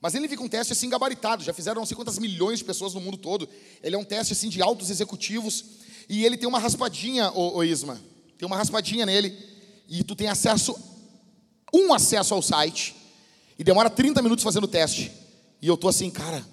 [0.00, 1.44] Mas ele vem com um teste assim gabaritado.
[1.44, 3.48] Já fizeram não sei quantas milhões de pessoas no mundo todo.
[3.82, 5.64] Ele é um teste assim de altos executivos.
[6.08, 8.00] E ele tem uma raspadinha, o, o Isma.
[8.42, 9.38] Tem uma raspadinha nele
[9.88, 10.76] e tu tem acesso,
[11.72, 12.92] um acesso ao site,
[13.56, 15.12] e demora 30 minutos fazendo o teste.
[15.60, 16.44] E eu tô assim, cara,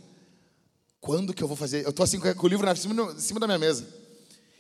[1.02, 1.84] quando que eu vou fazer?
[1.84, 3.88] Eu tô assim com o livro na cima, em cima da minha mesa.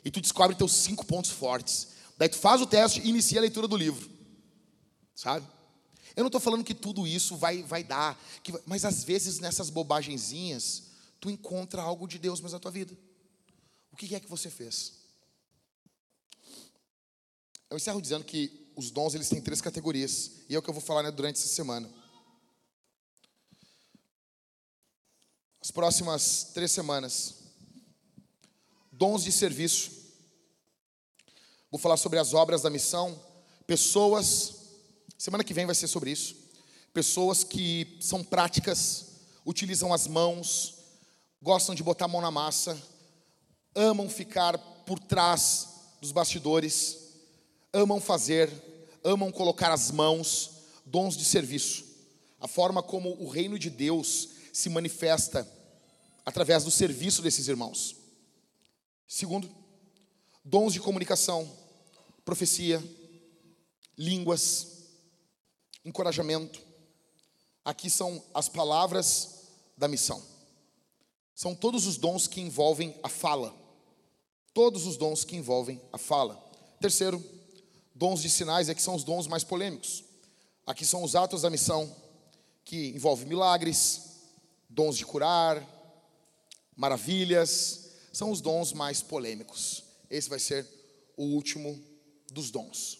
[0.03, 1.89] E tu descobre teus cinco pontos fortes.
[2.17, 4.09] Daí tu faz o teste e inicia a leitura do livro.
[5.13, 5.45] Sabe?
[6.15, 9.69] Eu não estou falando que tudo isso vai, vai dar, que, mas às vezes nessas
[9.69, 10.85] bobagenzinhas,
[11.19, 12.97] tu encontra algo de Deus mesmo na tua vida.
[13.91, 14.98] O que é que você fez?
[17.69, 20.73] Eu encerro dizendo que os dons eles têm três categorias, e é o que eu
[20.73, 21.87] vou falar né, durante essa semana.
[25.61, 27.35] As próximas três semanas,
[28.91, 29.91] dons de serviço.
[31.69, 33.21] Vou falar sobre as obras da missão,
[33.67, 34.55] pessoas.
[35.15, 36.35] Semana que vem vai ser sobre isso.
[36.91, 39.05] Pessoas que são práticas,
[39.45, 40.75] utilizam as mãos,
[41.39, 42.81] gostam de botar a mão na massa,
[43.75, 45.67] amam ficar por trás
[46.01, 47.08] dos bastidores
[47.73, 48.51] amam fazer,
[49.03, 50.51] amam colocar as mãos,
[50.85, 51.85] dons de serviço.
[52.39, 55.47] A forma como o reino de Deus se manifesta
[56.25, 57.95] através do serviço desses irmãos.
[59.07, 59.49] Segundo,
[60.43, 61.49] dons de comunicação,
[62.23, 62.83] profecia,
[63.97, 64.67] línguas,
[65.83, 66.61] encorajamento.
[67.65, 69.47] Aqui são as palavras
[69.77, 70.23] da missão.
[71.35, 73.55] São todos os dons que envolvem a fala.
[74.53, 76.35] Todos os dons que envolvem a fala.
[76.81, 77.23] Terceiro,
[77.99, 80.05] Dons de sinais é que são os dons mais polêmicos.
[80.65, 81.93] Aqui são os atos da missão,
[82.63, 84.21] que envolvem milagres,
[84.69, 85.61] dons de curar,
[86.77, 89.83] maravilhas, são os dons mais polêmicos.
[90.09, 90.65] Esse vai ser
[91.17, 91.77] o último
[92.31, 92.99] dos dons.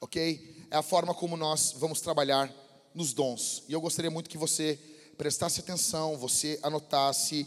[0.00, 0.68] Ok?
[0.70, 2.48] É a forma como nós vamos trabalhar
[2.94, 3.64] nos dons.
[3.68, 4.78] E eu gostaria muito que você
[5.18, 7.44] prestasse atenção, você anotasse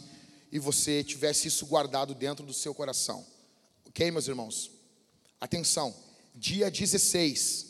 [0.52, 3.24] e você tivesse isso guardado dentro do seu coração.
[3.86, 4.70] Ok, meus irmãos?
[5.40, 6.04] Atenção
[6.36, 7.66] dia 16,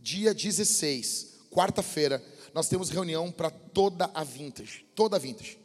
[0.00, 2.24] dia 16, quarta-feira,
[2.54, 5.58] nós temos reunião para toda a vintage, toda a vintage.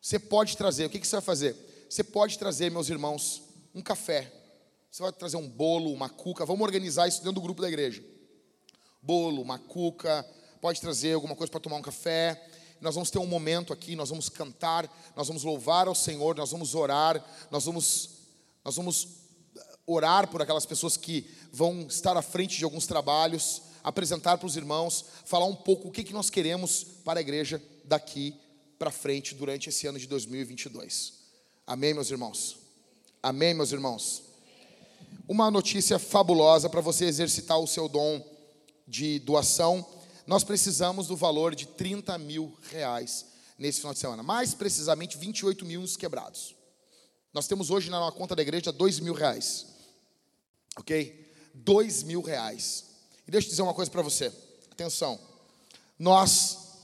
[0.00, 1.56] Você pode trazer, o que, que você vai fazer?
[1.88, 3.42] Você pode trazer, meus irmãos,
[3.74, 4.30] um café.
[4.90, 8.04] Você vai trazer um bolo, uma cuca, vamos organizar isso dentro do grupo da igreja.
[9.00, 10.26] Bolo, uma cuca,
[10.60, 12.46] pode trazer alguma coisa para tomar um café.
[12.80, 16.50] Nós vamos ter um momento aqui, nós vamos cantar, nós vamos louvar ao Senhor, nós
[16.50, 18.10] vamos orar, nós vamos,
[18.64, 19.27] nós vamos
[19.88, 23.62] orar por aquelas pessoas que vão estar à frente de alguns trabalhos.
[23.82, 27.62] apresentar para os irmãos, falar um pouco o que, que nós queremos para a igreja
[27.84, 28.34] daqui
[28.78, 31.14] para frente durante esse ano de 2022.
[31.66, 32.56] Amém, meus irmãos?
[33.22, 34.22] Amém, meus irmãos?
[35.26, 38.22] Uma notícia fabulosa para você exercitar o seu dom
[38.86, 39.86] de doação.
[40.26, 43.26] Nós precisamos do valor de 30 mil reais
[43.58, 44.22] nesse final de semana.
[44.22, 46.54] Mais precisamente, 28 mil quebrados.
[47.32, 49.77] Nós temos hoje na conta da igreja 2 mil reais.
[50.78, 51.32] Ok?
[51.54, 52.84] 2 mil reais.
[53.26, 54.32] E deixa eu dizer uma coisa para você.
[54.70, 55.18] Atenção.
[55.98, 56.76] Nós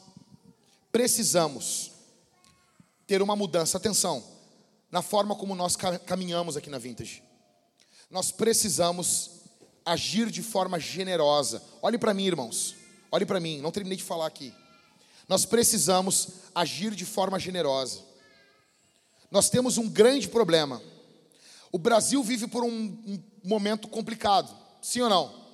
[0.91, 1.93] precisamos
[3.07, 3.79] ter uma mudança.
[3.79, 4.23] Atenção.
[4.91, 7.23] Na forma como nós caminhamos aqui na Vintage.
[8.11, 9.31] Nós precisamos
[9.85, 11.63] agir de forma generosa.
[11.81, 12.75] Olhe para mim, irmãos.
[13.11, 13.61] Olhe para mim.
[13.61, 14.53] Não terminei de falar aqui.
[15.29, 18.03] Nós precisamos agir de forma generosa.
[19.31, 20.83] Nós temos um grande problema.
[21.73, 22.71] O Brasil vive por um,
[23.07, 24.55] um momento complicado.
[24.81, 25.45] Sim ou não?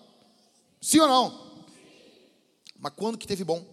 [0.80, 1.64] Sim ou não?
[2.78, 3.64] Mas quando que teve bom?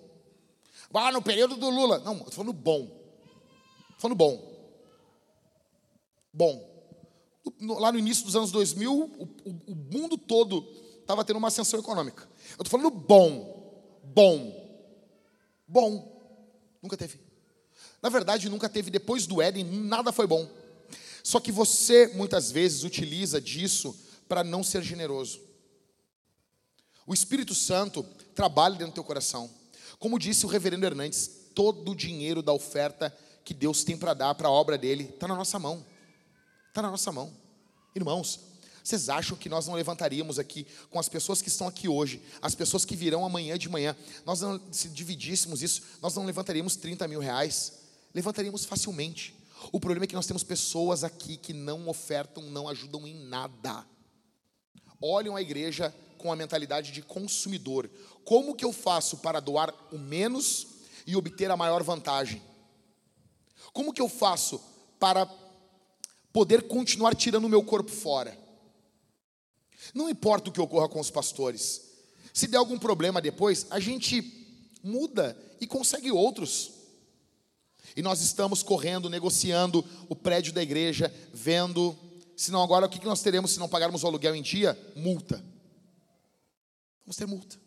[0.93, 1.99] Ah, no período do Lula.
[1.99, 2.81] Não, estou falando bom.
[2.81, 4.57] Estou falando bom.
[6.33, 6.77] Bom.
[7.61, 10.67] Lá no início dos anos 2000, o, o, o mundo todo
[10.99, 12.23] estava tendo uma ascensão econômica.
[12.57, 14.01] Eu estou falando bom.
[14.03, 14.67] Bom.
[15.67, 16.17] Bom.
[16.81, 17.19] Nunca teve.
[18.01, 18.89] Na verdade, nunca teve.
[18.89, 20.49] Depois do Éden, nada foi bom.
[21.23, 23.95] Só que você, muitas vezes, utiliza disso
[24.27, 25.41] para não ser generoso.
[27.05, 28.03] O Espírito Santo
[28.35, 29.49] trabalha dentro do teu coração.
[29.97, 34.35] Como disse o reverendo Hernandes, todo o dinheiro da oferta que Deus tem para dar
[34.35, 35.85] para a obra dele está na nossa mão.
[36.67, 37.33] Está na nossa mão.
[37.95, 38.41] Irmãos,
[38.83, 42.55] vocês acham que nós não levantaríamos aqui com as pessoas que estão aqui hoje, as
[42.55, 43.95] pessoas que virão amanhã de manhã,
[44.25, 47.79] nós não, se dividíssemos isso, nós não levantaríamos 30 mil reais?
[48.13, 49.35] Levantaríamos facilmente.
[49.71, 53.85] O problema é que nós temos pessoas aqui que não ofertam, não ajudam em nada.
[55.01, 57.89] Olham a igreja com a mentalidade de consumidor.
[58.23, 60.67] Como que eu faço para doar o menos
[61.05, 62.41] e obter a maior vantagem?
[63.71, 64.61] Como que eu faço
[64.99, 65.29] para
[66.33, 68.37] poder continuar tirando o meu corpo fora?
[69.93, 71.81] Não importa o que ocorra com os pastores.
[72.33, 74.21] Se der algum problema depois, a gente
[74.83, 76.71] muda e consegue outros.
[77.95, 81.97] E nós estamos correndo, negociando o prédio da igreja, vendo.
[82.37, 84.79] Senão, agora o que nós teremos se não pagarmos o aluguel em dia?
[84.95, 85.43] Multa.
[87.03, 87.57] Vamos ter multa.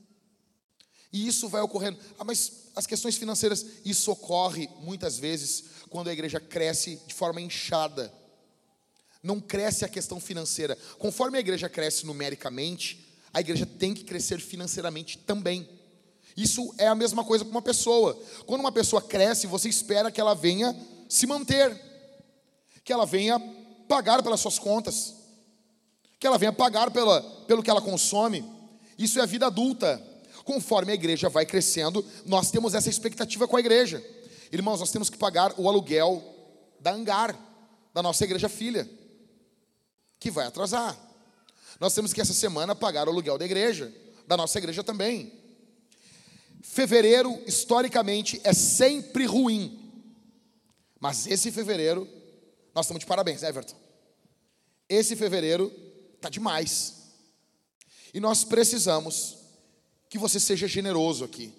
[1.13, 1.99] E isso vai ocorrendo.
[2.17, 7.41] Ah, mas as questões financeiras, isso ocorre muitas vezes quando a igreja cresce de forma
[7.41, 8.15] inchada.
[9.21, 10.79] Não cresce a questão financeira.
[11.01, 15.69] Conforme a igreja cresce numericamente, a igreja tem que crescer financeiramente também.
[16.37, 18.17] Isso é a mesma coisa para uma pessoa.
[18.47, 20.77] Quando uma pessoa cresce, você espera que ela venha
[21.09, 21.77] se manter,
[22.85, 23.41] que ela venha
[23.91, 25.17] pagar pelas suas contas,
[26.21, 28.49] que ela venha pagar pela, pelo que ela consome.
[28.97, 30.01] Isso é a vida adulta.
[30.45, 34.01] Conforme a igreja vai crescendo, nós temos essa expectativa com a igreja.
[34.53, 36.23] Irmãos, nós temos que pagar o aluguel
[36.79, 37.37] da hangar,
[37.93, 38.89] da nossa igreja filha,
[40.21, 40.97] que vai atrasar.
[41.81, 43.93] Nós temos que essa semana pagar o aluguel da igreja,
[44.25, 45.33] da nossa igreja também.
[46.62, 49.93] Fevereiro, historicamente, é sempre ruim.
[51.01, 52.07] Mas esse fevereiro,
[52.75, 53.77] nós estamos de parabéns, Everton.
[54.89, 55.73] Esse fevereiro
[56.17, 57.01] está demais.
[58.13, 59.39] E nós precisamos
[60.09, 61.53] que você seja generoso aqui,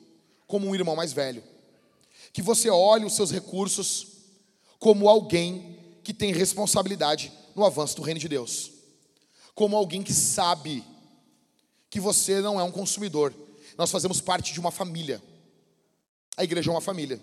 [0.46, 1.44] como um irmão mais velho.
[2.34, 4.08] Que você olhe os seus recursos
[4.80, 8.72] como alguém que tem responsabilidade no avanço do reino de Deus.
[9.54, 10.84] Como alguém que sabe
[11.90, 13.34] que você não é um consumidor.
[13.78, 15.22] Nós fazemos parte de uma família.
[16.36, 17.22] A igreja é uma família.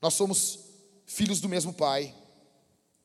[0.00, 0.58] Nós somos
[1.06, 2.14] filhos do mesmo Pai,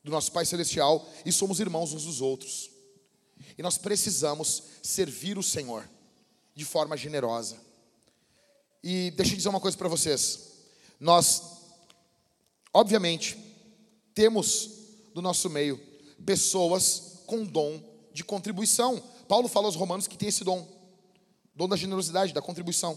[0.06, 2.70] do nosso Pai Celestial, e somos irmãos uns dos outros.
[3.58, 5.86] E nós precisamos servir o Senhor
[6.54, 7.56] de forma generosa.
[8.84, 10.52] E deixa eu dizer uma coisa para vocês.
[11.00, 11.42] Nós,
[12.72, 13.36] obviamente,
[14.14, 14.70] temos
[15.12, 15.76] do nosso meio
[16.24, 19.02] pessoas com dom de contribuição.
[19.26, 20.68] Paulo fala aos romanos que tem esse dom,
[21.52, 22.96] dom da generosidade, da contribuição.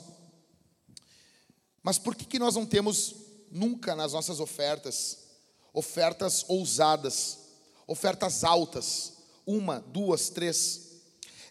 [1.81, 3.15] Mas por que, que nós não temos
[3.49, 5.28] nunca nas nossas ofertas
[5.73, 7.39] ofertas ousadas,
[7.87, 9.19] ofertas altas?
[9.49, 11.01] uma, duas, três.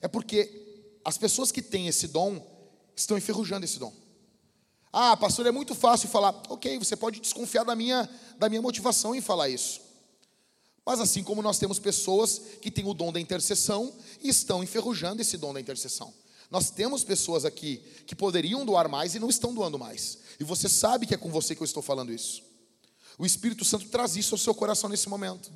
[0.01, 2.41] É porque as pessoas que têm esse dom
[2.95, 3.93] estão enferrujando esse dom.
[4.93, 6.41] Ah, pastor, é muito fácil falar.
[6.49, 8.09] Ok, você pode desconfiar da minha,
[8.39, 9.81] da minha motivação em falar isso.
[10.87, 13.93] Mas assim como nós temos pessoas que têm o dom da intercessão
[14.23, 16.15] e estão enferrujando esse dom da intercessão.
[16.51, 20.19] Nós temos pessoas aqui que poderiam doar mais e não estão doando mais.
[20.39, 22.48] E você sabe que é com você que eu estou falando isso.
[23.19, 25.53] O Espírito Santo traz isso ao seu coração nesse momento.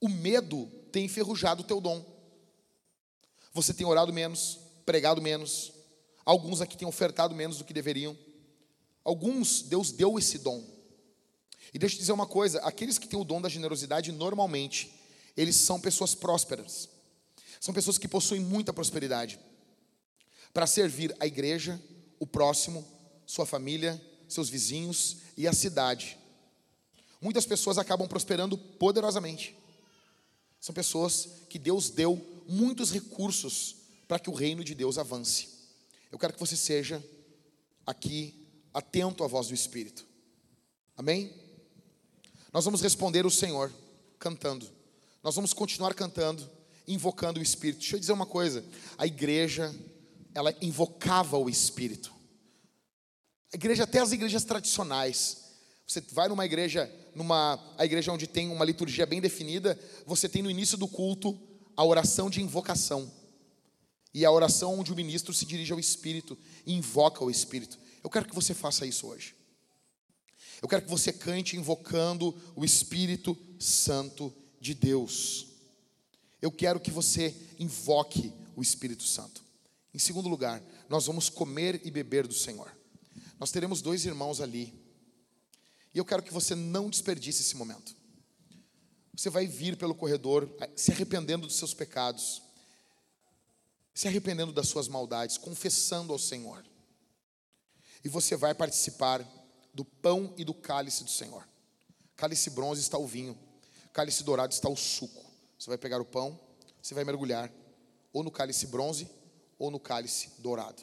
[0.00, 2.04] O medo tem enferrujado o teu dom.
[3.52, 5.72] Você tem orado menos, pregado menos,
[6.24, 8.16] alguns aqui têm ofertado menos do que deveriam.
[9.04, 10.64] Alguns, Deus deu esse dom.
[11.74, 14.94] E deixa eu dizer uma coisa: aqueles que têm o dom da generosidade, normalmente,
[15.36, 16.88] eles são pessoas prósperas,
[17.60, 19.38] são pessoas que possuem muita prosperidade
[20.52, 21.80] para servir a igreja,
[22.20, 22.86] o próximo,
[23.26, 26.21] sua família, seus vizinhos e a cidade.
[27.22, 29.56] Muitas pessoas acabam prosperando poderosamente.
[30.60, 33.76] São pessoas que Deus deu muitos recursos
[34.08, 35.48] para que o reino de Deus avance.
[36.10, 37.02] Eu quero que você seja
[37.86, 40.04] aqui atento à voz do Espírito.
[40.96, 41.32] Amém?
[42.52, 43.72] Nós vamos responder o Senhor
[44.18, 44.68] cantando.
[45.22, 46.50] Nós vamos continuar cantando,
[46.88, 47.78] invocando o Espírito.
[47.78, 48.64] Deixa eu dizer uma coisa:
[48.98, 49.72] a igreja,
[50.34, 52.12] ela invocava o Espírito.
[53.52, 55.41] A igreja, até as igrejas tradicionais,
[55.92, 60.42] você vai numa igreja, numa a igreja onde tem uma liturgia bem definida, você tem
[60.42, 61.38] no início do culto
[61.76, 63.10] a oração de invocação.
[64.14, 66.36] E a oração onde o ministro se dirige ao Espírito
[66.66, 67.78] e invoca o Espírito.
[68.02, 69.34] Eu quero que você faça isso hoje.
[70.60, 75.46] Eu quero que você cante invocando o Espírito Santo de Deus.
[76.40, 79.42] Eu quero que você invoque o Espírito Santo.
[79.94, 82.70] Em segundo lugar, nós vamos comer e beber do Senhor.
[83.38, 84.72] Nós teremos dois irmãos ali.
[85.94, 87.94] E eu quero que você não desperdice esse momento.
[89.14, 92.42] Você vai vir pelo corredor eh, se arrependendo dos seus pecados,
[93.94, 96.64] se arrependendo das suas maldades, confessando ao Senhor.
[98.02, 99.22] E você vai participar
[99.74, 101.46] do pão e do cálice do Senhor.
[102.16, 103.38] Cálice bronze está o vinho,
[103.92, 105.30] cálice dourado está o suco.
[105.58, 106.38] Você vai pegar o pão,
[106.80, 107.52] você vai mergulhar
[108.12, 109.08] ou no cálice bronze
[109.58, 110.82] ou no cálice dourado.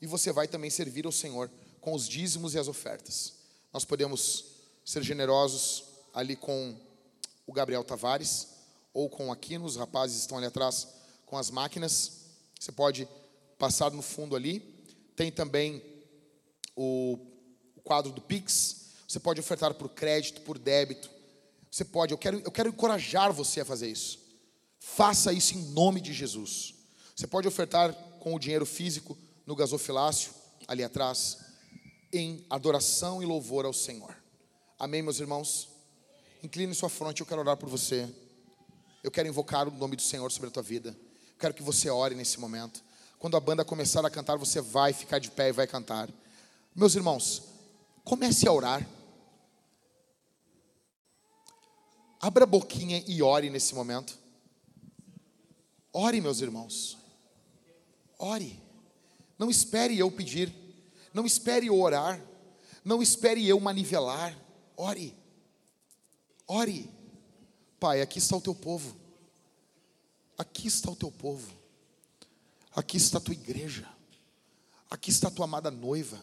[0.00, 3.43] E você vai também servir ao Senhor com os dízimos e as ofertas.
[3.74, 4.44] Nós podemos
[4.84, 5.82] ser generosos
[6.14, 6.76] ali com
[7.44, 8.50] o Gabriel Tavares
[8.92, 10.86] ou com Aquino, os rapazes estão ali atrás
[11.26, 12.20] com as máquinas.
[12.58, 13.08] Você pode
[13.58, 14.60] passar no fundo ali.
[15.16, 15.82] Tem também
[16.76, 17.18] o
[17.82, 18.92] quadro do Pix.
[19.08, 21.10] Você pode ofertar por crédito, por débito.
[21.68, 24.20] Você pode, eu quero, eu quero encorajar você a fazer isso.
[24.78, 26.74] Faça isso em nome de Jesus.
[27.16, 30.32] Você pode ofertar com o dinheiro físico no gasofilácio,
[30.68, 31.38] ali atrás,
[32.16, 34.16] em adoração e louvor ao Senhor.
[34.78, 35.68] Amém, meus irmãos?
[36.42, 38.08] Incline sua fronte, eu quero orar por você.
[39.02, 40.90] Eu quero invocar o nome do Senhor sobre a tua vida.
[40.90, 42.82] Eu quero que você ore nesse momento.
[43.18, 46.08] Quando a banda começar a cantar, você vai ficar de pé e vai cantar.
[46.74, 47.54] Meus irmãos,
[48.04, 48.86] Comece a orar.
[52.20, 54.18] Abra a boquinha e ore nesse momento.
[55.90, 56.98] Ore, meus irmãos.
[58.18, 58.62] Ore.
[59.38, 60.52] Não espere eu pedir.
[61.14, 62.20] Não espere eu orar.
[62.84, 64.36] Não espere eu manivelar.
[64.76, 65.16] Ore.
[66.46, 66.90] Ore.
[67.78, 68.96] Pai, aqui está o teu povo.
[70.36, 71.50] Aqui está o teu povo.
[72.74, 73.88] Aqui está a tua igreja.
[74.90, 76.22] Aqui está a tua amada noiva.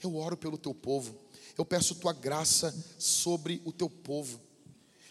[0.00, 1.18] Eu oro pelo teu povo.
[1.58, 4.40] Eu peço tua graça sobre o teu povo.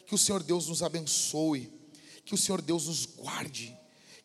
[0.06, 1.72] Que o Senhor Deus nos abençoe.
[2.24, 3.78] Que o Senhor Deus nos guarde.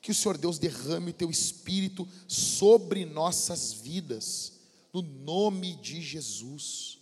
[0.05, 4.53] Que o Senhor Deus derrame o teu espírito sobre nossas vidas.
[4.93, 6.99] No nome de Jesus.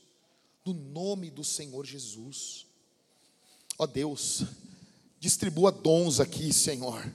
[0.64, 2.64] No nome do Senhor Jesus.
[3.76, 4.44] Ó Deus,
[5.18, 7.12] distribua dons aqui, Senhor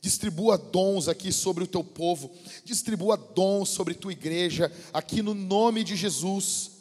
[0.00, 2.30] Distribua dons aqui sobre o teu povo,
[2.64, 6.77] distribua dons sobre tua igreja, aqui no nome de Jesus.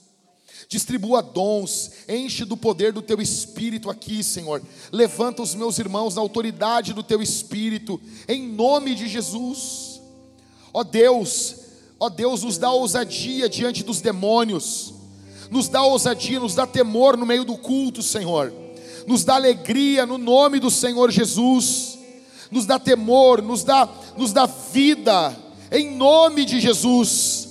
[0.67, 4.61] Distribua dons, enche do poder do teu espírito aqui, Senhor.
[4.91, 10.01] Levanta os meus irmãos na autoridade do teu espírito, em nome de Jesus.
[10.73, 11.55] Ó Deus,
[11.99, 14.93] ó Deus, nos dá ousadia diante dos demônios,
[15.49, 18.53] nos dá ousadia, nos dá temor no meio do culto, Senhor,
[19.07, 21.97] nos dá alegria no nome do Senhor Jesus
[22.51, 25.35] nos dá temor, nos dá, nos dá vida,
[25.71, 27.47] em nome de Jesus.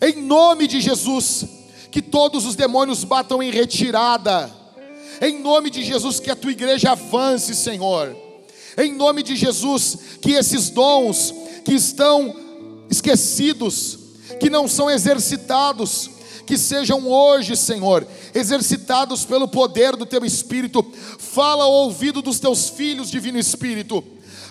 [0.00, 1.44] Em nome de Jesus,
[1.92, 4.50] que todos os demônios batam em retirada.
[5.20, 8.16] Em nome de Jesus, que a tua igreja avance, Senhor.
[8.78, 12.34] Em nome de Jesus, que esses dons que estão
[12.90, 13.98] esquecidos,
[14.40, 16.10] que não são exercitados,
[16.46, 20.84] que sejam hoje, Senhor, exercitados pelo poder do Teu Espírito.
[21.18, 24.02] Fala ao ouvido dos Teus filhos, Divino Espírito.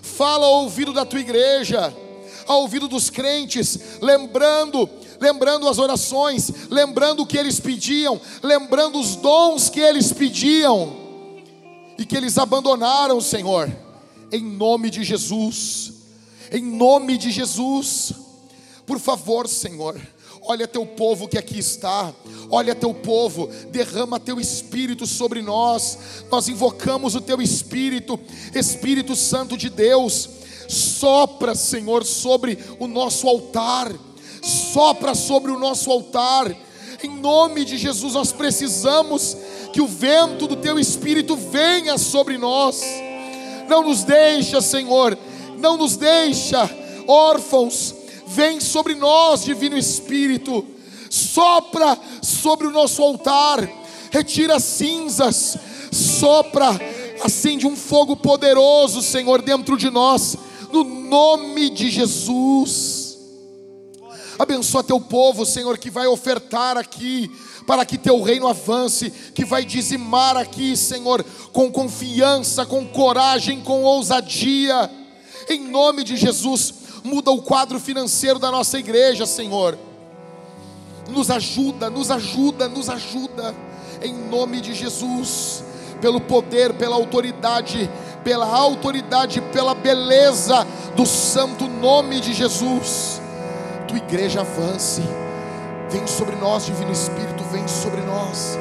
[0.01, 1.93] Fala ao ouvido da Tua igreja,
[2.45, 4.87] ao ouvido dos crentes, lembrando
[5.21, 10.97] lembrando as orações, lembrando o que eles pediam, lembrando os dons que eles pediam
[11.97, 13.71] e que eles abandonaram, Senhor,
[14.31, 15.93] em nome de Jesus,
[16.51, 18.13] em nome de Jesus,
[18.85, 20.01] por favor, Senhor,
[20.43, 22.11] Olha teu povo que aqui está.
[22.49, 25.97] Olha teu povo, derrama teu espírito sobre nós.
[26.31, 28.19] Nós invocamos o teu espírito,
[28.53, 30.27] Espírito Santo de Deus.
[30.67, 33.93] Sopra, Senhor, sobre o nosso altar.
[34.41, 36.55] Sopra sobre o nosso altar.
[37.03, 39.35] Em nome de Jesus, nós precisamos
[39.73, 42.81] que o vento do teu espírito venha sobre nós.
[43.67, 45.17] Não nos deixa, Senhor,
[45.57, 46.69] não nos deixa
[47.07, 47.95] órfãos.
[48.27, 50.65] Vem sobre nós, Divino Espírito.
[51.09, 53.67] Sopra sobre o nosso altar.
[54.09, 55.57] Retira cinzas.
[55.91, 56.79] Sopra,
[57.23, 60.37] acende um fogo poderoso, Senhor, dentro de nós,
[60.71, 63.00] no nome de Jesus.
[64.39, 67.29] Abençoa teu povo, Senhor, que vai ofertar aqui
[67.65, 73.83] para que teu reino avance, que vai dizimar aqui, Senhor, com confiança, com coragem, com
[73.83, 74.89] ousadia.
[75.49, 79.77] Em nome de Jesus, muda o quadro financeiro da nossa igreja, Senhor.
[81.09, 83.55] Nos ajuda, nos ajuda, nos ajuda.
[84.01, 85.63] Em nome de Jesus,
[86.01, 87.89] pelo poder, pela autoridade,
[88.23, 93.20] pela autoridade, pela beleza do santo nome de Jesus.
[93.91, 95.01] Tua igreja avance
[95.89, 98.57] Vem sobre nós, Divino Espírito, vem sobre nós.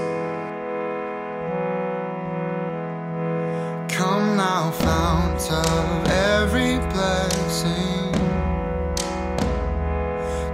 [3.96, 8.10] Come now, fount of every blessing.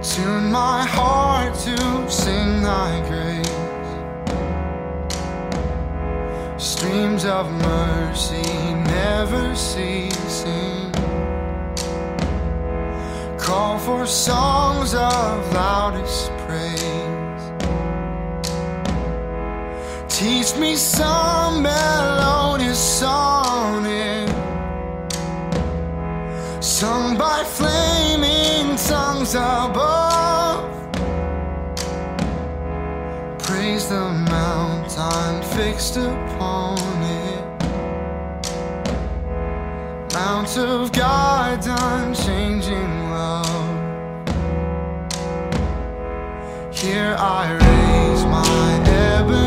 [0.03, 3.47] Tune my heart to sing thy grace.
[6.59, 8.43] Streams of mercy
[8.85, 10.86] never ceasing
[13.47, 17.43] call for songs of loudest praise.
[20.09, 24.27] Teach me some melodious sonnet,
[26.61, 30.67] sung by flaming tongues above.
[33.39, 36.79] Praise the mount I'm fixed upon
[37.23, 37.43] it.
[40.13, 43.06] Mount of God's unchanging
[46.71, 49.46] Here I raise my Ebenezer.